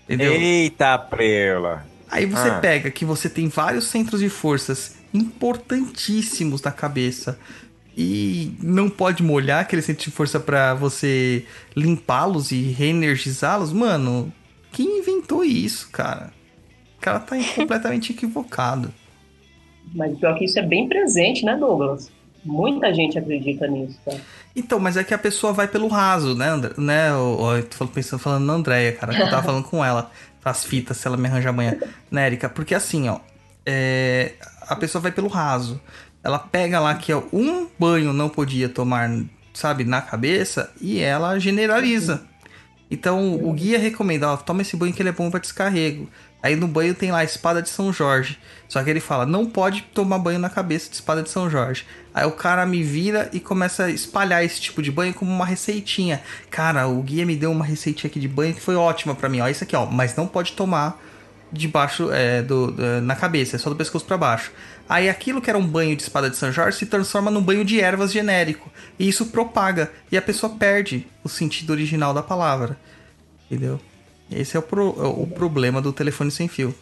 [0.04, 0.32] Entendeu?
[0.32, 1.86] Eita, preula.
[2.10, 2.58] Aí você Ah.
[2.58, 7.38] pega que você tem vários centros de forças importantíssimos na cabeça
[7.96, 11.44] e não pode molhar aquele centro de força pra você
[11.76, 13.72] limpá-los e reenergizá-los.
[13.72, 14.32] Mano,
[14.70, 16.32] quem inventou isso, cara?
[16.98, 18.92] O cara tá completamente equivocado.
[19.94, 22.10] Mas pior que isso é bem presente, né, Douglas?
[22.44, 24.16] Muita gente acredita nisso, tá?
[24.56, 26.72] Então, mas é que a pessoa vai pelo raso, né, André?
[26.76, 30.10] Né, eu tô pensando falando na Andréia, cara, que eu tava falando com ela,
[30.44, 31.78] as fitas, se ela me arranja amanhã,
[32.10, 32.48] né, Erika?
[32.48, 33.20] Porque assim, ó,
[33.64, 34.32] é,
[34.62, 35.80] a pessoa vai pelo raso.
[36.22, 39.10] Ela pega lá que ó, um banho não podia tomar,
[39.52, 42.22] sabe, na cabeça, e ela generaliza.
[42.90, 46.08] Então, o guia recomenda, ó, toma esse banho que ele é bom pra descarrego.
[46.42, 48.38] Aí no banho tem lá a espada de São Jorge.
[48.68, 51.86] Só que ele fala, não pode tomar banho na cabeça de espada de São Jorge.
[52.12, 55.46] Aí o cara me vira e começa a espalhar esse tipo de banho como uma
[55.46, 56.20] receitinha.
[56.50, 59.40] Cara, o guia me deu uma receitinha aqui de banho que foi ótima pra mim.
[59.40, 59.86] Ó, isso aqui, ó.
[59.86, 61.00] Mas não pode tomar
[61.52, 64.50] debaixo é, do, do- na cabeça, é só do pescoço pra baixo.
[64.88, 67.64] Aí aquilo que era um banho de espada de São Jorge se transforma num banho
[67.64, 68.70] de ervas genérico.
[68.98, 69.92] E isso propaga.
[70.10, 72.76] E a pessoa perde o sentido original da palavra.
[73.50, 73.80] Entendeu?
[74.30, 74.90] Esse é o, pro-
[75.22, 76.74] o problema do telefone sem fio.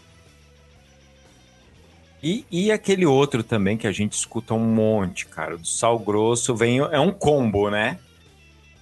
[2.23, 6.55] E, e aquele outro também que a gente escuta um monte, cara, do sal grosso,
[6.55, 7.99] vem, é um combo, né?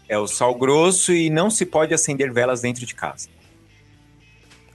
[0.09, 3.29] É o sal grosso e não se pode acender velas dentro de casa.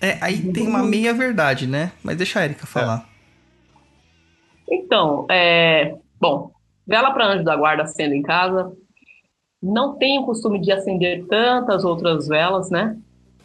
[0.04, 1.94] É, aí tem uma meia verdade, né?
[2.04, 3.08] Mas deixa a Erika falar.
[4.70, 6.52] Então, é, bom,
[6.86, 8.70] vela para anjo da guarda acendo em casa.
[9.62, 12.98] Não tenho o costume de acender tantas outras velas, né?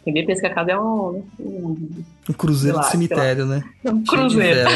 [0.03, 3.63] Quem vê pensa que a casa é um, um, Um cruzeiro lá, de cemitério, né?
[3.85, 4.69] um cruzeiro.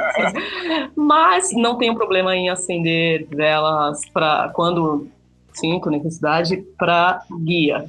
[0.96, 5.08] Mas não tenho problema em acender velas para quando
[5.52, 7.84] sinto necessidade para guia.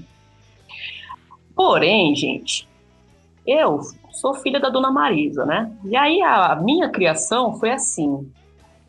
[1.56, 2.68] Porém, gente,
[3.46, 3.80] eu
[4.12, 5.72] sou filha da dona Marisa, né?
[5.86, 8.32] E aí a minha criação foi assim: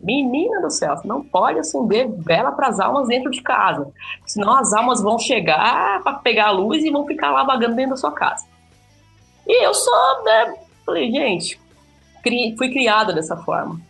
[0.00, 3.90] menina do céu, não pode acender vela para as almas dentro de casa,
[4.26, 7.90] senão as almas vão chegar para pegar a luz e vão ficar lá vagando dentro
[7.90, 8.46] da sua casa.
[9.46, 10.54] E eu só, né,
[10.86, 11.60] falei, gente,
[12.22, 13.80] cri, fui criada dessa forma.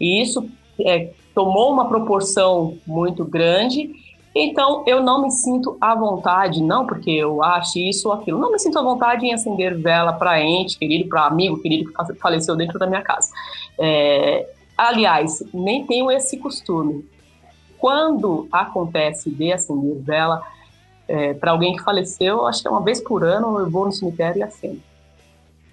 [0.00, 0.48] E isso
[0.80, 4.01] é, tomou uma proporção muito grande
[4.34, 8.50] então, eu não me sinto à vontade, não porque eu acho isso ou aquilo, não
[8.50, 12.56] me sinto à vontade em acender vela para ente querido, para amigo querido que faleceu
[12.56, 13.30] dentro da minha casa.
[13.78, 17.04] É, aliás, nem tenho esse costume.
[17.78, 20.42] Quando acontece de acender vela
[21.06, 23.92] é, para alguém que faleceu, acho que é uma vez por ano eu vou no
[23.92, 24.80] cemitério e acendo.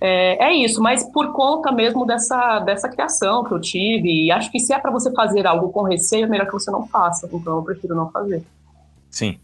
[0.01, 4.49] É, é, isso, mas por conta mesmo dessa, dessa criação que eu tive, e acho
[4.49, 7.29] que se é para você fazer algo com receio, é melhor que você não faça.
[7.31, 8.43] Então eu prefiro não fazer.
[9.09, 9.37] Sim.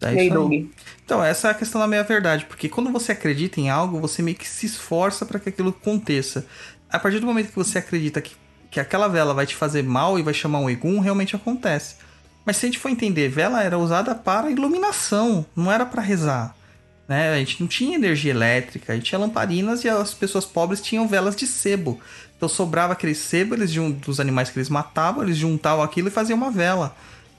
[0.00, 0.52] É e aí, Doug?
[1.04, 4.22] Então, essa é a questão da meia verdade, porque quando você acredita em algo, você
[4.22, 6.46] meio que se esforça para que aquilo aconteça.
[6.88, 8.36] A partir do momento que você acredita que,
[8.70, 11.96] que aquela vela vai te fazer mal e vai chamar um egum, realmente acontece.
[12.44, 16.54] Mas se a gente for entender, vela era usada para iluminação, não era para rezar.
[17.08, 17.32] Né?
[17.32, 21.08] A gente não tinha energia elétrica, a gente tinha lamparinas e as pessoas pobres tinham
[21.08, 21.98] velas de sebo.
[22.36, 26.36] Então sobrava aquele sebo, eles dos animais que eles matavam, eles juntavam aquilo e faziam
[26.36, 26.94] uma vela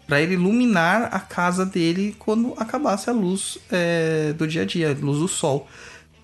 [0.08, 4.90] para ele iluminar a casa dele quando acabasse a luz é, do dia a dia,
[4.90, 5.68] a luz do sol.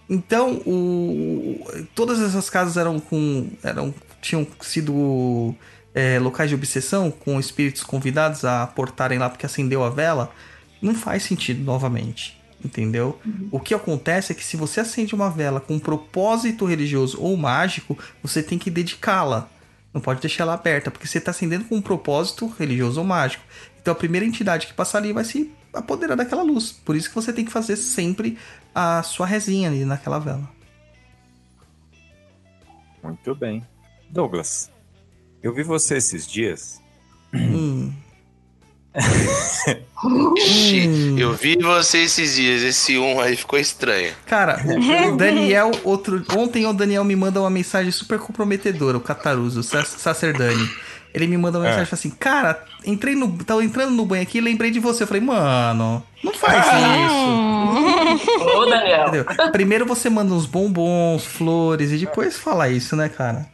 [0.09, 1.63] Então, o,
[1.93, 5.53] todas essas casas eram com, eram, tinham sido
[5.93, 10.31] é, locais de obsessão, com espíritos convidados a portarem lá porque acendeu a vela.
[10.81, 13.19] Não faz sentido novamente entendeu?
[13.25, 13.49] Uhum.
[13.51, 17.35] O que acontece é que se você acende uma vela com um propósito religioso ou
[17.37, 19.49] mágico, você tem que dedicá-la.
[19.93, 23.43] Não pode deixar ela aberta, porque você está acendendo com um propósito religioso ou mágico.
[23.81, 26.71] Então a primeira entidade que passar ali vai se apoderar daquela luz.
[26.71, 28.37] Por isso que você tem que fazer sempre
[28.73, 30.49] a sua resinha ali naquela vela.
[33.03, 33.65] Muito bem.
[34.09, 34.71] Douglas,
[35.41, 36.81] eu vi você esses dias.
[37.33, 37.93] Hum.
[40.03, 41.17] Hum.
[41.17, 44.13] Eu vi você esses dias, esse um aí ficou estranho.
[44.25, 44.59] Cara,
[45.11, 46.23] o Daniel, outro.
[46.35, 50.69] Ontem o Daniel me manda uma mensagem super comprometedora, o Cataruso, o Sacerdani.
[51.13, 51.93] Ele me manda uma mensagem é.
[51.93, 53.37] assim, cara, entrei no.
[53.43, 55.03] Tava entrando no banho aqui e lembrei de você.
[55.03, 58.17] Eu falei, mano, não faz ah.
[58.17, 58.43] isso.
[58.43, 59.07] Ô, Daniel.
[59.07, 59.51] Entendeu?
[59.51, 63.45] Primeiro você manda uns bombons, flores, e depois fala isso, né, cara?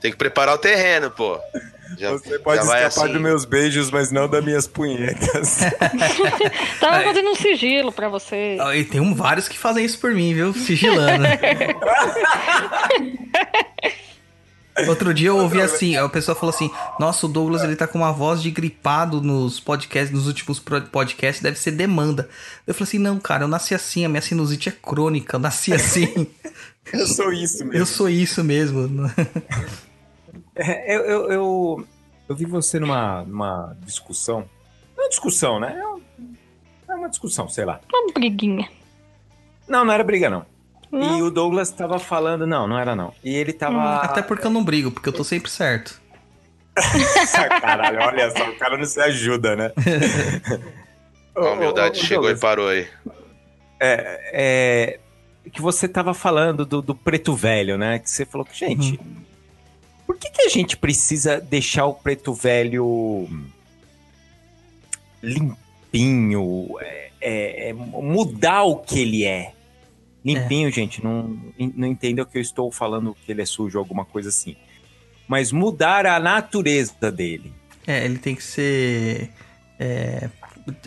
[0.00, 1.38] Tem que preparar o terreno, pô.
[1.98, 3.12] Já, Você pode escapar assim...
[3.12, 5.58] dos meus beijos, mas não das minhas punhetas.
[6.80, 8.56] Tava fazendo um sigilo pra você.
[8.74, 10.52] E tem um, vários que fazem isso por mim, viu?
[10.52, 11.24] Sigilando.
[14.88, 17.98] Outro dia eu ouvi assim, a pessoa falou assim: Nossa, o Douglas ele tá com
[17.98, 22.28] uma voz de gripado nos podcasts, nos últimos podcasts, deve ser demanda.
[22.66, 25.72] Eu falei assim: Não, cara, eu nasci assim, a minha sinusite é crônica, eu nasci
[25.72, 26.26] assim.
[26.92, 27.74] eu sou isso mesmo.
[27.74, 28.90] Eu sou isso mesmo.
[30.56, 31.86] É, eu, eu, eu,
[32.28, 34.48] eu, vi você numa, numa discussão.
[34.96, 35.80] Não é uma discussão, né?
[36.88, 37.80] É, é uma discussão, sei lá.
[37.92, 38.68] Uma briguinha.
[39.68, 40.46] Não, não era briga, não.
[40.92, 43.12] E o Douglas tava falando, não, não era não.
[43.24, 43.76] E ele tava.
[43.76, 46.00] Hum, até porque eu não brigo, porque eu tô sempre certo.
[47.60, 49.72] Caralho, olha só, o cara não se ajuda, né?
[51.34, 52.88] A humildade ô, ô, chegou Douglas, e parou aí.
[53.80, 55.00] É, é,
[55.50, 57.98] que você tava falando do, do preto velho, né?
[57.98, 59.16] Que você falou que, gente, uhum.
[60.06, 63.28] Por que, que a gente precisa deixar o preto velho
[65.22, 69.52] limpinho, é, é, é, mudar o que ele é?
[70.24, 70.72] Limpinho, é.
[70.72, 71.38] gente, não,
[71.74, 74.56] não entenda que eu estou falando que ele é sujo alguma coisa assim.
[75.26, 77.52] Mas mudar a natureza dele.
[77.86, 79.30] É, ele tem que ser
[79.78, 80.28] é,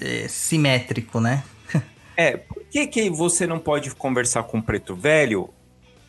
[0.02, 1.44] é, simétrico, né?
[2.15, 5.49] é, por que, que você não pode conversar com o preto velho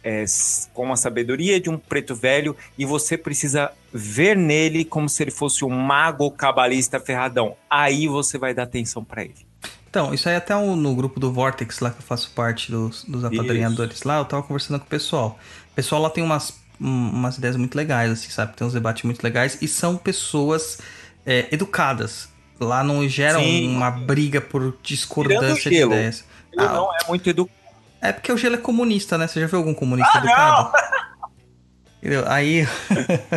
[0.08, 0.24] é,
[0.72, 5.30] com a sabedoria de um preto velho e você precisa ver nele como se ele
[5.30, 7.54] fosse um mago cabalista ferradão.
[7.68, 9.46] Aí você vai dar atenção para ele.
[9.90, 13.22] Então, isso aí até no grupo do Vortex lá que eu faço parte dos, dos
[13.22, 15.38] apadrinhadores lá, eu tava conversando com o pessoal.
[15.72, 18.56] O pessoal lá tem umas, umas ideias muito legais, assim, sabe?
[18.56, 20.78] Tem uns debates muito legais e são pessoas
[21.26, 22.30] é, educadas.
[22.58, 23.76] Lá não geram Sim.
[23.76, 26.24] uma briga por discordância de ideias.
[26.50, 27.57] Ele ah, não é muito educado
[28.00, 29.26] é porque o gelo é comunista, né?
[29.26, 30.72] Você já viu algum comunista ah, educado?
[32.00, 32.24] Entendeu?
[32.28, 32.66] Aí,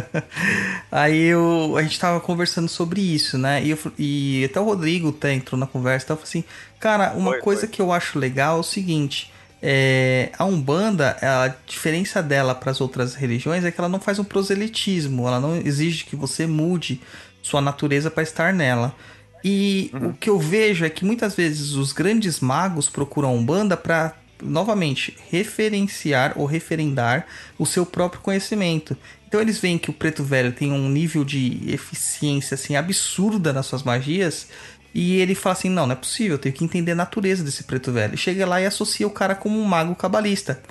[0.92, 3.64] aí eu, a gente tava conversando sobre isso, né?
[3.64, 6.44] E, eu, e até o Rodrigo até entrou na conversa e falou assim:
[6.80, 7.70] Cara, uma foi, coisa foi.
[7.70, 9.34] que eu acho legal é o seguinte:
[9.64, 14.20] é, a Umbanda, a diferença dela para as outras religiões é que ela não faz
[14.20, 17.02] um proselitismo, ela não exige que você mude
[17.42, 18.96] sua natureza para estar nela.
[19.44, 20.10] E uhum.
[20.10, 24.14] o que eu vejo é que muitas vezes os grandes magos procuram a Umbanda para
[24.42, 27.26] novamente, referenciar ou referendar
[27.58, 28.98] o seu próprio conhecimento.
[29.28, 33.66] Então eles veem que o preto velho tem um nível de eficiência assim absurda nas
[33.66, 34.48] suas magias
[34.94, 37.64] e ele fala assim: não, não é possível, eu tenho que entender a natureza desse
[37.64, 38.18] preto velho.
[38.18, 40.62] Chega lá e associa o cara como um mago cabalista.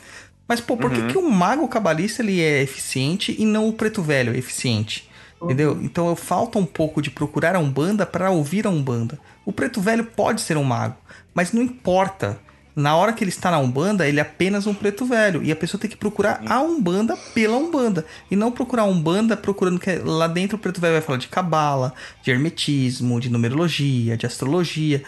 [0.46, 4.02] Mas, pô, por que, que um mago cabalista ele é eficiente e não o preto
[4.02, 5.08] velho é eficiente?
[5.40, 5.78] Entendeu?
[5.80, 9.18] Então eu falta um pouco de procurar a Umbanda para ouvir a Umbanda.
[9.44, 10.96] O preto velho pode ser um mago,
[11.32, 12.38] mas não importa.
[12.74, 15.42] Na hora que ele está na Umbanda, ele é apenas um preto velho.
[15.42, 18.06] E a pessoa tem que procurar a Umbanda pela Umbanda.
[18.30, 21.28] E não procurar a Umbanda procurando que lá dentro o preto velho vai falar de
[21.28, 21.92] cabala,
[22.22, 25.02] de hermetismo, de numerologia, de astrologia.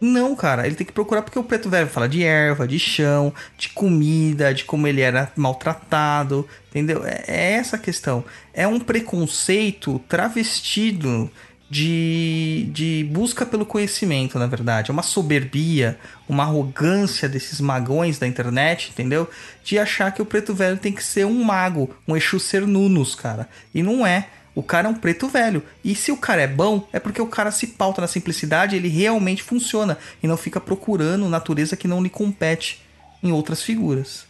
[0.00, 3.32] Não, cara, ele tem que procurar porque o preto velho fala de erva, de chão,
[3.56, 7.04] de comida, de como ele era maltratado, entendeu?
[7.04, 8.24] É, é essa a questão.
[8.54, 11.28] É um preconceito travestido
[11.70, 14.90] de, de busca pelo conhecimento, na verdade.
[14.90, 19.28] É uma soberbia, uma arrogância desses magões da internet, entendeu?
[19.62, 23.14] De achar que o preto velho tem que ser um mago, um Exu ser Nunus,
[23.14, 23.48] cara.
[23.74, 24.28] E não é.
[24.54, 25.62] O cara é um preto velho.
[25.84, 28.88] E se o cara é bom, é porque o cara se pauta na simplicidade, ele
[28.88, 29.98] realmente funciona.
[30.22, 32.82] E não fica procurando natureza que não lhe compete
[33.22, 34.26] em outras figuras.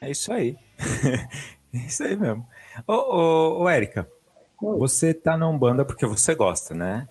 [0.00, 0.56] É isso aí.
[1.74, 2.46] é isso aí mesmo.
[2.86, 4.06] Ô, ô, ô Érica,
[4.78, 7.06] você tá na Umbanda porque você gosta, né?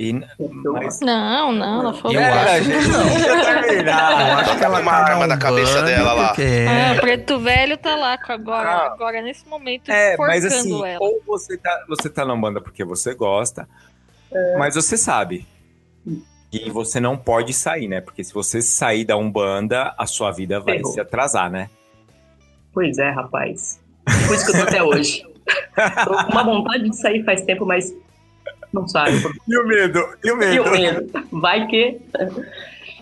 [0.00, 3.62] E, mas, Não, não, não foi Eu É, acho a gente que não.
[3.62, 4.28] terminar.
[4.30, 6.32] Eu acho que ela Uma tá na arma na cabeça dela lá.
[6.36, 8.86] Ah, o preto velho tá lá agora, Ah.
[8.92, 10.98] agora nesse momento, É, mas assim, ela.
[11.02, 13.68] ou você tá, você tá na Umbanda porque você gosta,
[14.56, 15.44] mas você sabe
[16.50, 18.00] que você não pode sair, né?
[18.00, 20.92] Porque se você sair da Umbanda, a sua vida vai Ferrou.
[20.92, 21.68] se atrasar, né?
[22.72, 23.80] Pois é, rapaz.
[24.28, 25.26] Por isso que eu tô até hoje.
[26.04, 27.94] Tô com uma vontade de sair faz tempo, mas
[28.72, 29.18] não saio.
[29.46, 29.98] E o medo?
[30.24, 31.28] E o E o medo?
[31.32, 32.00] Vai que.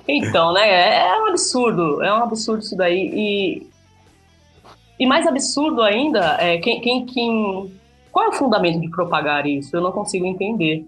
[0.08, 0.98] Então, né?
[1.08, 2.02] É um absurdo.
[2.02, 3.10] É um absurdo isso daí.
[3.12, 3.66] E,
[4.98, 7.72] e mais absurdo ainda é quem, quem, quem.
[8.12, 9.76] Qual é o fundamento de propagar isso?
[9.76, 10.84] Eu não consigo entender.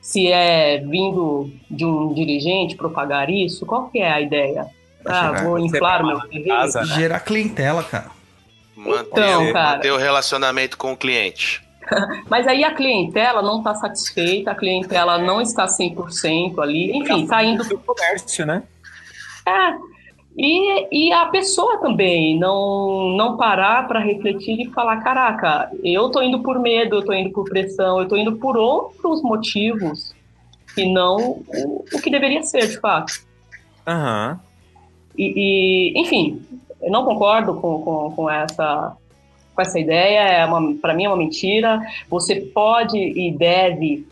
[0.00, 4.66] Se é vindo de um dirigente propagar isso, qual que é a ideia?
[5.04, 6.94] Ah, vou inflar meu casa, né?
[6.94, 8.19] Gerar clientela, cara.
[8.84, 9.76] Manter, Então, cara.
[9.76, 11.62] manter o relacionamento com o cliente.
[12.28, 17.42] Mas aí a clientela não está satisfeita, a clientela não está 100% ali, enfim, está
[17.42, 18.62] indo do comércio, né?
[19.46, 19.74] É,
[20.36, 26.22] e, e a pessoa também não, não parar para refletir e falar: caraca, eu tô
[26.22, 30.14] indo por medo, eu tô indo por pressão, eu tô indo por outros motivos
[30.74, 33.12] que não o, o que deveria ser, de fato.
[33.86, 34.40] Aham.
[35.18, 36.40] E, e, enfim,
[36.82, 38.96] eu não concordo com, com, com essa
[39.54, 40.46] com essa ideia, é
[40.80, 41.80] para mim é uma mentira.
[42.08, 44.06] Você pode e deve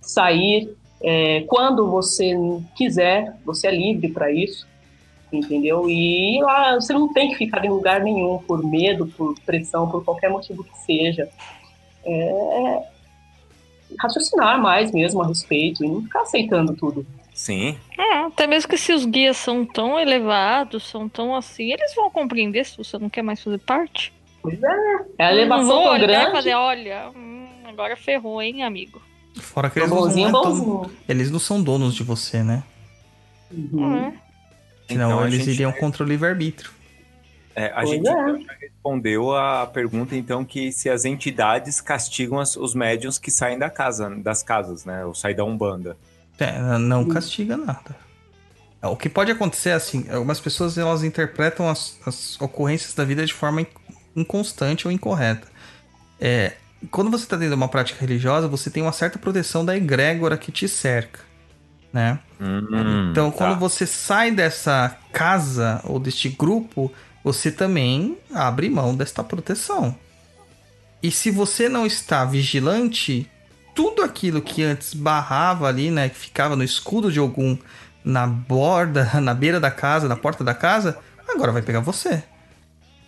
[0.00, 2.34] sair é, quando você
[2.76, 4.66] quiser, você é livre para isso,
[5.32, 5.88] entendeu?
[5.88, 10.04] E lá você não tem que ficar em lugar nenhum por medo, por pressão, por
[10.04, 11.28] qualquer motivo que seja.
[12.04, 12.82] É,
[13.98, 17.06] raciocinar mais mesmo a respeito e não ficar aceitando tudo.
[17.40, 17.78] Sim.
[17.98, 22.10] É, até mesmo que se os guias são tão elevados, são tão assim, eles vão
[22.10, 24.12] compreender se você não quer mais fazer parte.
[24.42, 24.66] Pois é,
[25.18, 26.32] é a Eles não elevação vão tão e grande.
[26.32, 29.00] fazer, olha, hum, agora ferrou, hein, amigo.
[29.40, 30.90] Fora que eles não, Bonzinho, são, bonzinho.
[31.08, 32.62] eles não são donos de você, né?
[33.50, 33.96] Uhum.
[34.08, 34.12] É.
[34.86, 36.70] Senão Então, eles iriam contra o livre-arbítrio.
[37.56, 38.12] É, a Pois gente é.
[38.12, 43.30] então, já respondeu a pergunta, então, que se as entidades castigam as- os médiums que
[43.30, 45.04] saem da casa, das casas, né?
[45.06, 45.96] Ou saem da Umbanda.
[46.40, 47.96] É, não castiga nada.
[48.82, 53.34] O que pode acontecer, assim, algumas pessoas elas interpretam as, as ocorrências da vida de
[53.34, 53.66] forma in-
[54.16, 55.46] inconstante ou incorreta.
[56.18, 56.54] É,
[56.90, 60.38] quando você está dentro de uma prática religiosa, você tem uma certa proteção da egrégora
[60.38, 61.20] que te cerca,
[61.92, 62.18] né?
[63.10, 63.58] Então, quando tá.
[63.58, 66.90] você sai dessa casa ou deste grupo,
[67.22, 69.94] você também abre mão desta proteção.
[71.02, 73.30] E se você não está vigilante,
[73.74, 77.56] tudo aquilo que antes barrava ali, né, que ficava no escudo de algum
[78.04, 80.98] na borda, na beira da casa, na porta da casa,
[81.28, 82.22] agora vai pegar você.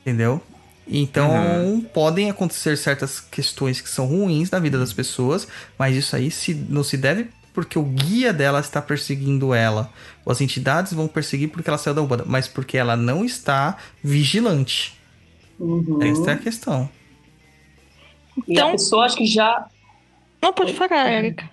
[0.00, 0.40] Entendeu?
[0.86, 5.46] Então, podem acontecer certas questões que são ruins na vida das pessoas,
[5.78, 9.90] mas isso aí se, não se deve porque o guia dela está perseguindo ela.
[10.24, 13.76] Ou as entidades vão perseguir porque ela saiu da Umbanda, mas porque ela não está
[14.02, 14.98] vigilante.
[15.58, 16.02] Uhum.
[16.02, 16.88] Essa é a questão.
[18.48, 19.66] E Então- a pessoa acho que já
[20.42, 21.48] Não pode falar, Erika.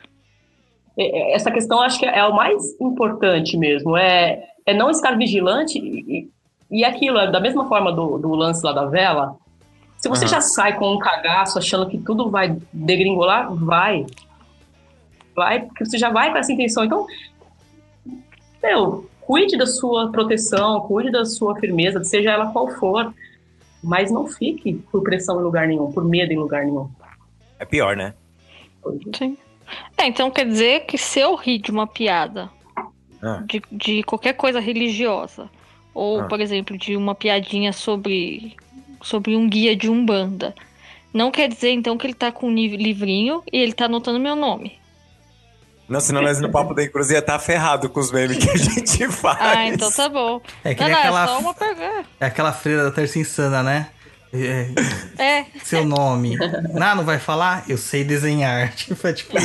[0.98, 5.18] é- é- essa questão acho que é o mais importante mesmo, é, é não estar
[5.18, 6.30] vigilante e,
[6.72, 9.38] e aquilo, é da mesma forma do, do lance lá da vela,
[9.98, 10.32] se você Aham.
[10.34, 14.06] já sai com um cagaço achando que tudo vai degringolar, vai.
[15.36, 16.86] Vai, porque você já vai com essa intenção.
[16.86, 17.06] Então,
[18.64, 23.14] meu, cuide da sua proteção, cuide da sua firmeza, seja ela qual for.
[23.84, 26.90] Mas não fique por pressão em lugar nenhum, por medo em lugar nenhum.
[27.58, 28.14] É pior, né?
[29.18, 29.38] Sim.
[29.98, 32.50] É, então quer dizer que se eu rir de uma piada
[33.22, 33.44] Ah.
[33.46, 35.50] de, de qualquer coisa religiosa,
[35.94, 36.24] ou, Ah.
[36.26, 38.56] por exemplo, de uma piadinha sobre,
[39.02, 40.56] sobre um guia de Umbanda,
[41.14, 44.20] não quer dizer então que ele tá com um li- livrinho e ele tá anotando
[44.20, 44.80] meu nome.
[45.88, 48.56] Não, senão nós no Papo da Cruz ia estar ferrado com os memes que a
[48.56, 49.38] gente faz.
[49.42, 50.40] Ah, então tá bom.
[50.64, 52.06] É que não, nem não, aquela, é só uma pergunta.
[52.20, 53.90] é aquela freira da terça insana, né?
[54.32, 54.68] É,
[55.18, 56.36] É, seu nome.
[56.74, 57.66] Não, não vai falar?
[57.68, 58.74] Eu sei desenhar.
[58.76, 59.38] Tipo, é tipo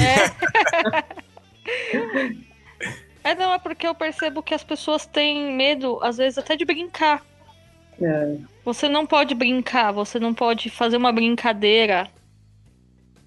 [3.24, 6.64] é não, é porque eu percebo que as pessoas têm medo, às vezes, até de
[6.64, 7.24] brincar.
[8.00, 12.08] É, Você não pode brincar, você não pode fazer uma brincadeira.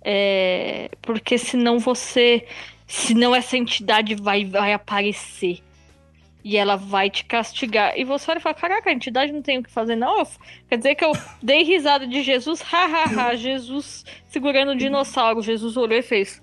[0.02, 2.46] É, porque senão você.
[2.86, 5.62] Senão essa entidade vai, vai aparecer.
[6.50, 7.92] E ela vai te castigar.
[8.00, 10.26] E você olha e fala: Caraca, a entidade não tem o que fazer, não.
[10.70, 11.12] Quer dizer que eu
[11.44, 15.42] dei risada de Jesus, hahaha, Jesus segurando o dinossauro.
[15.42, 16.42] Jesus olhou e fez: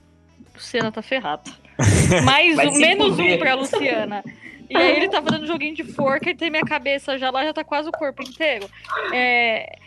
[0.52, 1.51] Luciana tá ferrada.
[2.22, 4.22] Mais um, menos um pra Luciana.
[4.68, 7.55] E aí ele tá fazendo joguinho de forca e tem minha cabeça já lá, já
[7.55, 8.68] tá quase o corpo inteiro.
[9.10, 9.78] É,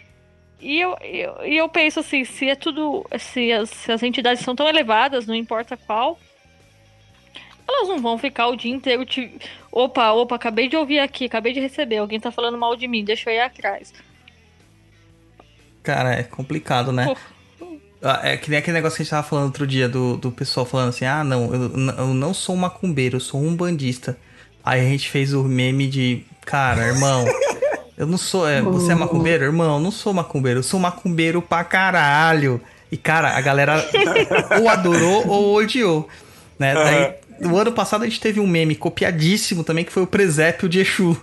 [0.60, 3.06] E eu, eu, e eu penso assim, se é tudo.
[3.20, 6.20] Se as, se as entidades são tão elevadas, não importa qual,
[7.68, 9.32] elas não vão ficar o dia inteiro te.
[9.72, 13.04] Opa, opa, acabei de ouvir aqui, acabei de receber, alguém tá falando mal de mim,
[13.04, 13.94] deixa eu ir atrás.
[15.84, 17.14] Cara, é complicado, né?
[18.02, 20.32] Ah, É que nem aquele negócio que a gente tava falando outro dia do, do
[20.32, 24.18] pessoal falando assim: ah, não, eu, eu não sou um macumbeiro, eu sou um bandista.
[24.64, 27.26] Aí a gente fez o meme de: cara, irmão,
[27.98, 28.48] eu não sou.
[28.48, 29.46] é, você é macumbeiro?
[29.46, 32.62] Irmão, eu não sou macumbeiro, eu sou macumbeiro pra caralho.
[32.92, 33.84] E cara, a galera
[34.62, 36.08] ou adorou ou odiou.
[36.60, 36.74] Né?
[36.74, 40.68] Daí, no ano passado a gente teve um meme copiadíssimo também, que foi o presépio
[40.70, 41.20] de Exu.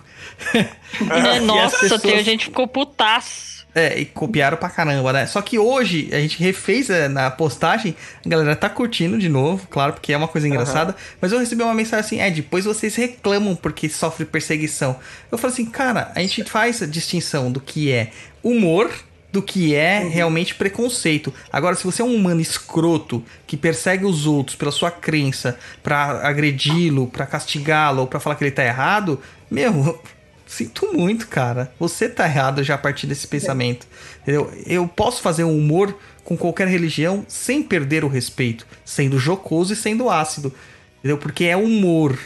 [1.01, 3.55] Né, Nossa, pessoas- tem, a gente ficou putaço.
[3.77, 5.25] É, e copiaram pra caramba, né?
[5.27, 7.93] Só que hoje a gente refez é, na postagem,
[8.25, 10.95] a galera tá curtindo de novo, claro, porque é uma coisa engraçada.
[11.19, 14.97] Mas eu recebi uma mensagem assim: é, depois vocês reclamam porque sofre perseguição.
[15.29, 18.11] Eu falei assim, cara, a gente faz a distinção do que é
[18.41, 18.89] humor.
[19.35, 21.33] Do que é realmente preconceito.
[21.51, 26.25] Agora, se você é um humano escroto que persegue os outros pela sua crença, pra
[26.25, 29.19] agredi-lo, pra castigá-lo ou pra falar que ele tá errado,
[29.51, 29.99] meu,
[30.47, 31.73] Sinto muito, cara.
[31.77, 33.85] Você tá errado já a partir desse pensamento.
[34.21, 34.49] Entendeu?
[34.65, 39.75] Eu posso fazer um humor com qualquer religião sem perder o respeito, sendo jocoso e
[39.75, 40.53] sendo ácido.
[40.99, 41.17] Entendeu?
[41.17, 42.17] Porque é humor.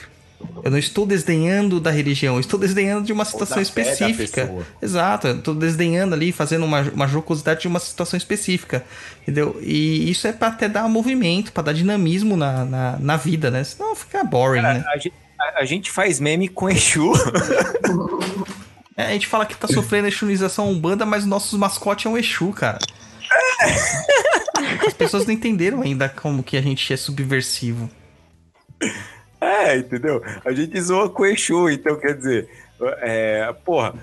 [0.63, 4.45] Eu não estou desdenhando da religião, eu estou desdenhando de uma situação específica.
[4.81, 8.83] Exato, eu tô desdenhando ali, fazendo uma, uma jocosidade de uma situação específica.
[9.21, 9.57] Entendeu?
[9.61, 13.63] E isso é pra até dar movimento, pra dar dinamismo na, na, na vida, né?
[13.63, 14.83] Senão fica boring, né?
[14.87, 17.11] A gente, a- a gente faz meme com Exu.
[18.97, 22.17] É, a gente fala que tá sofrendo exunização umbanda, mas o nosso mascote é um
[22.17, 22.77] Exu, cara.
[24.85, 27.89] As pessoas não entenderam ainda como que a gente é subversivo.
[29.41, 30.21] É, entendeu?
[30.43, 32.49] A gente zoa com Exu, então quer dizer,
[33.01, 33.93] é, porra,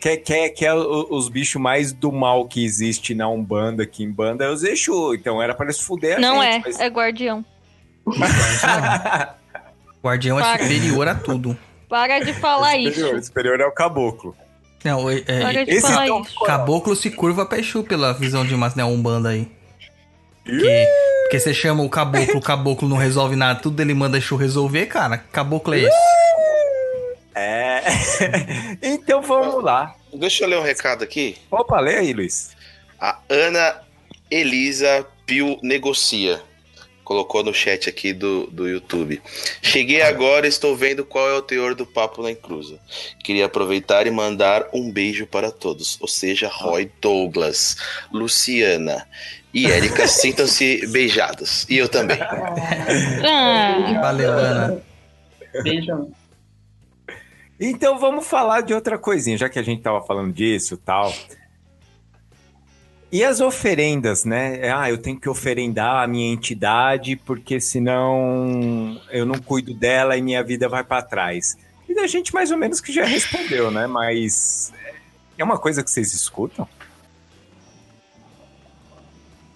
[0.00, 4.10] quer, quer, quer o- os bichos mais do mal que existe na Umbanda, aqui em
[4.10, 5.14] Banda, é os Exu.
[5.14, 6.54] Então era pra eles fuder a Não gente.
[6.54, 7.44] é, mas- é guardião.
[10.02, 10.62] Guardião é Para.
[10.62, 11.58] superior a tudo.
[11.88, 13.26] Para de falar superior, isso.
[13.26, 14.34] superior é o caboclo.
[14.84, 16.44] Não, é, é- Para de esse falar então- isso.
[16.44, 19.48] caboclo se curva pra Exu pela visão de umas né, umbanda aí.
[20.48, 20.88] Porque,
[21.24, 24.86] porque você chama o caboclo, o caboclo não resolve nada, tudo ele manda Exu resolver,
[24.86, 25.18] cara.
[25.18, 26.18] Caboclo é esse.
[27.34, 27.82] É.
[28.82, 29.94] então vamos lá.
[30.12, 31.36] Deixa eu ler um recado aqui.
[31.50, 32.56] Opa, lê aí, Luiz.
[32.98, 33.82] A Ana
[34.30, 36.40] Elisa Pio Negocia.
[37.04, 39.22] Colocou no chat aqui do, do YouTube.
[39.62, 42.78] Cheguei agora e estou vendo qual é o teor do papo na encruza.
[43.22, 45.96] Queria aproveitar e mandar um beijo para todos.
[46.00, 47.76] Ou seja, Roy Douglas,
[48.12, 49.06] Luciana
[49.58, 51.66] e Érica sintam-se beijados.
[51.68, 52.18] E eu também.
[52.20, 54.82] Ah, Valeu, Ana.
[55.62, 56.12] Beijão.
[57.58, 61.12] Então vamos falar de outra coisinha, já que a gente tava falando disso e tal.
[63.10, 64.70] E as oferendas, né?
[64.70, 70.22] Ah, eu tenho que oferendar a minha entidade, porque senão eu não cuido dela e
[70.22, 71.56] minha vida vai para trás.
[71.88, 73.86] E a gente mais ou menos que já respondeu, né?
[73.86, 74.72] Mas
[75.36, 76.68] é uma coisa que vocês escutam?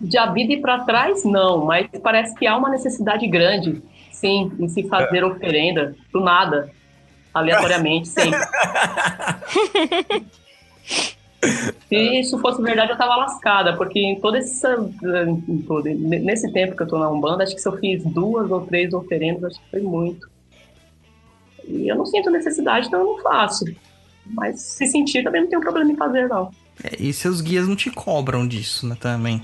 [0.03, 3.81] De a vida ir para trás, não, mas parece que há uma necessidade grande,
[4.11, 6.70] sim, em se fazer oferenda, do nada,
[7.33, 8.41] aleatoriamente, sempre.
[11.89, 14.77] Se isso fosse verdade, eu tava lascada, porque em toda essa.
[15.49, 18.51] em todo- nesse tempo que eu tô na Umbanda, acho que se eu fiz duas
[18.51, 20.31] ou três oferendas, acho que foi muito.
[21.66, 23.65] E eu não sinto necessidade, então eu não faço.
[24.24, 26.51] Mas se sentir, também não tem problema em fazer, não.
[26.85, 29.43] É, e seus guias não te cobram disso, né, também.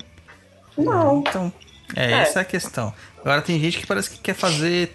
[0.78, 1.18] Não.
[1.20, 1.52] Então,
[1.96, 2.12] é, É.
[2.20, 2.92] essa é a questão.
[3.20, 4.94] Agora tem gente que parece que quer fazer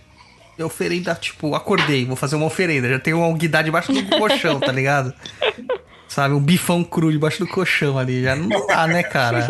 [0.59, 2.87] oferenda, tipo, acordei, vou fazer uma oferenda.
[2.87, 5.13] Já tem um guidar debaixo do colchão, tá ligado?
[6.07, 8.21] Sabe, um bifão cru debaixo do colchão ali.
[8.23, 9.47] Já não dá, né, cara?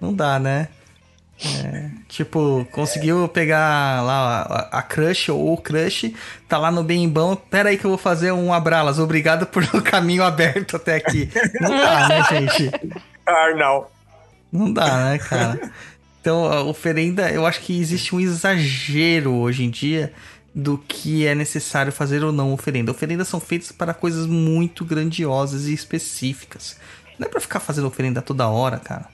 [0.00, 0.68] Não dá, né?
[1.64, 6.12] É, tipo, conseguiu pegar lá a, a crush ou o crush,
[6.48, 7.36] tá lá no bem e bom.
[7.36, 9.02] Pera aí que eu vou fazer um abraço.
[9.02, 11.28] Obrigado por o caminho aberto até aqui.
[11.60, 12.70] Não dá, né, gente?
[13.26, 13.82] Arnal.
[13.82, 13.97] Não
[14.72, 15.72] dá, né, cara?
[16.20, 20.12] Então, a oferenda, eu acho que existe um exagero hoje em dia
[20.54, 22.90] do que é necessário fazer ou não oferenda.
[22.90, 26.76] Oferendas são feitas para coisas muito grandiosas e específicas.
[27.18, 29.06] Não é pra ficar fazendo oferenda toda hora, cara.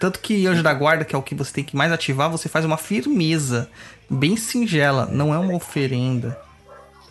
[0.00, 2.48] Tanto que Anjo da Guarda, que é o que você tem que mais ativar, você
[2.48, 3.68] faz uma firmeza
[4.08, 6.38] bem singela, não é uma oferenda,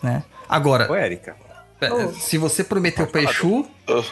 [0.02, 0.24] né?
[0.50, 1.36] Agora, Ô, Érica.
[2.20, 4.04] se você prometeu Exu, Oh,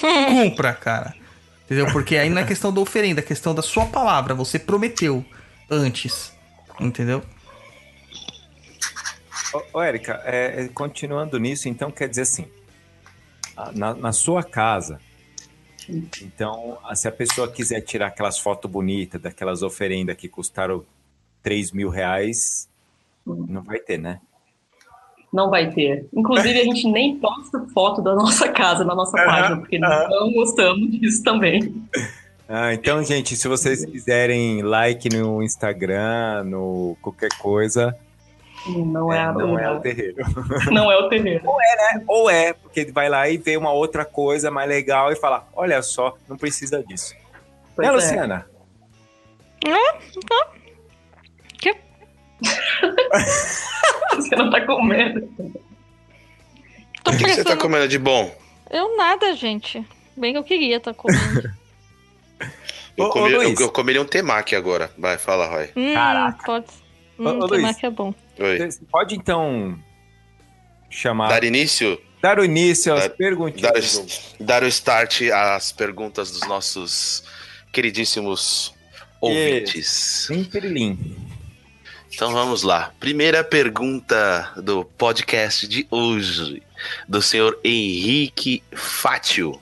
[0.00, 1.14] cumpra, cara.
[1.64, 1.86] Entendeu?
[1.92, 4.34] Porque aí não é questão da oferenda, é questão da sua palavra.
[4.34, 5.24] Você prometeu
[5.70, 6.32] antes.
[6.78, 7.22] Entendeu?
[9.52, 12.46] Ô, ô, Érica, é, é, continuando nisso, então quer dizer assim,
[13.74, 15.00] na, na sua casa,
[15.88, 20.84] então, se a pessoa quiser tirar aquelas fotos bonitas, daquelas oferendas que custaram
[21.42, 22.68] 3 mil reais,
[23.24, 24.20] não vai ter, né?
[25.34, 26.06] Não vai ter.
[26.14, 30.92] Inclusive, a gente nem posta foto da nossa casa na nossa página, porque não gostamos
[30.92, 31.74] disso também.
[32.48, 37.98] Ah, então, gente, se vocês quiserem like no Instagram, no qualquer coisa,
[38.68, 40.24] Não é, é, não é o terreiro.
[40.70, 41.42] não é o terreiro.
[42.06, 45.82] Ou é, porque vai lá e vê uma outra coisa mais legal e fala, olha
[45.82, 47.12] só, não precisa disso.
[47.74, 47.96] Pois né, é.
[47.96, 48.46] Luciana?
[51.58, 51.74] Que?
[54.22, 55.28] Você não tá com medo.
[57.02, 58.34] Tô o que, que você tá comendo de bom?
[58.70, 59.84] Eu nada, gente.
[60.16, 61.50] Bem que eu queria estar comendo.
[62.96, 63.58] Eu, Ô, ô, comi, eu, Luiz.
[63.60, 64.88] eu comeria um temaki agora.
[64.96, 65.68] Vai, fala, Roy.
[65.74, 66.44] hum, Caraca.
[66.46, 66.66] pode.
[67.18, 67.50] Ô, ô, Hum, Luiz.
[67.50, 68.14] temaki é bom.
[68.38, 68.58] Oi.
[68.70, 69.76] Você pode então
[70.88, 72.00] chamar, Dar dar, início?
[72.38, 74.34] o início às Dar- perguntinhas.
[74.38, 77.24] Dar, dar o start às perguntas dos nossos
[77.72, 78.72] queridíssimos
[79.20, 79.88] ouvintes.
[80.28, 81.16] Sim, Pirilim.
[82.14, 82.92] Então vamos lá.
[83.00, 86.62] Primeira pergunta do podcast de hoje,
[87.08, 89.60] do senhor Henrique Fátio.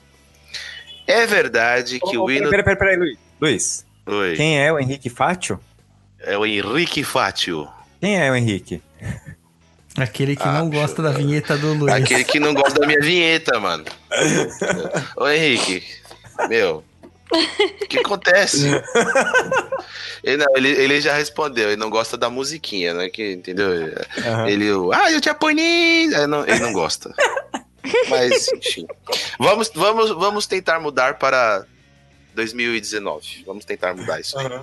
[1.07, 2.49] É verdade que Ô, o hino.
[2.49, 3.17] Peraí, peraí, peraí, Luiz.
[3.41, 5.59] Luiz, Oi, quem é o Henrique Fátio?
[6.19, 7.67] é o Henrique Fátio.
[7.99, 8.81] Quem é o Henrique?
[9.97, 11.93] Aquele que Ah, não gosta da vinheta do Luiz.
[11.93, 13.83] Aquele que não gosta da minha vinheta, mano.
[15.17, 15.83] Ô Henrique,
[16.49, 16.83] meu.
[17.33, 18.67] O que acontece?
[20.23, 23.09] Ele, não, ele, ele já respondeu, ele não gosta da musiquinha, né?
[23.09, 23.67] Que, entendeu?
[24.19, 24.47] Aham.
[24.47, 26.13] Ele, ah, eu te japonês!
[26.13, 27.13] Ele não, ele não gosta.
[28.09, 28.87] Mas, enfim.
[29.37, 31.65] Vamos, vamos, vamos tentar mudar para
[32.33, 33.43] 2019.
[33.45, 34.61] Vamos tentar mudar isso aí.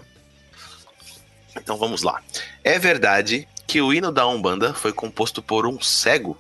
[1.57, 2.23] Então vamos lá.
[2.65, 6.39] É verdade que o hino da Umbanda foi composto por um cego?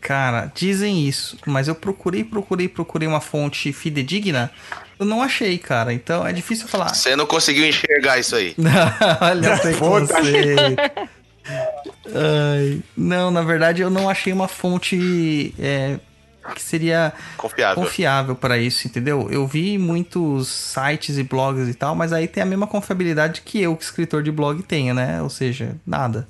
[0.00, 4.50] Cara, dizem isso, mas eu procurei, procurei, procurei uma fonte fidedigna.
[5.00, 5.94] Eu não achei, cara.
[5.94, 6.94] Então é difícil falar.
[6.94, 8.54] Você não conseguiu enxergar isso aí.
[9.22, 10.76] Olha o preconceito.
[12.14, 15.98] Ai, não, na verdade eu não achei uma fonte é,
[16.54, 17.82] que seria Confiável.
[17.82, 19.28] confiável para isso, entendeu?
[19.30, 23.60] Eu vi muitos sites e blogs e tal, mas aí tem a mesma confiabilidade que
[23.60, 25.22] eu, que escritor de blog, tenho, né?
[25.22, 26.28] Ou seja, nada.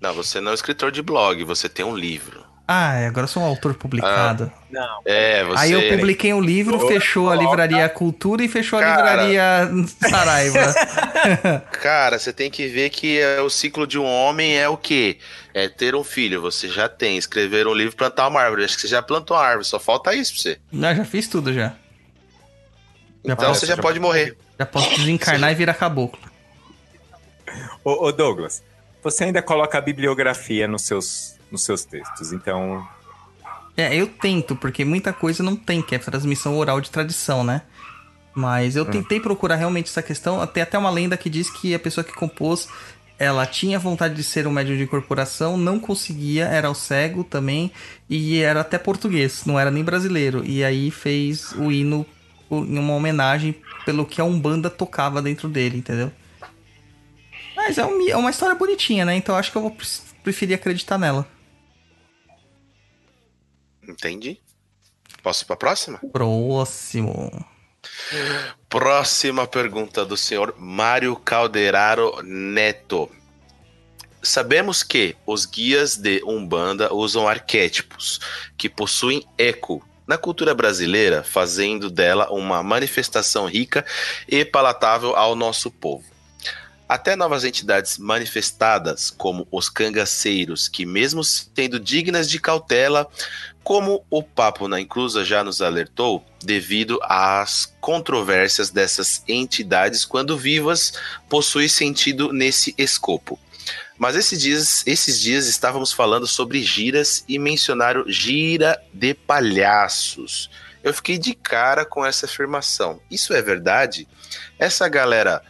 [0.00, 2.43] Não, você não é escritor de blog, você tem um livro.
[2.66, 4.50] Ah, é, agora eu sou um autor publicado.
[4.70, 5.00] Não.
[5.04, 5.64] É, você.
[5.64, 9.22] Aí eu publiquei um livro, Ô, fechou a livraria Cultura e fechou a Cara.
[9.26, 10.74] livraria Saraiva.
[11.82, 15.18] Cara, você tem que ver que é, o ciclo de um homem é o quê?
[15.52, 16.40] É ter um filho.
[16.40, 17.18] Você já tem.
[17.18, 18.64] Escrever um livro, plantar uma árvore.
[18.64, 19.66] Acho que você já plantou uma árvore.
[19.66, 20.58] Só falta isso pra você.
[20.72, 21.74] Não, já fiz tudo já.
[23.24, 24.36] Já Então você já pode morrer.
[24.58, 26.18] já posso desencarnar e virar caboclo.
[27.84, 28.62] Ô, ô, Douglas,
[29.02, 32.86] você ainda coloca a bibliografia nos seus, nos seus textos, então.
[33.76, 37.62] É, eu tento, porque muita coisa não tem, que é transmissão oral de tradição, né?
[38.34, 40.44] Mas eu tentei procurar realmente essa questão.
[40.46, 42.68] Tem até uma lenda que diz que a pessoa que compôs,
[43.18, 47.70] ela tinha vontade de ser um médium de incorporação, não conseguia, era o cego também,
[48.10, 50.44] e era até português, não era nem brasileiro.
[50.44, 52.04] E aí fez o hino
[52.50, 53.54] em uma homenagem
[53.84, 56.10] pelo que a Umbanda tocava dentro dele, entendeu?
[57.56, 59.14] Mas é, um- é uma história bonitinha, né?
[59.16, 59.86] Então acho que eu vou pre-
[60.22, 61.26] preferir acreditar nela.
[63.88, 64.40] Entendi.
[65.22, 66.00] Posso ir pra próxima?
[66.12, 67.30] Próximo.
[68.68, 73.10] Próxima pergunta do senhor Mário Calderaro Neto.
[74.22, 78.20] Sabemos que os guias de Umbanda usam arquétipos
[78.56, 83.84] que possuem eco na cultura brasileira, fazendo dela uma manifestação rica
[84.28, 86.04] e palatável ao nosso povo.
[86.86, 93.08] Até novas entidades manifestadas, como os cangaceiros, que, mesmo sendo dignas de cautela,
[93.64, 100.92] como o Papo na Inclusa já nos alertou, devido às controvérsias dessas entidades, quando vivas,
[101.28, 103.38] possui sentido nesse escopo.
[103.96, 110.50] Mas esses dias, esses dias estávamos falando sobre giras e mencionaram gira de palhaços.
[110.82, 113.00] Eu fiquei de cara com essa afirmação.
[113.10, 114.06] Isso é verdade?
[114.58, 115.40] Essa galera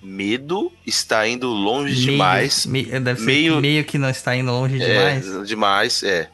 [0.00, 2.66] medo está indo longe Meio- demais.
[2.66, 2.88] me-
[3.20, 5.26] meio- meio que não está indo longe demais.
[5.28, 6.28] É, demais, é.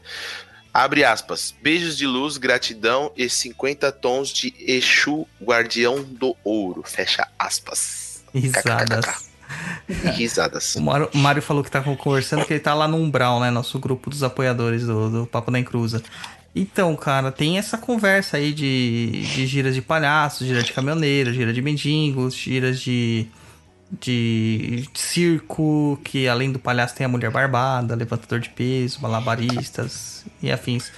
[0.78, 1.52] Abre aspas.
[1.60, 6.84] Beijos de luz, gratidão e 50 tons de Exu, guardião do ouro.
[6.86, 8.22] Fecha aspas.
[8.32, 9.28] Risadas.
[10.14, 10.76] Risadas.
[10.76, 13.50] O Mário, o Mário falou que tá conversando que ele tá lá no Umbral, né?
[13.50, 16.00] Nosso grupo dos apoiadores do, do Papo da Encruza.
[16.54, 21.52] Então, cara, tem essa conversa aí de, de giras de palhaços, gira de caminhoneiro, gira
[21.52, 23.26] de mendigos, giras de,
[23.90, 30.50] de circo, que além do palhaço tem a mulher barbada, levantador de peso, malabaristas e
[30.50, 30.92] afins.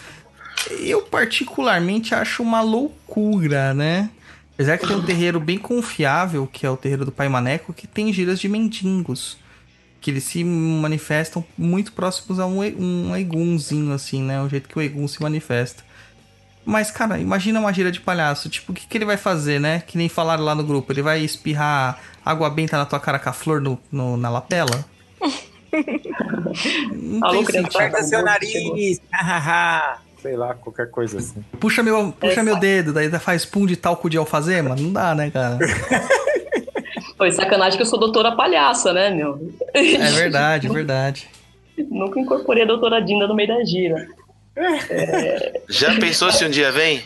[0.80, 4.10] Eu particularmente acho uma loucura, né?
[4.54, 7.86] Apesar que tem um terreiro bem confiável, que é o terreiro do Pai Maneco, que
[7.86, 9.38] tem giras de mendigos.
[10.00, 14.42] Que eles se manifestam muito próximos a um, um egunzinho, assim, né?
[14.42, 15.82] O jeito que o egum se manifesta.
[16.64, 18.48] Mas, cara, imagina uma gira de palhaço.
[18.48, 19.82] Tipo, o que, que ele vai fazer, né?
[19.86, 20.92] Que nem falaram lá no grupo.
[20.92, 24.84] Ele vai espirrar água benta na tua cara com a flor no, no- na lapela?
[26.92, 27.44] Não Alô.
[27.72, 29.00] Corta seu nariz!
[30.20, 31.42] Sei lá, qualquer coisa assim.
[31.58, 34.76] Puxa meu, puxa É, meu dedo, daí faz pum de talco de alfazema?
[34.76, 35.58] Não dá, né, cara?
[37.16, 39.54] Foi sacanagem que eu sou doutora palhaça, né, meu?
[39.74, 41.28] É verdade, é verdade.
[41.90, 44.08] Nunca incorporei a doutora Dinda no meio da gira.
[45.68, 47.02] Já pensou se um dia vem?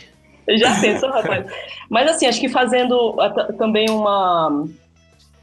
[0.57, 1.45] Já pensou, rapaz?
[1.89, 4.65] Mas assim, acho que fazendo ah, também uma.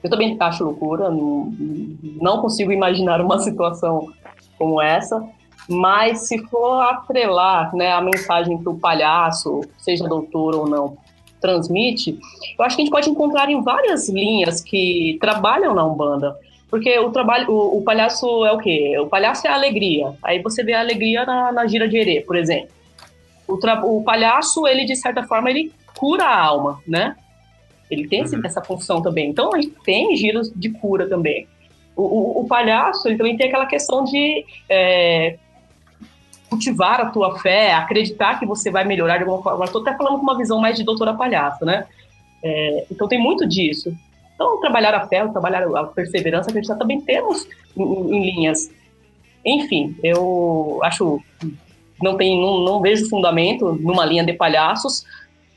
[0.02, 1.52] Eu também acho loucura, não,
[2.20, 4.08] não consigo imaginar uma situação
[4.58, 5.24] como essa,
[5.68, 10.96] mas se for atrelar né, a mensagem que o palhaço, seja doutor ou não,
[11.40, 12.18] transmite,
[12.58, 16.36] eu acho que a gente pode encontrar em várias linhas que trabalham na Umbanda.
[16.72, 18.98] Porque o trabalho, o, o palhaço é o quê?
[18.98, 20.14] O palhaço é a alegria.
[20.22, 22.70] Aí você vê a alegria na, na gira de herê, por exemplo.
[23.46, 23.58] O,
[23.98, 27.14] o palhaço, ele de certa forma, ele cura a alma, né?
[27.90, 29.28] Ele tem esse- essa função também.
[29.28, 31.46] Então, a gente tem giros de cura também.
[31.94, 35.36] O, o- o palhaço, ele também tem aquela questão de é,
[36.48, 39.64] cultivar a tua fé, acreditar que você vai melhorar de alguma forma.
[39.66, 41.84] Estou até falando com uma visão mais de doutora palhaço, né?
[42.42, 43.94] É, então, tem muito disso.
[44.42, 47.46] Então, trabalhar a fé, trabalhar a perseverança, acreditar também temos
[47.76, 48.68] em, em- linhas.
[49.44, 51.22] Enfim, eu acho
[52.02, 55.04] não tem não, não vejo fundamento numa linha de palhaços,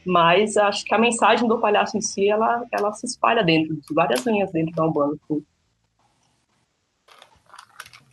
[0.05, 3.81] mas acho que a mensagem do palhaço em si ela, ela se espalha dentro de
[3.91, 5.17] várias linhas dentro da Umbanda.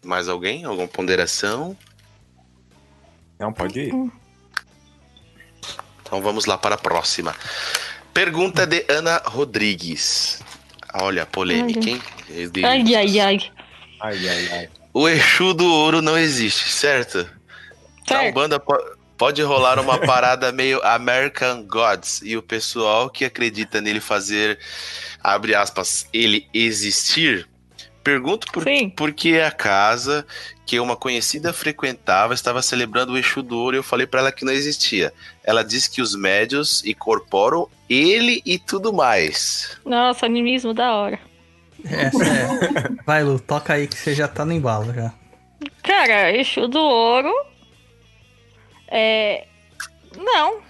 [0.02, 0.64] Mais alguém?
[0.64, 1.76] Alguma ponderação?
[3.38, 4.10] Não, pode ir.
[6.00, 7.34] Então vamos lá para a próxima.
[8.14, 10.42] Pergunta de Ana Rodrigues.
[10.94, 11.90] Olha, polêmica, Olha.
[11.90, 12.02] hein?
[12.64, 13.50] Ai, ai, ai.
[14.00, 14.68] Ai, ai, ai.
[14.92, 17.18] O Exu do Ouro não existe, certo?
[18.10, 18.30] Na Certo.
[18.30, 24.00] Umbanda po- pode rolar uma parada meio American Gods e o pessoal que acredita nele
[24.00, 24.58] fazer,
[25.22, 27.48] abre aspas, ele existir.
[28.04, 28.90] Pergunto por, Sim.
[28.90, 30.26] por que a casa
[30.64, 34.32] que uma conhecida frequentava estava celebrando o Exu do Ouro e eu falei pra ela
[34.32, 35.12] que não existia.
[35.42, 39.78] Ela disse que os médios incorporam ele e tudo mais.
[39.84, 41.20] Nossa, animismo da hora.
[41.84, 43.02] Essa é.
[43.04, 45.12] Vai, Lu, toca aí que você já tá no embalo já.
[45.82, 47.32] Cara, Exu do Ouro.
[48.88, 49.46] É.
[50.16, 50.62] Não.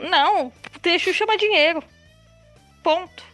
[0.00, 0.46] Não.
[0.46, 1.82] O Exu chama dinheiro.
[2.82, 3.24] Ponto.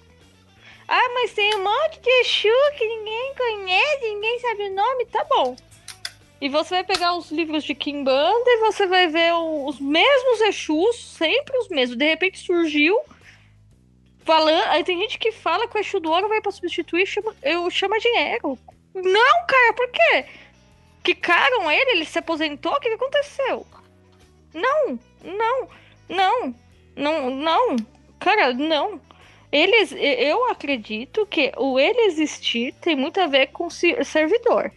[0.88, 5.06] Ah, mas tem um monte de Exu que ninguém conhece, ninguém sabe o nome.
[5.06, 5.56] Tá bom.
[6.42, 10.40] E você vai pegar os livros de Kimbanda e você vai ver o- os mesmos
[10.40, 11.96] Exus, sempre os mesmos.
[11.96, 12.98] De repente surgiu.
[14.24, 17.32] Falando, aí tem gente que fala que o Exu do Ouro vai pra substituir chama,
[17.44, 18.58] eu chama dinheiro.
[18.92, 20.24] Não, cara, por quê?
[21.04, 23.64] Quicaram ele, ele se aposentou, o que, aconteceu?
[24.52, 25.68] Não, não,
[26.08, 26.54] não,
[26.96, 27.76] não, não,
[28.18, 29.00] cara, não.
[29.52, 34.72] Eles, eu acredito que o ele existir tem muito a ver com si- servidor.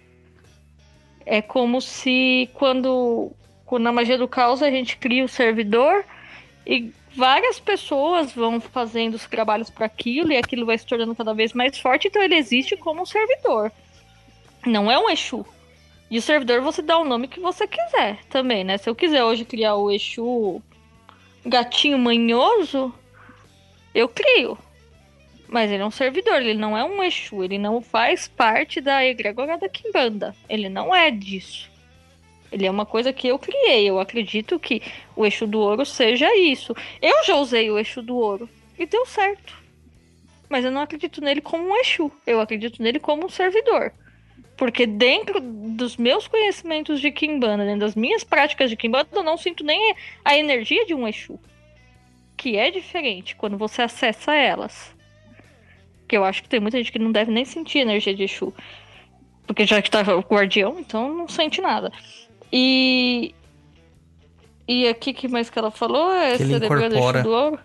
[1.25, 3.31] É como se quando,
[3.65, 6.05] quando na magia do caos a gente cria o servidor
[6.65, 11.33] e várias pessoas vão fazendo os trabalhos para aquilo e aquilo vai se tornando cada
[11.33, 13.71] vez mais forte, então ele existe como um servidor.
[14.65, 15.45] Não é um Exu.
[16.09, 18.77] E o servidor você dá o nome que você quiser também, né?
[18.77, 20.61] Se eu quiser hoje criar o Exu
[21.45, 22.93] gatinho manhoso,
[23.93, 24.57] eu crio.
[25.47, 29.05] Mas ele é um servidor, ele não é um Exu, ele não faz parte da
[29.05, 30.35] egrégora da Kimbanda.
[30.49, 31.69] Ele não é disso.
[32.51, 33.87] Ele é uma coisa que eu criei.
[33.87, 34.81] Eu acredito que
[35.15, 36.75] o Exu do Ouro seja isso.
[37.01, 39.61] Eu já usei o Exu do Ouro e deu certo.
[40.49, 42.11] Mas eu não acredito nele como um Exu.
[42.25, 43.91] Eu acredito nele como um servidor.
[44.55, 49.37] Porque dentro dos meus conhecimentos de Kimbanda, dentro das minhas práticas de Kimbanda, eu não
[49.37, 49.93] sinto nem
[50.23, 51.39] a energia de um Exu.
[52.37, 54.94] Que é diferente quando você acessa elas.
[56.07, 58.53] Que eu acho que tem muita gente que não deve nem sentir energia de Exu.
[59.47, 61.91] Porque já que tá o guardião, então não sente nada.
[62.51, 63.33] E.
[64.67, 66.11] E aqui que mais que ela falou?
[66.11, 67.19] É Que ele incorpora.
[67.19, 67.59] Exu do Ouro.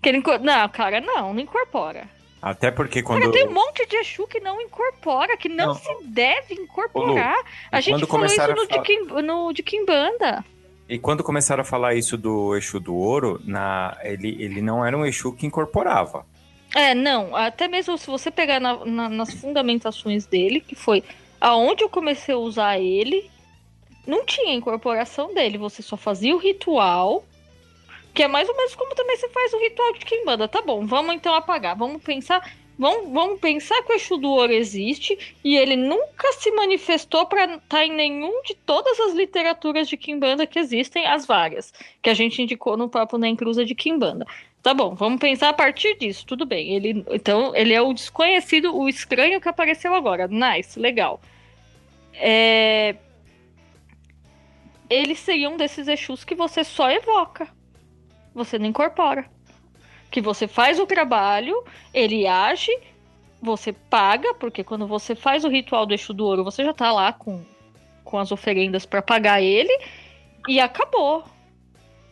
[0.00, 2.08] Que ele inco- Não, cara, não, não incorpora.
[2.40, 3.20] Até porque quando.
[3.20, 5.74] Cara, tem um monte de Exu que não incorpora, que não, Não.
[5.74, 7.34] se deve incorporar.
[7.36, 10.44] e a gente quando falou isso começaram a no, de falar- Kim, no de Kimbanda.
[10.86, 13.96] E quando começaram a falar isso do Exu do Ouro, na...
[14.02, 16.26] ele, ele não era um Exu que incorporava.
[16.74, 21.04] É, não, até mesmo se você pegar na- na- nas fundamentações dele, que foi
[21.40, 23.30] aonde eu comecei a usar ele,
[24.06, 27.24] não tinha incorporação dele, você só fazia o ritual,
[28.12, 30.48] que é mais ou menos como também você faz o ritual de Kimbanda.
[30.48, 34.52] Tá bom, vamos então apagar, vamos pensar, vamos, vamos pensar que o Exu do Ouro
[34.52, 39.96] existe e ele nunca se manifestou para estar em nenhum de todas as literaturas de
[39.96, 41.72] Kimbanda que existem, as várias,
[42.02, 44.26] que a gente indicou no papo na encruza de Kimbanda.
[44.64, 46.24] Tá bom, vamos pensar a partir disso.
[46.24, 46.74] Tudo bem.
[46.74, 50.26] Ele, então, ele é o desconhecido, o estranho que apareceu agora.
[50.26, 51.20] Nice, legal.
[52.14, 52.96] É...
[54.88, 57.46] Eles seriam desses Exus que você só evoca.
[58.34, 59.26] Você não incorpora.
[60.10, 61.62] Que você faz o trabalho,
[61.92, 62.72] ele age,
[63.42, 66.90] você paga, porque quando você faz o ritual do Exu do Ouro, você já tá
[66.90, 67.44] lá com,
[68.02, 69.78] com as oferendas para pagar ele,
[70.48, 71.22] e acabou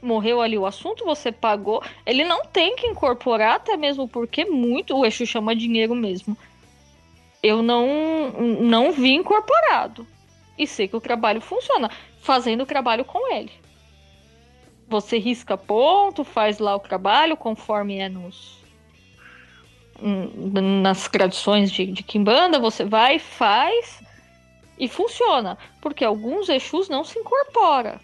[0.03, 1.83] morreu ali o assunto, você pagou.
[2.05, 6.37] Ele não tem que incorporar, até mesmo porque muito o Exu chama dinheiro mesmo.
[7.43, 8.31] Eu não,
[8.61, 10.07] não vi incorporado.
[10.59, 13.53] E sei que o trabalho funciona, fazendo o trabalho com ele.
[14.89, 18.63] Você risca ponto, faz lá o trabalho conforme é nos
[20.01, 20.51] hum,
[20.83, 24.03] nas tradições de, de Kimbanda, você vai, faz
[24.79, 25.57] e funciona.
[25.81, 27.99] Porque alguns Exus não se incorporam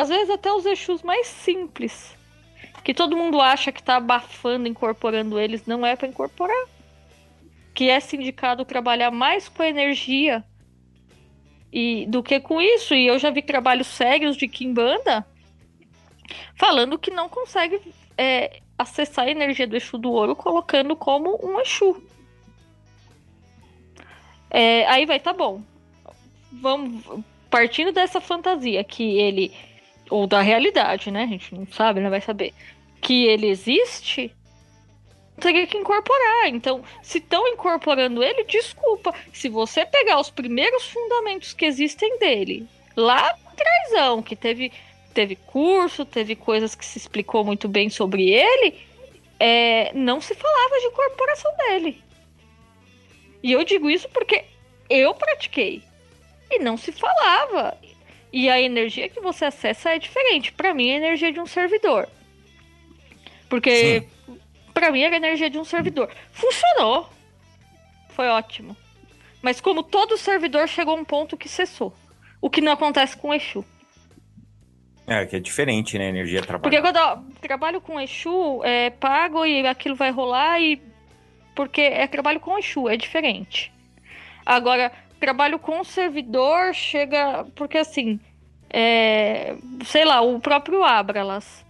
[0.00, 2.16] às vezes até os Exus mais simples,
[2.82, 6.66] que todo mundo acha que tá abafando, incorporando eles, não é para incorporar.
[7.74, 10.42] Que é sindicado trabalhar mais com a energia
[11.70, 12.94] e do que com isso.
[12.94, 15.26] E eu já vi trabalhos sérios de Kimbanda
[16.56, 17.78] falando que não consegue
[18.16, 22.02] é, acessar a energia do Exu do Ouro colocando como um Exu.
[24.48, 25.62] É, aí vai, tá bom.
[26.50, 27.04] Vamos
[27.50, 29.52] partindo dessa fantasia que ele
[30.10, 31.24] ou da realidade, né?
[31.24, 32.52] A gente não sabe, não vai saber.
[33.00, 34.34] Que ele existe,
[35.40, 36.48] teria que incorporar.
[36.48, 39.14] Então, se estão incorporando ele, desculpa.
[39.32, 44.72] Se você pegar os primeiros fundamentos que existem dele, lá atrásão, que teve,
[45.14, 48.78] teve curso, teve coisas que se explicou muito bem sobre ele,
[49.38, 52.02] é, não se falava de incorporação dele.
[53.42, 54.44] E eu digo isso porque
[54.88, 55.82] eu pratiquei.
[56.50, 57.78] E não se falava.
[58.32, 60.52] E a energia que você acessa é diferente.
[60.52, 62.08] Para mim, é a energia de um servidor.
[63.48, 64.06] Porque
[64.72, 66.10] para mim era a energia de um servidor.
[66.32, 67.08] Funcionou.
[68.10, 68.76] Foi ótimo.
[69.42, 71.92] Mas como todo servidor chegou a um ponto que cessou.
[72.40, 73.64] O que não acontece com o Exu.
[75.06, 76.08] É, que é diferente, né?
[76.08, 77.16] Energia Porque trabalhada.
[77.16, 80.80] quando eu trabalho com Exu, é pago e aquilo vai rolar e.
[81.54, 83.72] Porque é trabalho com Exu, é diferente.
[84.46, 87.46] Agora, trabalho com servidor chega.
[87.54, 88.18] Porque assim.
[88.72, 91.64] É, sei lá, o próprio Abralas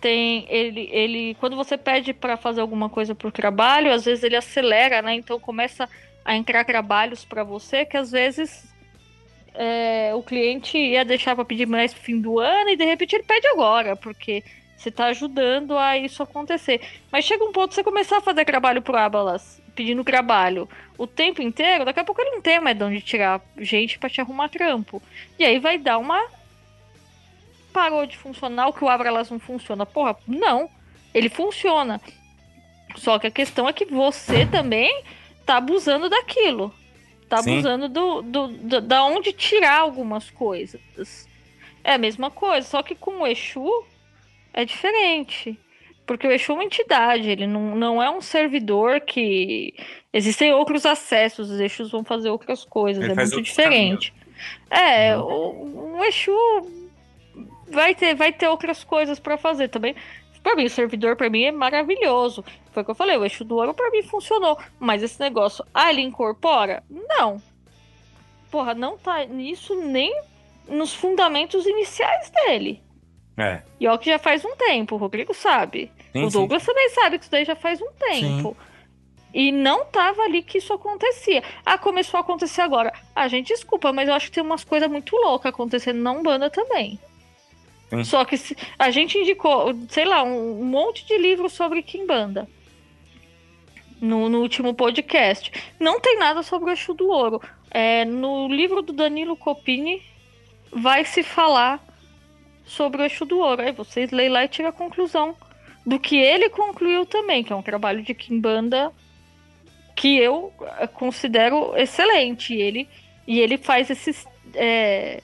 [0.00, 0.46] tem.
[0.48, 1.34] Ele, ele.
[1.36, 5.14] Quando você pede para fazer alguma coisa por trabalho, às vezes ele acelera, né?
[5.14, 5.88] Então começa
[6.24, 8.74] a entrar trabalhos para você que às vezes
[9.54, 13.14] é, o cliente ia deixar para pedir mais no fim do ano e de repente
[13.14, 14.42] ele pede agora, porque
[14.76, 16.80] você tá ajudando a isso acontecer.
[17.10, 21.42] Mas chega um ponto você começar a fazer trabalho pro Abalas, pedindo trabalho o tempo
[21.42, 24.48] inteiro, daqui a pouco ele não tem mais de onde tirar gente para te arrumar
[24.48, 25.02] trampo.
[25.38, 26.24] E aí vai dar uma.
[27.72, 29.84] Parou de funcionar, o que o Abralas não funciona.
[29.84, 30.70] Porra, não.
[31.12, 32.00] Ele funciona.
[32.96, 35.02] Só que a questão é que você também
[35.44, 36.72] tá abusando daquilo.
[37.28, 37.54] Tá Sim.
[37.54, 40.80] abusando do, do, do- da onde tirar algumas coisas.
[41.82, 43.68] É a mesma coisa, só que com o Exu
[44.52, 45.58] é diferente.
[46.06, 49.74] Porque o Exu é uma entidade, ele não, não é um servidor que.
[50.12, 54.12] Existem outros acessos, os Exus vão fazer outras coisas, Ele é muito diferente.
[54.70, 56.32] É, o, o Exu
[57.68, 59.94] vai ter, vai ter outras coisas pra fazer também.
[60.42, 62.44] Pra mim, o servidor pra mim é maravilhoso.
[62.70, 64.58] Foi o que eu falei, o Exu do Ouro pra mim funcionou.
[64.78, 66.82] Mas esse negócio, ah, ele incorpora?
[66.90, 67.40] Não.
[68.50, 70.14] Porra, não tá nisso nem
[70.68, 72.83] nos fundamentos iniciais dele.
[73.36, 73.62] É.
[73.80, 75.90] E ó que já faz um tempo, o Rodrigo sabe.
[76.12, 76.38] Sim, o sim.
[76.38, 78.56] Douglas também sabe que isso daí já faz um tempo.
[79.32, 81.42] E não tava ali que isso acontecia.
[81.66, 82.92] Ah, começou a acontecer agora.
[83.16, 86.48] Ah, gente, desculpa, mas eu acho que tem umas coisas muito loucas acontecendo na Umbanda
[86.48, 87.00] também.
[87.90, 88.04] Sim.
[88.04, 92.48] Só que se- a gente indicou, sei lá, um, um monte de livros sobre Kimbanda.
[94.00, 95.50] No, no último podcast.
[95.80, 97.40] Não tem nada sobre o Exu do Ouro.
[97.70, 100.00] É, no livro do Danilo Copini
[100.70, 101.82] vai se falar
[102.64, 103.62] sobre o Exu do Ouro.
[103.62, 105.36] Aí vocês leem lá e tiram a conclusão
[105.84, 108.90] do que ele concluiu também, que é um trabalho de Kimbanda
[109.94, 112.54] que eu eh, considero excelente.
[112.54, 112.88] E ele,
[113.26, 115.22] e ele faz esses, é,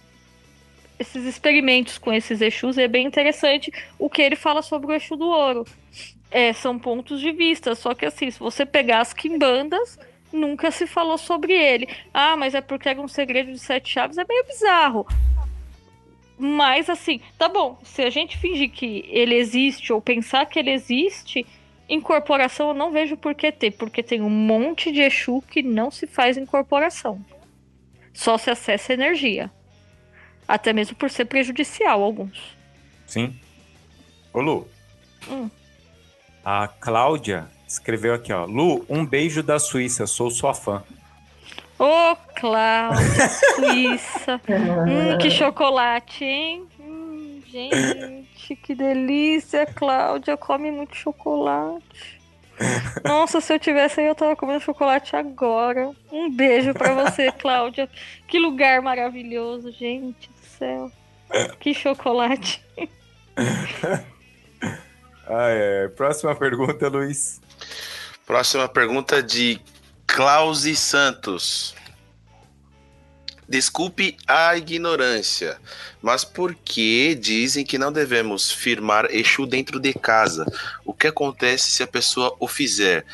[0.99, 4.95] esses experimentos com esses Exus, e é bem interessante o que ele fala sobre o
[4.95, 5.65] Exu do Ouro.
[6.31, 9.99] É, são pontos de vista, só que assim, se você pegar as Kimbandas,
[10.33, 11.89] nunca se falou sobre ele.
[12.15, 15.07] Ah, mas é porque era um segredo de sete chaves, é meio bizarro.
[16.43, 20.71] Mas assim, tá bom, se a gente fingir que ele existe ou pensar que ele
[20.71, 21.47] existe,
[21.87, 25.91] incorporação eu não vejo por que ter, porque tem um monte de Exu que não
[25.91, 27.23] se faz incorporação.
[28.15, 29.51] Só se acessa energia.
[30.49, 32.57] Até mesmo por ser prejudicial alguns.
[33.07, 33.39] Sim.
[34.33, 34.67] Ô, Lu.
[35.29, 35.51] Hum.
[36.43, 38.47] A Cláudia escreveu aqui, ó.
[38.47, 40.83] Lu, um beijo da Suíça, sou sua fã.
[41.81, 44.39] Ô, Cláudia, Suíça.
[44.47, 46.67] Hum, que chocolate, hein?
[46.79, 50.37] Hum, gente, que delícia, Cláudia.
[50.37, 52.21] Come muito chocolate.
[53.03, 55.91] Nossa, se eu tivesse aí, eu tava comendo chocolate agora.
[56.13, 57.89] Um beijo pra você, Cláudia.
[58.29, 60.93] Que lugar maravilhoso, gente do céu.
[61.61, 62.63] Que chocolate.
[65.27, 65.89] Ah, é.
[65.89, 67.41] Próxima pergunta, Luiz.
[68.27, 69.59] Próxima pergunta de
[70.15, 71.75] Clausi Santos.
[73.49, 75.57] Desculpe a ignorância,
[76.03, 80.45] mas por que dizem que não devemos firmar Exu dentro de casa?
[80.85, 83.05] O que acontece se a pessoa o fizer?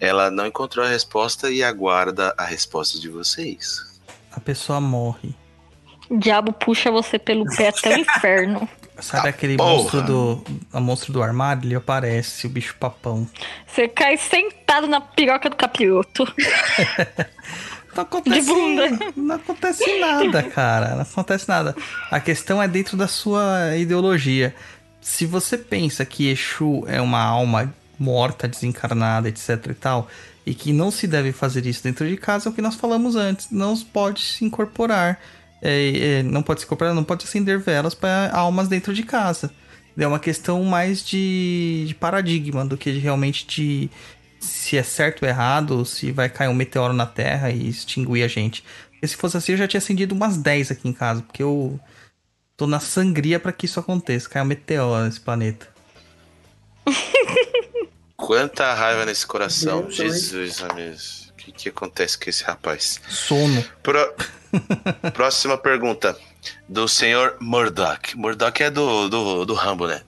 [0.00, 4.00] Ela não encontrou a resposta e aguarda a resposta de vocês.
[4.32, 5.34] A pessoa morre.
[6.08, 8.68] O diabo puxa você pelo pé até o inferno.
[9.00, 9.70] Sabe Ah, aquele porra.
[9.76, 10.44] monstro do.
[10.72, 11.64] A monstro do armário?
[11.66, 13.28] Ele aparece, o bicho papão.
[13.66, 16.24] Você cai sentado na piroca do capiroto.
[17.94, 19.12] Não acontece, De bunda.
[19.16, 20.94] não acontece nada, cara.
[20.94, 21.74] Não acontece nada.
[22.10, 24.54] A questão é dentro da sua ideologia.
[25.00, 30.08] Se você pensa que Exu é uma alma morta, desencarnada, etc e tal,
[30.46, 33.16] e que não se deve fazer isso dentro de casa, é o que nós falamos
[33.16, 33.48] antes.
[33.50, 35.18] Não pode se incorporar.
[35.62, 39.50] É, é, não pode se incorporar, não pode acender velas para almas dentro de casa.
[39.98, 43.90] É uma questão mais de, de paradigma do que de realmente de
[44.38, 48.28] se é certo ou errado, se vai cair um meteoro na Terra e extinguir a
[48.28, 48.64] gente.
[48.92, 51.78] Porque se fosse assim, eu já tinha acendido umas 10 aqui em casa, porque eu
[52.56, 55.68] tô na sangria para que isso aconteça, caia um meteoro nesse planeta.
[58.16, 61.19] Quanta raiva nesse coração, Deus, Jesus, amigos.
[61.50, 63.00] O que, que acontece com esse rapaz?
[63.08, 63.62] Sono.
[63.82, 64.14] Pro-
[65.12, 66.16] Próxima pergunta.
[66.68, 68.16] Do senhor Murdoch.
[68.16, 70.00] Murdoch é do, do, do Rambo, né?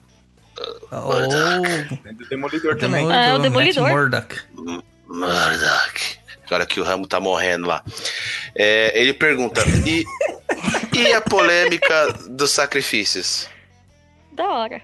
[0.91, 3.11] Ou É do Demolidor também.
[3.11, 3.89] Ah, é o Demolidor.
[3.89, 4.35] Murdoch.
[5.07, 6.17] Murdoch.
[6.45, 7.83] Agora que o Rambo tá morrendo lá.
[8.55, 10.05] É, ele pergunta: e,
[10.97, 13.47] e a polêmica dos sacrifícios?
[14.31, 14.81] Da hora.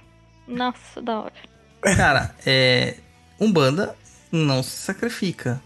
[0.48, 1.34] Nossa, da hora.
[1.82, 2.96] Cara, é.
[3.40, 3.96] Umbanda
[4.32, 5.62] não se sacrifica.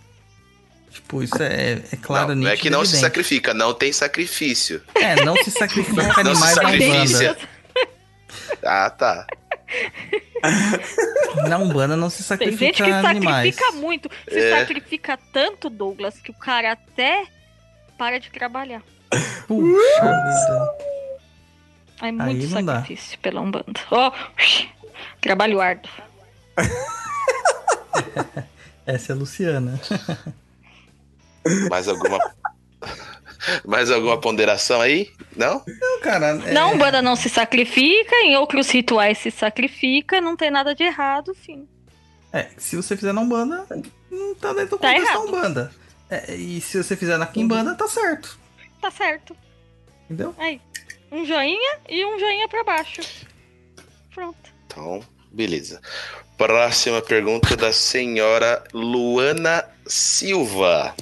[0.94, 3.02] Tipo, isso é, é claro, não, não é que não se evidente.
[3.02, 4.82] sacrifica, não tem sacrifício.
[4.96, 7.32] É, não se sacrifica Não se animais na sacrifica.
[7.32, 7.38] Umbanda.
[8.64, 9.26] Ah, tá.
[11.50, 13.56] Na Umbanda não se Tem sacrifica gente que animais.
[13.56, 14.10] sacrifica muito.
[14.30, 14.60] Se É.
[14.60, 17.26] sacrifica tanto, Douglas, que o cara até
[17.98, 18.84] para de trabalhar.
[19.48, 20.74] Puxa vida.
[22.02, 22.76] É muito não dá.
[22.82, 23.80] sacrifício pela Umbanda.
[23.90, 24.12] Ó,
[25.22, 25.92] trabalho árduo.
[28.86, 29.80] Essa é a Luciana.
[31.70, 32.20] Mais alguma.
[33.66, 35.12] Mais alguma ponderação aí?
[35.36, 35.62] Não?
[35.68, 36.28] Não, cara.
[36.46, 40.84] é- Na Umbanda não se sacrifica, em outros rituais se sacrifica, não tem nada de
[40.84, 41.68] errado, fim.
[42.32, 43.66] É, se você fizer na Umbanda,
[44.10, 45.28] não tá dentro do Tá contexto da errado.
[45.28, 45.72] Umbanda.
[46.10, 48.40] É, e se você fizer na Kimbanda, tá certo.
[48.82, 49.36] Tá certo.
[50.06, 50.34] Entendeu?
[50.38, 50.62] Aí,
[51.12, 53.02] um joinha e um joinha pra baixo.
[54.14, 54.38] Pronto.
[54.68, 55.02] Então,
[55.32, 55.82] Beleza.
[56.38, 60.96] Próxima pergunta da senhora Luana Silva.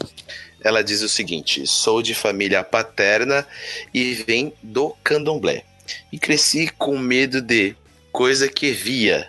[0.64, 3.48] Ela diz o seguinte: sou de família paterna
[3.94, 5.64] e vem do candomblé.
[6.12, 7.76] E cresci com medo de
[8.12, 9.28] coisa que via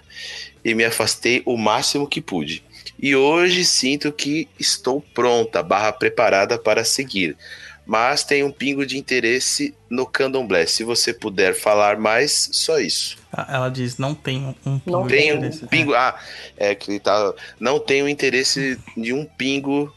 [0.65, 2.62] e me afastei o máximo que pude.
[3.01, 7.37] E hoje sinto que estou pronta, barra preparada para seguir.
[7.85, 10.67] Mas tenho um pingo de interesse no candomblé.
[10.67, 13.19] Se você puder falar mais, só isso.
[13.33, 15.65] Ah, Ela diz, não tem um pingo Não interesse.
[15.65, 15.95] um pingo.
[15.95, 16.17] Ah,
[16.57, 17.35] é que tá.
[17.59, 19.93] Não tenho interesse de um pingo.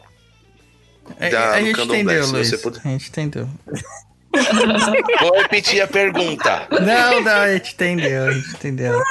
[1.19, 2.49] É, da- a gente candomblé, entendeu, Luiz.
[2.49, 2.81] você puder.
[2.83, 3.47] A gente entendeu.
[5.21, 6.67] Vou repetir a pergunta.
[6.71, 9.01] Não, não, a gente entendeu, a gente entendeu.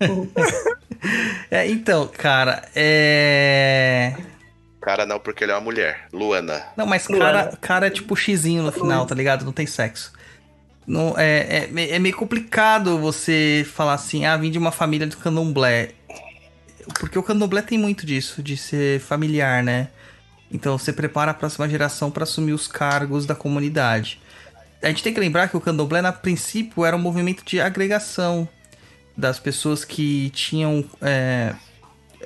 [1.48, 4.14] É, então, cara, é.
[4.88, 6.06] Cara, não, porque ele é uma mulher.
[6.10, 6.64] Luana.
[6.74, 9.44] Não, mas cara, cara é tipo xizinho no final, tá ligado?
[9.44, 10.14] Não tem sexo.
[10.86, 15.18] Não, é, é, é meio complicado você falar assim, ah, vim de uma família do
[15.18, 15.90] candomblé.
[16.98, 19.88] Porque o candomblé tem muito disso, de ser familiar, né?
[20.50, 24.18] Então você prepara a próxima geração para assumir os cargos da comunidade.
[24.82, 28.48] A gente tem que lembrar que o candomblé, na princípio, era um movimento de agregação
[29.14, 31.54] das pessoas que tinham é,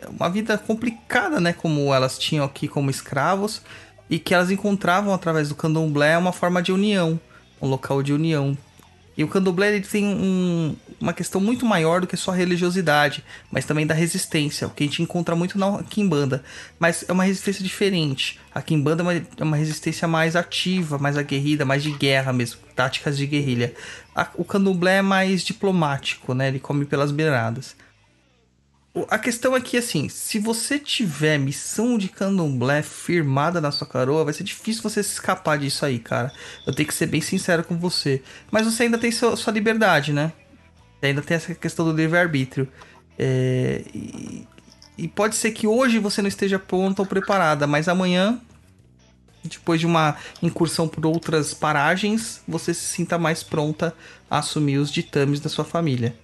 [0.09, 1.53] uma vida complicada, né?
[1.53, 3.63] Como elas tinham aqui como escravos,
[4.11, 7.19] e que elas encontravam através do candomblé uma forma de união,
[7.61, 8.57] um local de união.
[9.17, 13.23] E o candomblé ele tem um- uma questão muito maior do que só a religiosidade,
[13.51, 16.43] mas também da resistência, o que a gente encontra muito na Kimbanda.
[16.79, 18.41] Mas é uma resistência diferente.
[18.55, 22.61] A Kimbanda é uma, é uma resistência mais ativa, mais aguerrida, mais de guerra mesmo,
[22.75, 23.75] táticas de guerrilha.
[24.15, 26.49] A- o candomblé é mais diplomático, né?
[26.49, 27.77] Ele come pelas beiradas.
[29.09, 34.25] A questão é que, assim, se você tiver missão de candomblé firmada na sua caroa,
[34.25, 36.31] vai ser difícil você se escapar disso aí, cara.
[36.67, 38.23] Eu tenho que ser bem sincero com você.
[38.51, 40.31] Mas você ainda tem seu- sua liberdade, né?
[41.01, 42.69] Ainda tem essa questão do livre-arbítrio.
[43.19, 44.47] É, e,
[44.99, 48.39] e pode ser que hoje você não esteja pronta ou preparada, mas amanhã,
[49.43, 53.95] depois de uma incursão por outras paragens, você se sinta mais pronta
[54.31, 56.15] a assumir os ditames da sua família.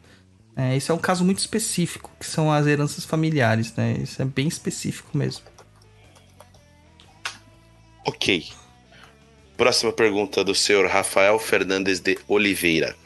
[0.59, 3.97] É, isso é um caso muito específico, que são as heranças familiares, né?
[4.03, 5.45] Isso é bem específico mesmo.
[8.05, 8.49] Ok.
[9.57, 12.97] Próxima pergunta do senhor Rafael Fernandes de Oliveira.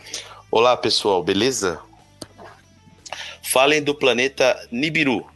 [0.50, 1.78] Olá, pessoal, beleza?
[3.42, 5.26] Falem do planeta Nibiru.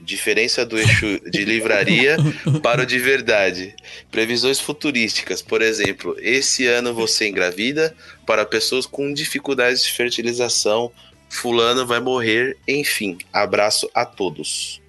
[0.00, 2.16] Diferença do eixo de livraria
[2.62, 3.74] para o de verdade.
[4.08, 7.92] Previsões futurísticas, por exemplo, esse ano você engravida
[8.24, 10.92] para pessoas com dificuldades de fertilização.
[11.28, 13.18] Fulano vai morrer, enfim.
[13.32, 14.80] Abraço a todos.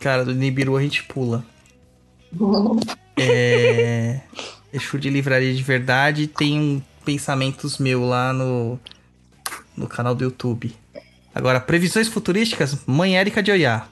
[0.00, 1.44] Cara, do Nibiru a gente pula.
[3.18, 4.20] É.
[4.70, 8.78] Exu de livraria de verdade tem um pensamentos meu lá no,
[9.76, 10.74] no canal do YouTube.
[11.32, 13.86] Agora, previsões futurísticas, mãe Érica de Oiá.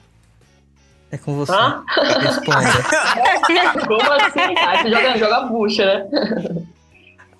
[1.09, 1.53] É com você.
[1.53, 1.83] Hã?
[2.19, 2.59] Responda.
[3.87, 4.55] Como assim?
[4.59, 6.65] Ah, você joga, joga bucha, né?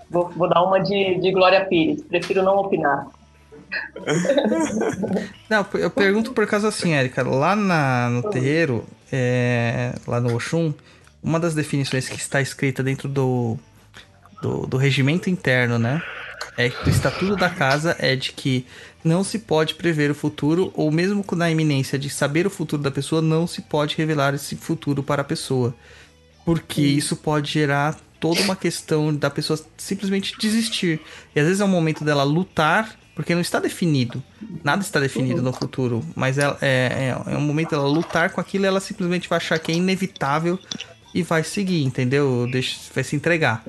[0.08, 2.02] Vou, vou dar uma de, de Glória Pires.
[2.04, 3.08] Prefiro não opinar.
[5.50, 7.24] Não, eu pergunto por causa assim, Érica.
[7.24, 10.74] Lá na, no terreiro, é, lá no Oxum,
[11.24, 13.58] uma das definições que está escrita dentro do,
[14.42, 16.02] do, do regimento interno, né?
[16.58, 18.66] É que o estatuto da casa é de que
[19.04, 22.92] não se pode prever o futuro, ou mesmo na iminência de saber o futuro da
[22.92, 25.76] pessoa, não se pode revelar esse futuro para a pessoa.
[26.46, 31.00] Porque isso pode gerar toda uma questão da pessoa simplesmente desistir.
[31.36, 34.22] E às vezes é um momento dela lutar, porque não está definido.
[34.64, 36.04] Nada está definido no futuro.
[36.16, 39.58] Mas ela, é, é, é um momento dela lutar com aquilo ela simplesmente vai achar
[39.58, 40.60] que é inevitável
[41.14, 42.46] e vai seguir, entendeu?
[42.52, 43.64] Deixa, vai se entregar.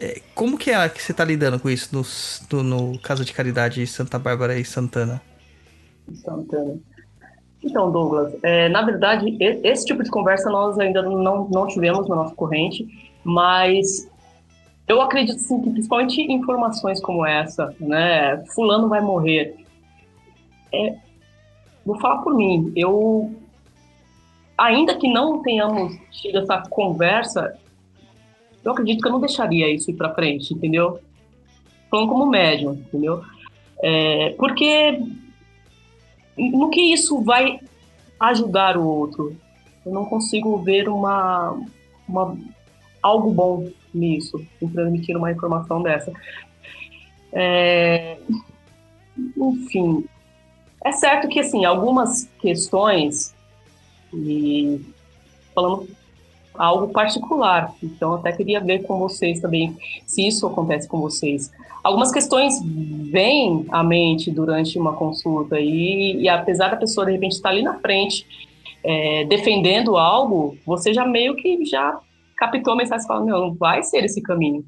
[0.00, 3.34] É, como que é que você está lidando com isso no, no, no caso de
[3.34, 5.20] caridade Santa Bárbara e Santana?
[6.14, 6.78] Santana.
[7.62, 12.16] Então, Douglas, é, na verdade, esse tipo de conversa nós ainda não, não tivemos na
[12.16, 12.88] nossa corrente,
[13.22, 14.08] mas
[14.90, 19.54] eu acredito sim que principalmente informações como essa, né, fulano vai morrer,
[20.72, 20.96] é,
[21.86, 23.32] vou falar por mim, eu,
[24.58, 27.56] ainda que não tenhamos tido essa conversa,
[28.64, 30.98] eu acredito que eu não deixaria isso ir para frente, entendeu?
[31.88, 33.22] Falando como médium, entendeu?
[33.80, 35.00] É, porque
[36.36, 37.60] no que isso vai
[38.18, 39.36] ajudar o outro?
[39.86, 41.56] Eu não consigo ver uma,
[42.08, 42.36] uma
[43.00, 46.12] algo bom nisso, em transmitir uma informação dessa.
[47.32, 48.18] É,
[49.36, 50.04] enfim,
[50.84, 53.34] é certo que assim algumas questões
[54.12, 54.80] e
[55.54, 55.88] falando
[56.54, 59.76] algo particular, então até queria ver com vocês também
[60.06, 61.50] se isso acontece com vocês.
[61.82, 62.54] algumas questões
[63.10, 67.62] vêm à mente durante uma consulta e, e apesar da pessoa de repente estar ali
[67.62, 68.26] na frente
[68.82, 72.00] é, defendendo algo, você já meio que já
[72.40, 74.64] captou a mensagem e fala, não, vai ser esse caminho.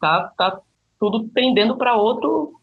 [0.00, 0.58] Tá, tá
[0.98, 2.54] tudo pendendo para outro,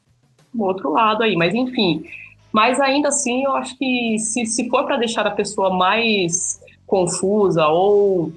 [0.58, 2.04] outro lado aí, mas enfim.
[2.52, 7.68] Mas ainda assim, eu acho que se, se for para deixar a pessoa mais confusa
[7.68, 8.34] ou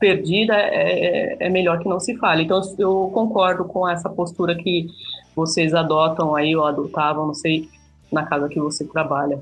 [0.00, 2.42] perdida, é, é, é melhor que não se fale.
[2.42, 4.88] Então, eu concordo com essa postura que
[5.36, 7.68] vocês adotam aí, ou adotavam, não sei,
[8.10, 9.40] na casa que você trabalha.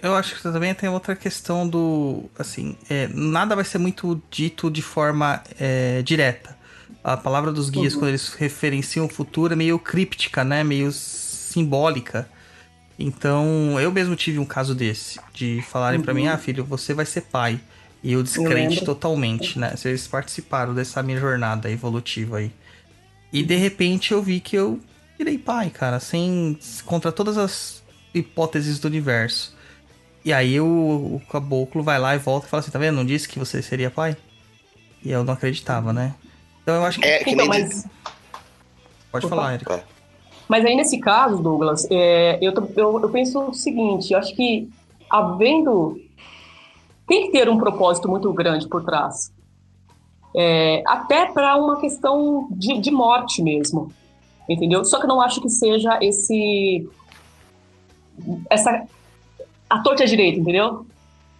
[0.00, 2.30] Eu acho que também tem outra questão do.
[2.38, 6.56] Assim, é, nada vai ser muito dito de forma é, direta.
[7.02, 8.00] A palavra dos guias, uhum.
[8.00, 10.62] quando eles referenciam o futuro, é meio críptica, né?
[10.62, 12.28] Meio simbólica.
[12.96, 16.04] Então, eu mesmo tive um caso desse, de falarem uhum.
[16.04, 17.60] para mim: ah, filho, você vai ser pai.
[18.04, 19.74] E eu descrente eu totalmente, né?
[19.84, 22.52] Eles participaram dessa minha jornada evolutiva aí.
[23.32, 24.80] E de repente eu vi que eu
[25.18, 26.56] virei pai, cara, sem.
[26.84, 27.82] contra todas as
[28.14, 29.56] hipóteses do universo.
[30.24, 30.66] E aí o,
[31.16, 32.96] o caboclo vai lá e volta e fala assim, tá vendo?
[32.96, 34.16] Não disse que você seria pai?
[35.04, 36.14] E eu não acreditava, né?
[36.62, 37.06] Então eu acho que.
[37.06, 37.86] É, que então, mas...
[39.10, 39.36] Pode Opa.
[39.36, 39.84] falar, Erika.
[40.48, 44.70] Mas aí nesse caso, Douglas, é, eu, eu, eu penso o seguinte, eu acho que
[45.10, 46.00] havendo.
[47.06, 49.32] Tem que ter um propósito muito grande por trás.
[50.34, 53.92] É, até para uma questão de, de morte mesmo.
[54.48, 54.84] Entendeu?
[54.84, 56.88] Só que eu não acho que seja esse.
[58.48, 58.86] Essa
[59.72, 60.86] a torta direita, entendeu?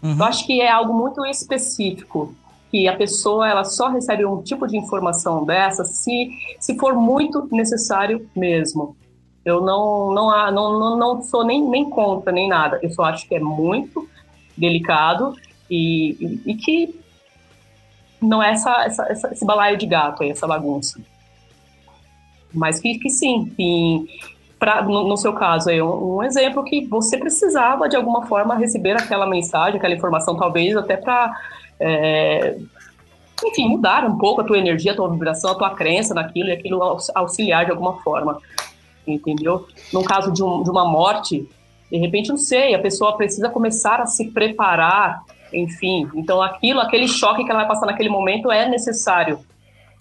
[0.03, 0.17] Uhum.
[0.19, 2.35] Eu acho que é algo muito específico
[2.71, 7.47] que a pessoa ela só recebe um tipo de informação dessa se, se for muito
[7.53, 8.97] necessário mesmo.
[9.45, 12.81] Eu não não, não, não, não sou nem, nem contra nem nada.
[12.83, 14.09] Eu só acho que é muito
[14.57, 15.37] delicado
[15.71, 16.99] e, e, e que
[18.23, 20.99] não é essa, essa, essa, esse balaio de gato aí, essa bagunça.
[22.55, 24.07] Mas que, que sim, que
[24.63, 28.55] pra, no, no, seu caso, aí, um, um, exemplo que você precisava de alguma forma
[28.55, 31.37] receber aquela mensagem, aquela informação, talvez até para,
[31.81, 32.57] é,
[33.45, 36.53] enfim, mudar um pouco a tua energia, a tua vibração, a tua crença naquilo e
[36.53, 36.81] aquilo
[37.13, 38.39] auxiliar de alguma forma,
[39.05, 39.67] entendeu?
[39.93, 41.45] No caso de, um, de uma morte,
[41.91, 46.09] de repente, não sei, a pessoa precisa começar a se preparar, enfim.
[46.15, 49.41] Então, aquilo, aquele choque que ela vai passar naquele momento é necessário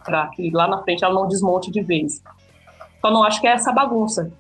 [0.06, 2.22] para que lá na frente ela não desmonte de vez.
[3.02, 4.32] Só não acho que é essa bagunça.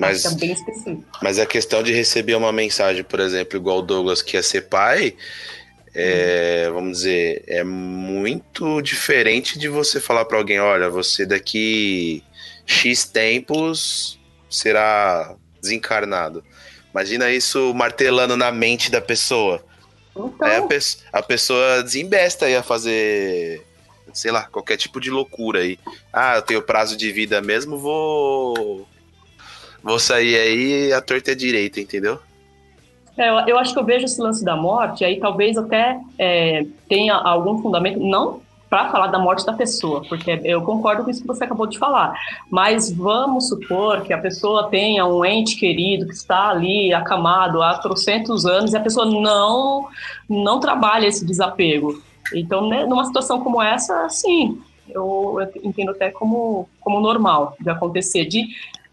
[0.00, 1.04] Mas, é bem específico.
[1.22, 4.62] Mas a questão de receber uma mensagem, por exemplo, igual o Douglas que ia ser
[4.62, 5.14] pai,
[5.94, 6.74] é, hum.
[6.74, 12.24] vamos dizer, é muito diferente de você falar para alguém, olha, você daqui
[12.64, 14.18] X tempos
[14.48, 16.42] será desencarnado.
[16.92, 19.64] Imagina isso martelando na mente da pessoa.
[20.10, 20.34] Então...
[20.40, 20.78] Aí a, pe
[21.12, 23.64] a pessoa desembesta aí a fazer,
[24.12, 25.78] sei lá, qualquer tipo de loucura aí.
[26.12, 28.88] Ah, eu tenho prazo de vida mesmo, vou
[29.82, 32.18] vou sair aí a torta é direita, entendeu?
[33.16, 37.14] É, eu, acho que eu vejo esse lance da morte, aí talvez até é, tenha
[37.14, 38.40] algum fundamento, não
[38.70, 41.76] para falar da morte da pessoa, porque eu concordo com isso que você acabou de
[41.76, 42.14] falar,
[42.48, 47.76] mas vamos supor que a pessoa tenha um ente querido que está ali acamado há
[47.78, 49.88] trocentos anos e a pessoa não,
[50.28, 52.00] não trabalha esse desapego.
[52.32, 57.68] Então, né, numa situação como essa, sim, eu, eu entendo até como, como normal de
[57.68, 58.48] acontecer, de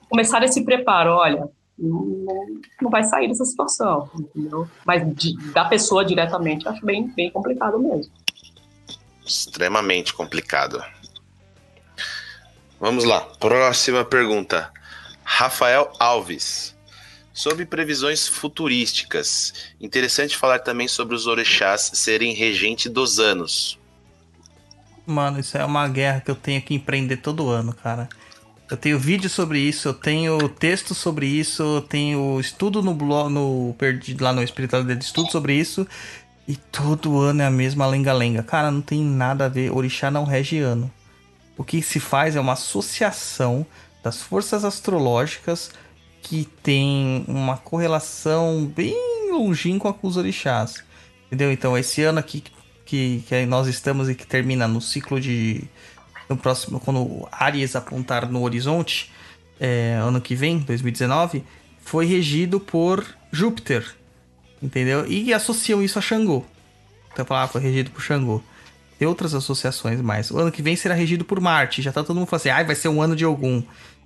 [0.10, 4.68] começar esse preparo, olha, não, não vai sair dessa situação, entendeu?
[4.86, 8.12] Mas de, da pessoa diretamente, acho bem, bem complicado mesmo.
[9.26, 10.84] Extremamente complicado.
[12.80, 14.72] Vamos lá, próxima pergunta.
[15.24, 16.76] Rafael Alves.
[17.34, 23.78] Sobre previsões futurísticas, interessante falar também sobre os orixás serem regente dos anos.
[25.06, 28.10] Mano, isso é uma guerra que eu tenho que empreender todo ano, cara.
[28.70, 33.32] Eu tenho vídeo sobre isso, eu tenho texto sobre isso, eu tenho estudo no blog,
[33.32, 33.74] no
[34.20, 35.88] lá no Espiritualidade de estudo sobre isso.
[36.46, 38.44] E todo ano é a mesma lenga-lenga.
[38.44, 39.72] Cara, não tem nada a ver.
[39.72, 40.92] Orixá não rege ano.
[41.58, 43.66] O que se faz é uma associação
[44.04, 45.72] das forças astrológicas
[46.22, 48.96] que tem uma correlação bem
[49.32, 50.84] longínqua com os orixás.
[51.28, 51.52] Entendeu?
[51.52, 52.44] Então, esse ano aqui
[52.86, 55.64] que, que nós estamos e que termina no ciclo de
[56.30, 59.12] no próximo, quando Aries apontar no horizonte,
[59.60, 61.44] é, ano que vem, 2019,
[61.80, 63.96] foi regido por Júpiter,
[64.62, 65.06] entendeu?
[65.08, 66.44] E associam isso a Xangô.
[67.14, 68.42] Então, falar, ah, foi regido por Xangô.
[69.00, 70.32] Tem outras associações mais.
[70.32, 71.82] O ano que vem será regido por Marte.
[71.82, 73.64] Já tá todo mundo falando assim, ah, vai ser um ano de algum.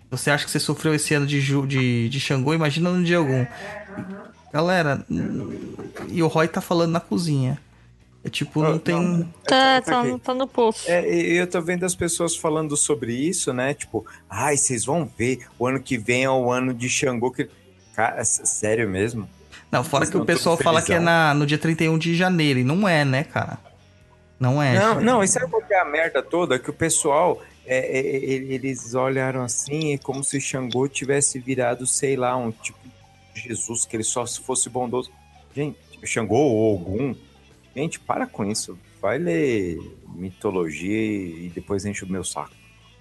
[0.09, 2.53] Você acha que você sofreu esse ano de, de, de Xangô?
[2.53, 3.45] Imagina ano de algum.
[4.53, 5.05] Galera,
[6.09, 7.59] e o Roy tá falando na cozinha.
[8.23, 8.95] É tipo, não, Não, tem.
[8.95, 9.23] não.
[9.47, 10.19] Tá, É, tá, ok.
[10.19, 10.89] tá no poço.
[10.89, 13.73] É, e eu tô vendo as pessoas falando sobre isso, né?
[13.73, 17.31] Tipo, ai, vocês vão ver, o ano que vem é o ano de Xangô.
[17.31, 17.49] Que...
[17.95, 19.27] Cara, sério mesmo?
[19.71, 22.59] Não, fora Vocês que o pessoal fala que é na, no dia 31 de janeiro,
[22.59, 23.57] e não é, né, cara?
[24.39, 24.77] Não é.
[24.77, 26.59] Não, não, e sabe qual que é a merda toda?
[26.59, 28.23] Que o pessoal, é, é, é,
[28.53, 32.77] eles olharam assim, é como se Xangô tivesse virado, sei lá, um tipo
[33.33, 35.11] de Jesus, que ele só fosse bondoso.
[35.55, 37.15] Gente, Xangô ou Ogum,
[37.75, 38.77] gente, para com isso.
[39.01, 39.79] Vai ler
[40.15, 42.51] mitologia e depois enche o meu saco.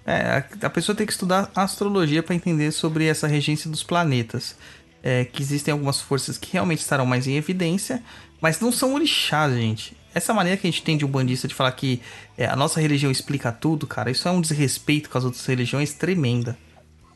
[0.05, 4.55] É, a, pessoa tem que estudar astrologia para entender sobre essa regência dos planetas.
[5.03, 8.03] É, que existem algumas forças que realmente estarão mais em evidência,
[8.39, 9.97] mas não são orixás, gente.
[10.13, 12.01] Essa maneira que a gente tem de um bandista de falar que
[12.37, 15.93] é, a nossa religião explica tudo, cara, isso é um desrespeito com as outras religiões
[15.93, 16.55] tremenda.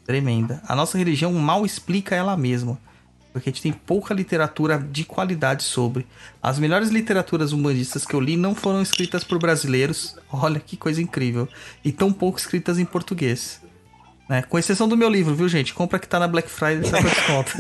[0.03, 0.61] Tremenda.
[0.67, 2.79] A nossa religião mal explica ela mesma.
[3.35, 6.07] Porque a gente tem pouca literatura de qualidade sobre.
[6.41, 10.15] As melhores literaturas umbandistas que eu li não foram escritas por brasileiros.
[10.31, 11.45] Olha que coisa incrível.
[11.83, 13.59] E tão pouco escritas em português.
[14.29, 14.41] Né?
[14.43, 15.73] Com exceção do meu livro, viu, gente?
[15.73, 17.51] Compra que tá na Black Friday tá com desconto.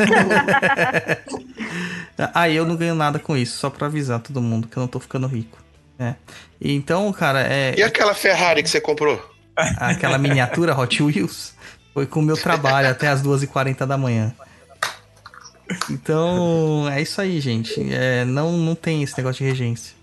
[2.33, 4.87] ah, eu não ganho nada com isso, só pra avisar todo mundo que eu não
[4.87, 5.61] tô ficando rico.
[5.99, 6.15] Né?
[6.61, 7.75] Então, cara, é.
[7.77, 9.21] E aquela Ferrari que você comprou?
[9.57, 11.53] aquela miniatura Hot Wheels
[11.93, 14.33] foi com o meu trabalho até as 2h40 da manhã.
[15.89, 17.81] Então, é isso aí, gente.
[17.91, 19.95] É, não, não tem esse negócio de regência.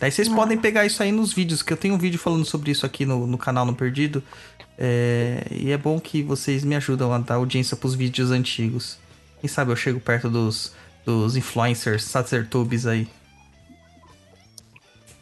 [0.00, 2.70] Aí vocês podem pegar isso aí nos vídeos, que eu tenho um vídeo falando sobre
[2.70, 4.22] isso aqui no, no canal No Perdido.
[4.78, 8.96] É, e é bom que vocês me ajudam a dar audiência pros vídeos antigos.
[9.40, 10.72] Quem sabe eu chego perto dos,
[11.04, 13.06] dos influencers, sacertubes aí.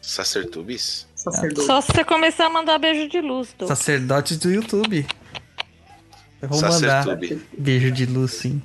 [0.01, 1.05] Sacertubis?
[1.13, 1.67] Sacerdote.
[1.67, 3.67] Só se você começar a mandar beijo de luz, Du.
[3.67, 5.05] Sacerdotes do YouTube.
[6.41, 7.41] Eu vou mandar Sacertube.
[7.57, 8.61] beijo de luz, sim.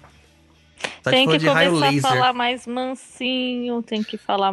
[1.03, 4.53] Tá tem que começar a falar mais mansinho, tem que falar.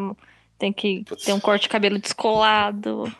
[0.57, 1.23] Tem que Putz.
[1.25, 3.11] ter um corte de cabelo descolado.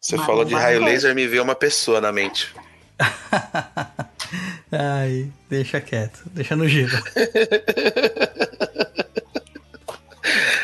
[0.00, 0.92] Você Mas falou de raio vai.
[0.92, 2.54] laser, me veio uma pessoa na mente.
[4.70, 6.90] Ai, deixa quieto, deixa no gelo.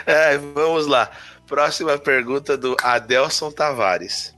[0.06, 1.10] É, vamos lá.
[1.48, 4.35] Próxima pergunta do Adelson Tavares.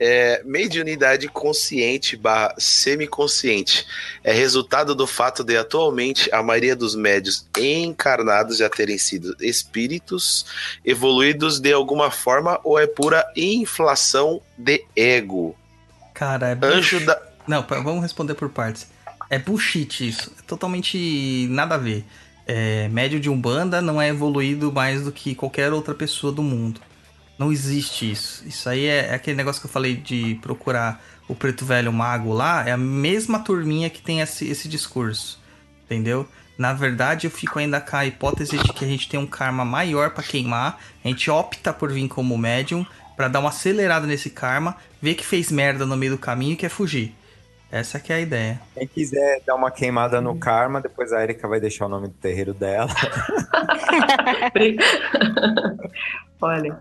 [0.00, 3.84] É, mediunidade consciente barra semiconsciente
[4.22, 10.46] é resultado do fato de atualmente a maioria dos médios encarnados já terem sido espíritos
[10.84, 15.56] evoluídos de alguma forma ou é pura inflação de ego?
[16.14, 17.20] Cara, é Anjo da.
[17.46, 18.86] Não, vamos responder por partes.
[19.30, 20.32] É bullshit isso.
[20.38, 22.04] É totalmente nada a ver.
[22.46, 26.80] É, médio de Umbanda não é evoluído mais do que qualquer outra pessoa do mundo.
[27.38, 28.42] Não existe isso.
[28.46, 32.32] Isso aí é, é aquele negócio que eu falei de procurar o preto velho mago
[32.32, 32.68] lá.
[32.68, 35.40] É a mesma turminha que tem esse, esse discurso.
[35.84, 36.28] Entendeu?
[36.58, 39.64] Na verdade, eu fico ainda com a hipótese de que a gente tem um karma
[39.64, 40.80] maior pra queimar.
[41.04, 42.84] A gente opta por vir como médium
[43.16, 46.56] pra dar uma acelerada nesse karma, ver que fez merda no meio do caminho e
[46.56, 47.14] quer fugir.
[47.70, 48.60] Essa que é a ideia.
[48.74, 52.14] Quem quiser dar uma queimada no karma, depois a Erika vai deixar o nome do
[52.14, 52.90] terreiro dela.
[56.40, 56.80] Olha,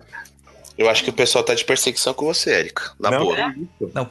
[0.77, 2.91] Eu acho que o pessoal tá de perseguição com você, Érica.
[2.99, 3.37] Na Não, boa.
[3.39, 3.53] é.
[3.93, 4.07] Não?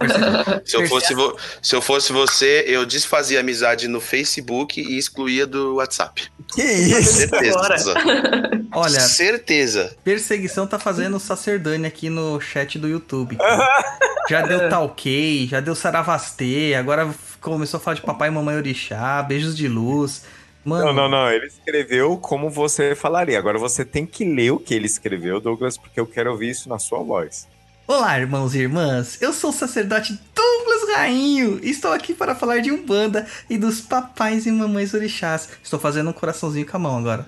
[0.64, 5.46] Se eu, fosse vo- se eu fosse você, eu desfazia amizade no Facebook e excluía
[5.46, 6.28] do WhatsApp.
[6.54, 7.12] Que isso?
[7.28, 7.92] Certeza.
[7.92, 8.50] Agora.
[8.74, 9.96] Olha, Certeza.
[10.02, 13.38] perseguição tá fazendo sacerdane aqui no chat do YouTube.
[14.28, 17.08] Já deu talquei, já deu saravastê, agora
[17.40, 20.22] começou a falar de papai e mamãe orixá, beijos de luz.
[20.66, 21.30] Mano, Não, não, não.
[21.30, 23.38] Ele escreveu como você falaria.
[23.38, 26.68] Agora você tem que ler o que ele escreveu, Douglas, porque eu quero ouvir isso
[26.68, 27.46] na sua voz.
[27.86, 29.22] Olá, irmãos e irmãs.
[29.22, 31.60] Eu sou o sacerdote Douglas Rainho.
[31.62, 35.48] e Estou aqui para falar de Umbanda e dos papais e mamães orixás.
[35.62, 37.24] Estou fazendo um coraçãozinho com a mão agora.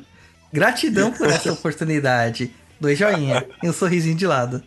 [0.52, 2.52] Gratidão por essa oportunidade.
[2.80, 4.60] Dois joinha e um sorrisinho de lado.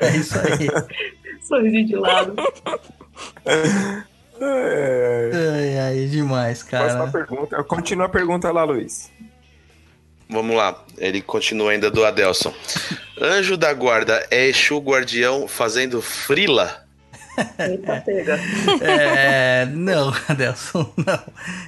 [0.00, 0.66] É isso aí.
[1.46, 2.34] sorrisinho de lado.
[4.40, 7.10] É, Ai, ai, demais, Próxima cara.
[7.10, 7.64] pergunta.
[7.64, 9.10] Continua a pergunta lá, Luiz.
[10.30, 10.84] Vamos lá.
[10.98, 12.52] Ele continua ainda do Adelson.
[13.20, 16.84] Anjo da guarda é Exu guardião fazendo frila?
[17.58, 18.38] Eita, pega.
[18.82, 21.22] É, não, Adelson, não.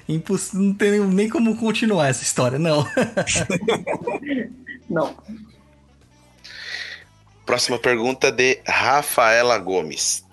[0.09, 0.53] Imposs...
[0.53, 2.85] Não tem nem- nem como continuar essa história, não.
[4.89, 5.17] Não.
[7.47, 10.25] Próxima pergunta de Rafaela Gomes.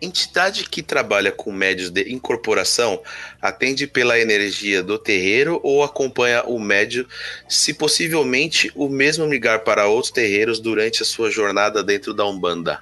[0.00, 3.00] Entidade que trabalha com médios de incorporação
[3.40, 7.06] atende pela energia do terreiro ou acompanha o médio,
[7.48, 12.80] se possivelmente o mesmo ligar para outros terreiros durante a sua jornada dentro da Umbanda?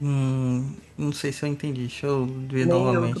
[0.00, 1.82] Hum, não sei se eu entendi.
[1.82, 3.14] Deixa eu ver Nem eu.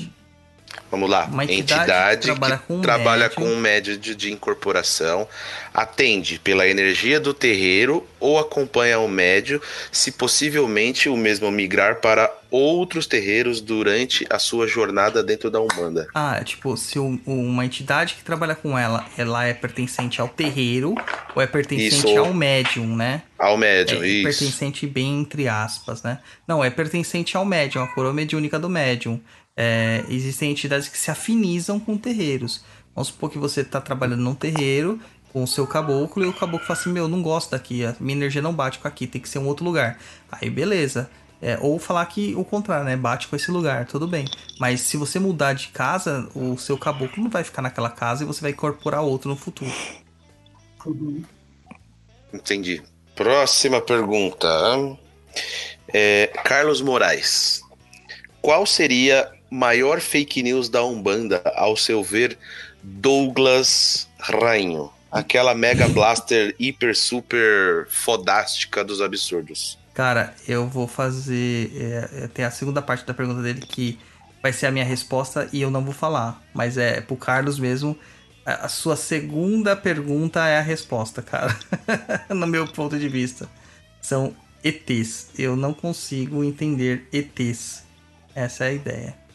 [0.96, 1.26] Vamos lá.
[1.26, 3.42] Uma entidade entidade, que trabalha que com um trabalha médium.
[3.44, 5.28] com um médio de, de incorporação,
[5.74, 9.60] atende pela energia do terreiro ou acompanha o médio,
[9.92, 16.08] se possivelmente o mesmo migrar para outros terreiros durante a sua jornada dentro da Umbanda.
[16.14, 20.94] Ah, tipo, se um- uma entidade que trabalha com ela, ela é pertencente ao terreiro
[21.34, 22.18] ou é pertencente Isso.
[22.18, 23.22] ao médium, né?
[23.38, 24.22] Ao médium, é isso.
[24.22, 26.20] pertencente bem entre aspas, né?
[26.48, 29.20] Não, é pertencente ao médium, a coroa mediúnica do médium.
[29.56, 32.62] É, existem entidades que se afinizam com terreiros.
[32.94, 35.00] Vamos supor que você está trabalhando num terreiro
[35.32, 38.16] com o seu caboclo e o caboclo fala assim: Meu, não gosto daqui, a minha
[38.16, 39.98] energia não bate com aqui, tem que ser um outro lugar.
[40.30, 41.10] Aí beleza.
[41.40, 42.96] É, ou falar que o contrário, né?
[42.96, 44.24] Bate com esse lugar, tudo bem.
[44.58, 48.26] Mas se você mudar de casa, o seu caboclo não vai ficar naquela casa e
[48.26, 49.70] você vai incorporar outro no futuro.
[52.32, 52.82] Entendi.
[53.14, 54.48] Próxima pergunta.
[55.92, 57.60] É, Carlos Moraes.
[58.40, 62.38] Qual seria maior fake news da Umbanda, ao seu ver,
[62.82, 64.90] Douglas Rainho?
[65.10, 69.78] Aquela Mega Blaster hiper super fodástica dos absurdos.
[69.94, 71.72] Cara, eu vou fazer.
[71.74, 73.98] É, é, tem a segunda parte da pergunta dele que
[74.42, 76.42] vai ser a minha resposta e eu não vou falar.
[76.52, 77.98] Mas é pro Carlos mesmo.
[78.44, 81.56] A, a sua segunda pergunta é a resposta, cara.
[82.28, 83.48] no meu ponto de vista.
[84.02, 85.30] São ETs.
[85.38, 87.82] Eu não consigo entender ETs.
[88.34, 89.25] Essa é a ideia.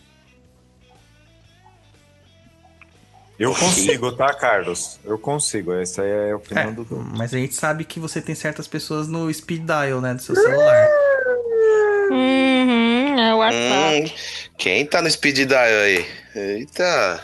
[3.42, 5.00] Eu consigo, tá, Carlos?
[5.04, 5.74] Eu consigo.
[5.74, 6.86] Essa é a opinião É, do
[7.18, 10.14] mas a gente sabe que você tem certas pessoas no speed dial, né?
[10.14, 10.88] Do seu celular.
[12.12, 14.04] Uhum, é o WhatsApp.
[14.14, 16.06] Hum, quem tá no speed dial aí?
[16.36, 17.24] Eita.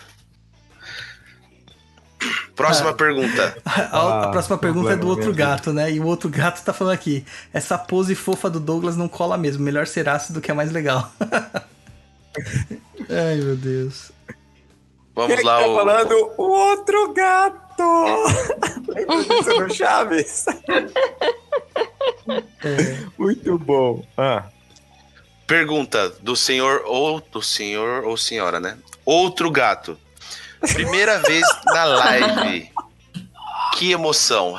[2.55, 2.93] Próxima Ah.
[2.93, 3.57] pergunta.
[3.63, 5.91] A, a Ah, próxima pergunta é do outro gato, né?
[5.91, 7.23] E o outro gato tá falando aqui.
[7.53, 9.63] Essa pose fofa do Douglas não cola mesmo.
[9.63, 11.11] Melhor ser ácido que é mais legal.
[13.07, 14.11] Ai, meu Deus.
[15.17, 16.31] Vamos Quem lá, tá o, falando?
[16.37, 17.83] O outro gato!
[18.87, 20.45] Lembra no Chaves?
[22.63, 24.05] É, Muito bom.
[24.15, 24.43] Ah,
[25.47, 28.77] Pergunta do senhor ou do senhor ou senhora, né?
[29.03, 29.97] Outro gato.
[30.71, 32.71] Primeira vez na live.
[33.73, 34.55] Que emoção.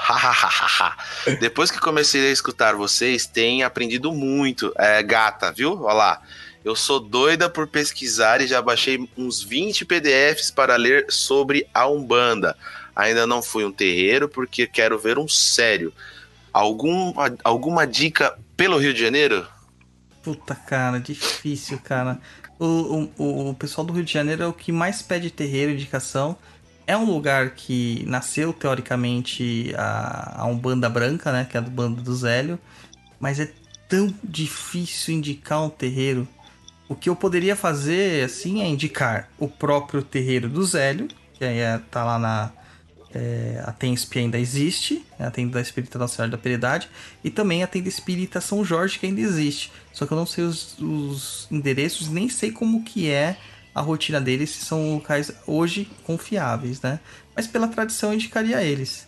[1.38, 4.72] Depois que comecei a escutar vocês, tenho aprendido muito.
[4.76, 5.84] É gata, viu?
[5.84, 6.22] Olha lá.
[6.64, 11.88] Eu sou doida por pesquisar e já baixei uns 20 PDFs para ler sobre a
[11.88, 12.56] Umbanda.
[12.94, 15.92] Ainda não fui um terreiro porque quero ver um sério.
[16.52, 17.14] Algum,
[17.44, 19.46] alguma dica pelo Rio de Janeiro?
[20.28, 22.20] puta, cara, difícil, cara.
[22.58, 26.36] O, o, o pessoal do Rio de Janeiro é o que mais pede terreiro, indicação.
[26.86, 31.46] É um lugar que nasceu, teoricamente, a, a Umbanda Branca, né?
[31.48, 32.58] Que é a do bando do Zélio.
[33.18, 33.50] Mas é
[33.88, 36.28] tão difícil indicar um terreiro.
[36.88, 41.58] O que eu poderia fazer, assim, é indicar o próprio terreiro do Zélio, que aí
[41.58, 42.52] é, tá lá na.
[43.14, 46.90] É, a Tensp ainda existe, né, a tenda da Espírita Senhora da Piedade,
[47.24, 49.72] e também a tenda Espírita São Jorge, que ainda existe.
[49.94, 53.38] Só que eu não sei os, os endereços, nem sei como que é
[53.74, 57.00] a rotina deles, se são locais hoje confiáveis, né?
[57.34, 59.07] Mas pela tradição eu indicaria eles.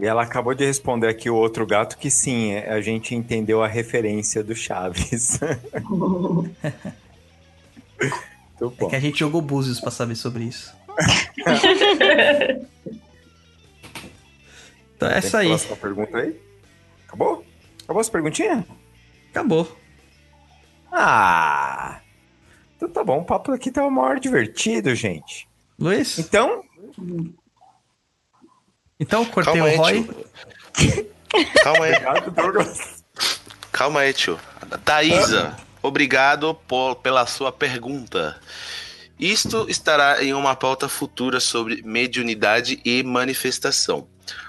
[0.00, 3.62] E ela acabou de responder aqui o outro gato que sim, é, a gente entendeu
[3.62, 5.38] a referência do Chaves.
[8.62, 10.76] É que a gente jogou búzios pra saber sobre isso.
[14.94, 15.48] então é essa aí.
[15.80, 16.38] Pergunta aí.
[17.06, 17.42] Acabou?
[17.84, 18.66] Acabou essa perguntinha?
[19.30, 19.74] Acabou.
[20.92, 22.00] Ah!
[22.76, 25.48] Então tá bom, o papo aqui tá maior divertido, gente.
[25.78, 26.18] Luiz?
[26.18, 26.62] Então,
[29.00, 30.04] Então cortei Calma o aí, Roy.
[30.76, 31.10] tio.
[31.62, 31.92] Calma aí.
[31.92, 33.04] obrigado, Douglas.
[33.72, 34.38] Calma aí, tio.
[34.84, 38.38] Thaisa, obrigado por- pela sua pergunta.
[39.18, 44.06] Isto estará em uma pauta futura sobre mediunidade e manifestação.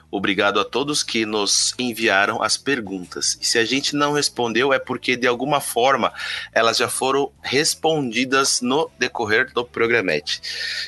[0.09, 3.38] Obrigado a todos que nos enviaram as perguntas.
[3.41, 6.11] E se a gente não respondeu, é porque de alguma forma
[6.53, 10.41] elas já foram respondidas no decorrer do programete.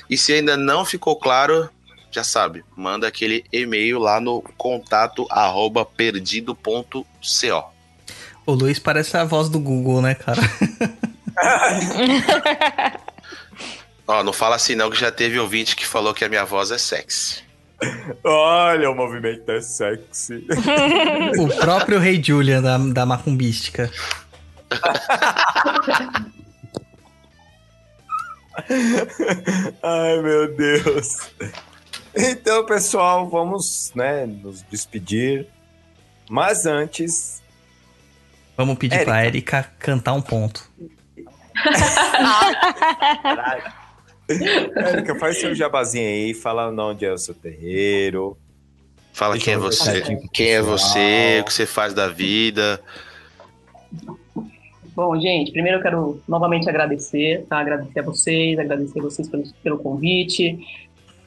[0.09, 1.69] E se ainda não ficou claro,
[2.15, 7.05] já sabe, manda aquele e-mail lá no contato arroba perdido.co.
[8.45, 10.41] O Luiz parece a voz do Google, né, cara?
[14.05, 16.71] Ó, não fala assim não, que já teve ouvinte que falou que a minha voz
[16.71, 17.41] é sexy.
[18.23, 20.45] Olha, o movimento é sexy.
[21.39, 23.89] o próprio Rei Julian da, da Macumbística.
[29.83, 31.17] Ai, meu Deus.
[32.15, 35.47] Então, pessoal, vamos, né, nos despedir.
[36.29, 37.43] Mas antes,
[38.55, 39.11] Vamos pedir Érica.
[39.11, 40.69] pra Erika cantar um ponto.
[44.75, 48.37] Érica, faz seu jabazinho aí, fala onde é o seu terreiro.
[49.11, 50.01] Fala quem é você,
[50.33, 52.79] quem é você, o que você faz da vida.
[54.95, 57.59] Bom, gente, primeiro eu quero novamente agradecer, tá?
[57.59, 60.59] Agradecer a vocês, agradecer a vocês pelo, pelo convite.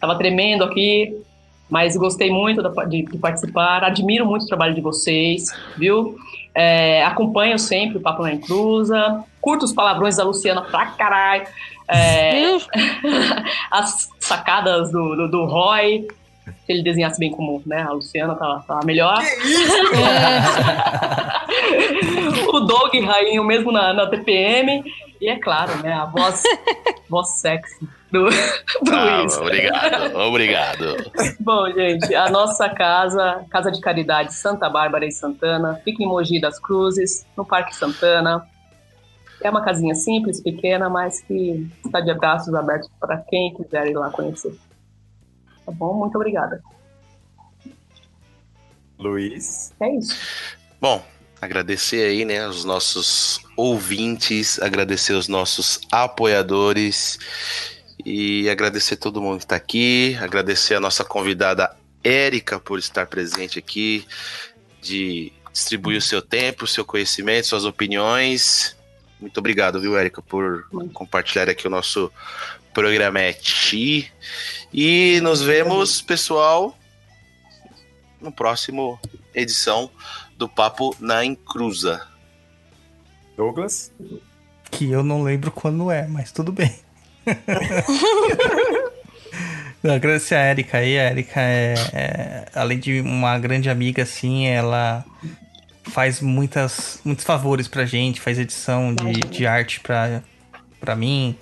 [0.06, 1.20] Tava tremendo aqui,
[1.68, 3.82] mas gostei muito de, de participar.
[3.82, 6.16] Admiro muito o trabalho de vocês, viu?
[6.54, 9.24] É, acompanho sempre o Papo na Inclusa.
[9.40, 11.44] Curto os palavrões da Luciana pra caralho.
[11.88, 12.56] É,
[13.68, 16.06] as sacadas do, do, do Roy.
[16.64, 19.18] Se ele desenhasse bem como né, a Luciana, tava, tava melhor.
[22.54, 24.84] o Doug Rainho mesmo na, na TPM.
[25.20, 26.44] E é claro, né, a voz,
[27.10, 28.30] voz sexy do,
[28.84, 29.36] do Ah, Luiz.
[29.36, 30.96] obrigado, obrigado.
[31.40, 36.40] Bom, gente, a nossa casa, Casa de Caridade Santa Bárbara e Santana, fica em Mogi
[36.40, 38.46] das Cruzes, no Parque Santana.
[39.42, 43.94] É uma casinha simples, pequena, mas que está de braços abertos para quem quiser ir
[43.94, 44.56] lá conhecer.
[45.64, 45.94] Tá bom?
[45.94, 46.62] Muito obrigada.
[48.98, 49.74] Luiz.
[49.78, 50.16] É isso.
[50.80, 51.04] Bom,
[51.40, 57.18] agradecer aí, né, os nossos ouvintes, agradecer os nossos apoiadores
[58.08, 63.58] e agradecer todo mundo que está aqui, agradecer a nossa convidada Érica por estar presente
[63.58, 64.06] aqui,
[64.80, 68.76] de distribuir o seu tempo, o seu conhecimento, suas opiniões.
[69.20, 72.12] Muito obrigado, viu, Érica, por compartilhar aqui o nosso
[72.72, 74.12] programete.
[74.72, 76.78] E nos vemos, pessoal,
[78.20, 79.00] no próximo
[79.34, 79.90] edição
[80.38, 82.06] do Papo na Encruza.
[83.36, 83.92] Douglas.
[84.70, 86.85] Que eu não lembro quando é, mas tudo bem.
[89.82, 90.98] Não, agradecer a Erika aí.
[90.98, 95.04] A Erika é, é, além de uma grande amiga, assim, ela
[95.84, 100.22] faz muitas, muitos favores pra gente, faz edição de, de arte pra,
[100.80, 101.36] pra mim,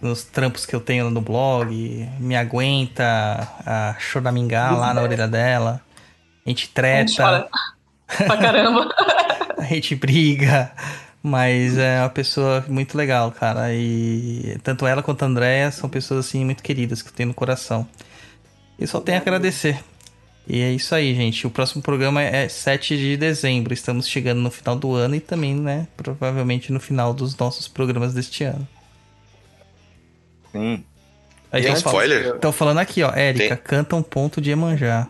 [0.00, 5.80] nos trampos que eu tenho no blog, me aguenta a choramingar lá na orelha dela.
[6.44, 7.48] A gente A gente treta
[8.26, 8.88] pra caramba.
[9.58, 10.70] a gente briga,
[11.22, 13.72] mas é uma pessoa muito legal, cara.
[13.74, 17.34] E tanto ela quanto a Andrea são pessoas assim muito queridas que eu tenho no
[17.34, 17.86] coração.
[18.78, 19.82] E só tenho a agradecer.
[20.46, 21.46] E é isso aí, gente.
[21.46, 23.74] O próximo programa é 7 de dezembro.
[23.74, 28.14] Estamos chegando no final do ano e também, né, provavelmente no final dos nossos programas
[28.14, 28.66] deste ano.
[30.52, 30.84] Sim.
[31.52, 32.34] Aí Tem tão fal- spoiler?
[32.34, 33.10] Estão falando aqui, ó.
[33.14, 33.64] Érica, Tem.
[33.64, 35.08] canta um ponto de Emanjá.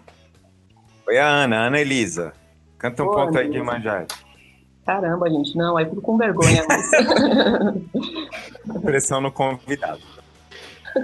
[1.06, 2.32] Oi, a Ana, Ana Elisa.
[2.78, 4.06] Canta um ponto aí de Elisa.
[4.88, 6.64] Caramba, gente, não, aí fico com vergonha.
[6.66, 6.90] Mas...
[8.80, 10.00] Pressão no convidado.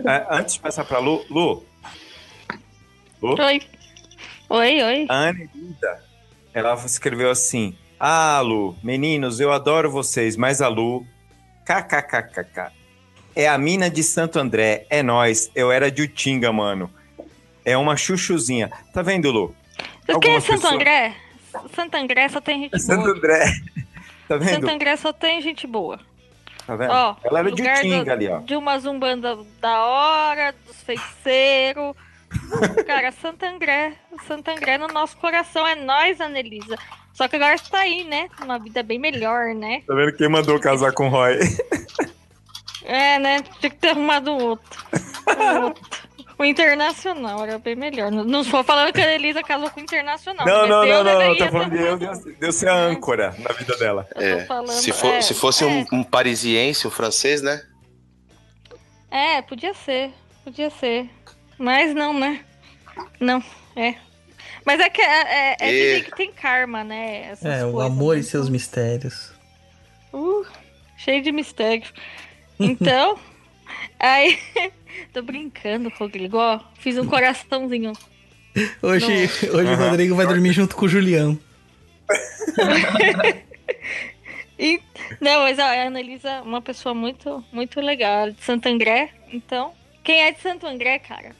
[0.06, 1.62] É, antes de passar pra Lu, Lu,
[3.22, 3.60] Lu, Oi.
[4.48, 5.06] Oi, oi.
[5.06, 5.98] a Ana Elisa,
[6.54, 11.04] ela escreveu assim: Ah, Lu, meninos, eu adoro vocês, mas a Lu,
[11.66, 12.72] kkkk,
[13.36, 16.88] é a mina de Santo André, é nós, eu era de Utinga, mano.
[17.66, 18.70] É uma chuchuzinha.
[18.94, 19.54] Tá vendo, Lu?
[20.06, 21.16] Querem Algumas Santo pessoas- André?
[21.74, 23.16] Santo André só tem gente Santo boa.
[23.16, 23.44] André.
[24.26, 24.68] Tá Santo vendo?
[24.70, 26.00] André só tem gente boa.
[26.66, 26.91] Tá vendo?
[26.91, 28.39] Ó, ela era de do- Utinga ali, ó.
[28.39, 31.94] De uma zumbanda da hora, dos feiticeiros.
[32.86, 33.92] Cara, Santo André.
[34.26, 35.66] Santo André no nosso coração.
[35.66, 36.76] É nós, Anelisa.
[37.12, 38.28] Só que agora está aí, né?
[38.42, 39.83] Uma vida bem melhor, né?
[39.86, 41.39] Tá vendo quem mandou casar com o Roy?
[42.84, 43.42] É, né?
[43.60, 44.84] Tinha que ter arrumado um outro.
[45.39, 46.03] Um outro.
[46.44, 48.10] O internacional era bem melhor.
[48.12, 50.47] Não, estou falando que a Anelisa casou com o internacional.
[50.47, 51.97] Não, não, não, não, tá falando de ter eu,
[52.39, 54.06] deu, ser a âncora na vida dela.
[54.14, 55.66] É, falando- se, for- é, se fosse é.
[55.66, 57.62] um, um parisiense, um francês, né?
[59.10, 60.12] É, podia ser.
[60.44, 61.08] Podia ser.
[61.56, 62.44] Mas não, né?
[63.18, 63.42] Não,
[63.74, 63.94] é.
[64.66, 67.31] Mas é que é, é, é E- que tem karma, né?
[67.31, 67.90] Essas É, o coisas.
[67.90, 69.32] amor e seus mistérios.
[70.12, 70.44] Uh,
[70.98, 71.89] cheio de mistério.
[72.60, 73.18] Então,
[73.99, 74.39] aí.
[75.12, 76.39] Tô brincando, Rodrigo.
[76.39, 77.93] Ó, fiz um coraçãozinho.
[78.81, 79.91] Hoje, hoje o Aham.
[79.91, 81.39] Rodrigo vai dormir junto com o Julião.
[84.59, 84.81] E,
[85.20, 88.20] não, mas ó, a Annalisa é uma pessoa muito, muito legal.
[88.20, 89.10] Ela é de Santo André.
[89.33, 91.33] Então, quem é de Santo André, cara?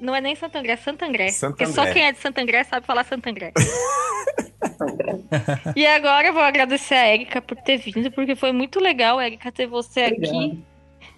[0.00, 1.28] Não é nem Santo André, é Santo André.
[1.28, 1.92] Santo Porque só André.
[1.92, 3.52] quem é de Santo André sabe falar Santo André.
[5.76, 9.52] e agora eu vou agradecer a Erika por ter vindo, porque foi muito legal, Erika,
[9.52, 10.58] ter você aqui.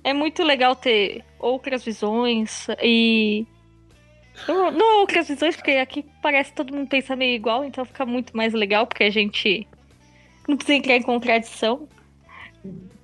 [0.04, 3.46] É muito legal ter outras visões e.
[4.46, 8.04] Não, não outras visões, porque aqui parece que todo mundo pensa meio igual, então fica
[8.04, 9.66] muito mais legal, porque a gente
[10.46, 11.88] não precisa entrar em contradição.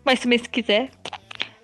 [0.05, 0.91] Mas também se quiser.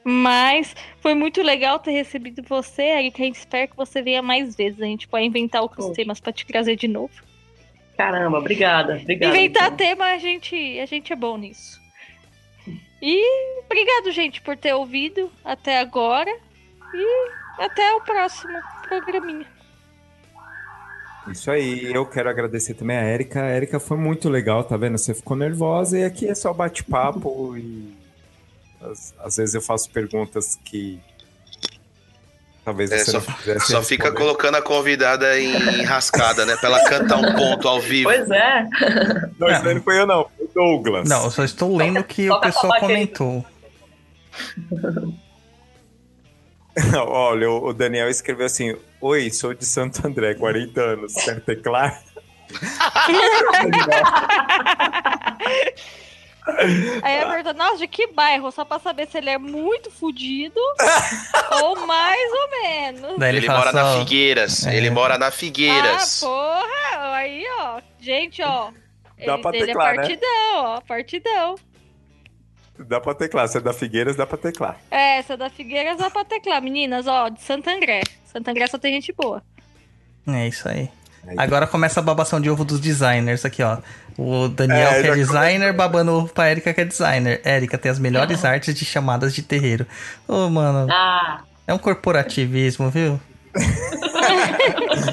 [0.05, 3.23] Mas foi muito legal ter recebido você, Erika.
[3.23, 4.81] A gente espera que você venha mais vezes.
[4.81, 7.13] A gente pode inventar outros temas pra te trazer de novo.
[7.97, 9.01] Caramba, obrigada.
[9.03, 9.77] obrigada Inventar então.
[9.77, 11.83] tema, a gente, a gente é bom nisso.
[13.09, 16.37] E obrigado, gente, por ter ouvido até agora.
[16.93, 19.47] E até o próximo programinha.
[21.29, 23.43] Isso aí, eu quero agradecer também a Erika.
[23.45, 24.99] A Erika foi muito legal, tá vendo?
[24.99, 27.95] Você ficou nervosa e aqui é só bate-papo e
[28.81, 31.01] às, às vezes eu faço perguntas que
[32.65, 36.57] talvez É, você só, não quisesse só fica colocando a convidada em rascada, né?
[36.57, 38.11] Pra ela cantar um ponto ao vivo.
[38.11, 38.67] Pois é.
[39.39, 41.07] Não, isso daí não foi eu não, Douglas.
[41.09, 43.45] Não, eu só estou lendo o que o pessoal comentou.
[47.07, 52.03] Olha, o Daniel escreveu assim: Oi, sou de Santo André, 40 anos, quer teclar?
[57.03, 58.53] Aí eu pergunto, nossa, de que bairro?
[58.53, 60.61] Só pra saber se ele é muito fudido
[61.63, 63.19] ou mais ou menos.
[63.19, 64.67] Daí ele, Ele mora na Figueiras.
[64.67, 64.77] É.
[64.77, 66.21] Ele mora na Ah, Figueiras.
[66.21, 67.15] porra!
[67.15, 67.81] Aí, ó.
[68.01, 68.71] Gente, ó.
[69.25, 69.97] Dá Ele, pra ele teclar, é né?
[70.03, 70.81] partidão, ó.
[70.83, 71.55] Partidão.
[72.79, 74.77] Dá pra teclar, você é da Figueiras, dá pra teclar.
[74.91, 76.61] É, essa da Figueiras dá pra teclar.
[76.61, 78.03] Meninas, ó, de Santo André.
[78.27, 79.43] Santo André só tem gente boa.
[80.29, 80.91] É isso aí.
[81.27, 81.35] Aí.
[81.39, 83.79] Agora começa a babação de ovo dos designers aqui, ó.
[84.19, 87.41] O Daniel, É, que é designer, babando ovo pra Erika, que é designer.
[87.45, 89.87] Erika tem as melhores artes de chamadas de terreiro.
[90.29, 93.19] Ô, mano, Ah, é um corporativismo, viu?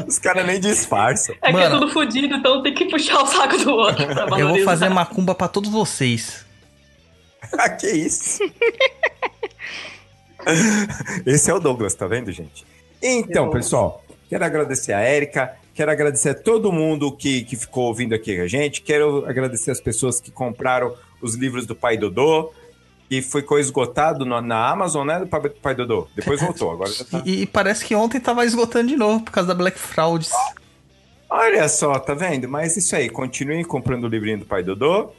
[0.07, 1.35] Os caras nem disfarçam.
[1.41, 1.79] é que é Mano.
[1.79, 4.05] tudo fudido, então tem que puxar o saco do outro.
[4.05, 6.45] pra Eu vou fazer macumba pra todos vocês.
[7.57, 8.39] Ah, que isso?
[11.25, 12.65] Esse é o Douglas, tá vendo, gente?
[13.01, 18.13] Então, pessoal, quero agradecer a Érica, quero agradecer a todo mundo que, que ficou ouvindo
[18.15, 22.51] aqui com a gente, quero agradecer as pessoas que compraram os livros do Pai Dodô,
[23.09, 26.07] que foi coisa esgotado no- na Amazon, né, do Pai, Pai Dodô?
[26.15, 27.21] Depois voltou, agora já tá...
[27.25, 30.31] E, e parece que ontem tava esgotando de novo por causa da Black Frauds.
[31.29, 32.47] Olha só, tá vendo?
[32.47, 35.09] Mas isso aí, continuem comprando o livrinho do Pai Dodô.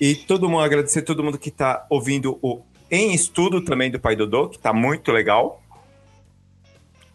[0.00, 4.14] E todo mundo, agradecer todo mundo que tá ouvindo o Em Estudo também do Pai
[4.14, 5.62] Dodô, que tá muito legal.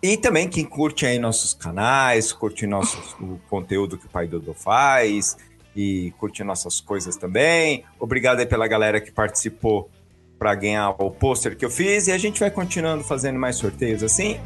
[0.01, 4.53] E também quem curte aí nossos canais, curte nossos, o conteúdo que o Pai Dodô
[4.53, 5.37] faz
[5.75, 7.83] e curte nossas coisas também.
[7.99, 9.89] Obrigado aí pela galera que participou
[10.37, 12.07] para ganhar o pôster que eu fiz.
[12.07, 14.39] E a gente vai continuando fazendo mais sorteios assim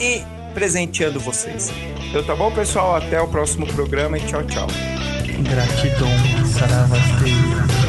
[0.00, 0.22] e
[0.54, 1.70] presenteando vocês.
[2.08, 2.96] Então tá bom, pessoal?
[2.96, 4.66] Até o próximo programa e tchau, tchau.
[5.42, 6.08] Gratidão,
[6.46, 7.79] Saravastei.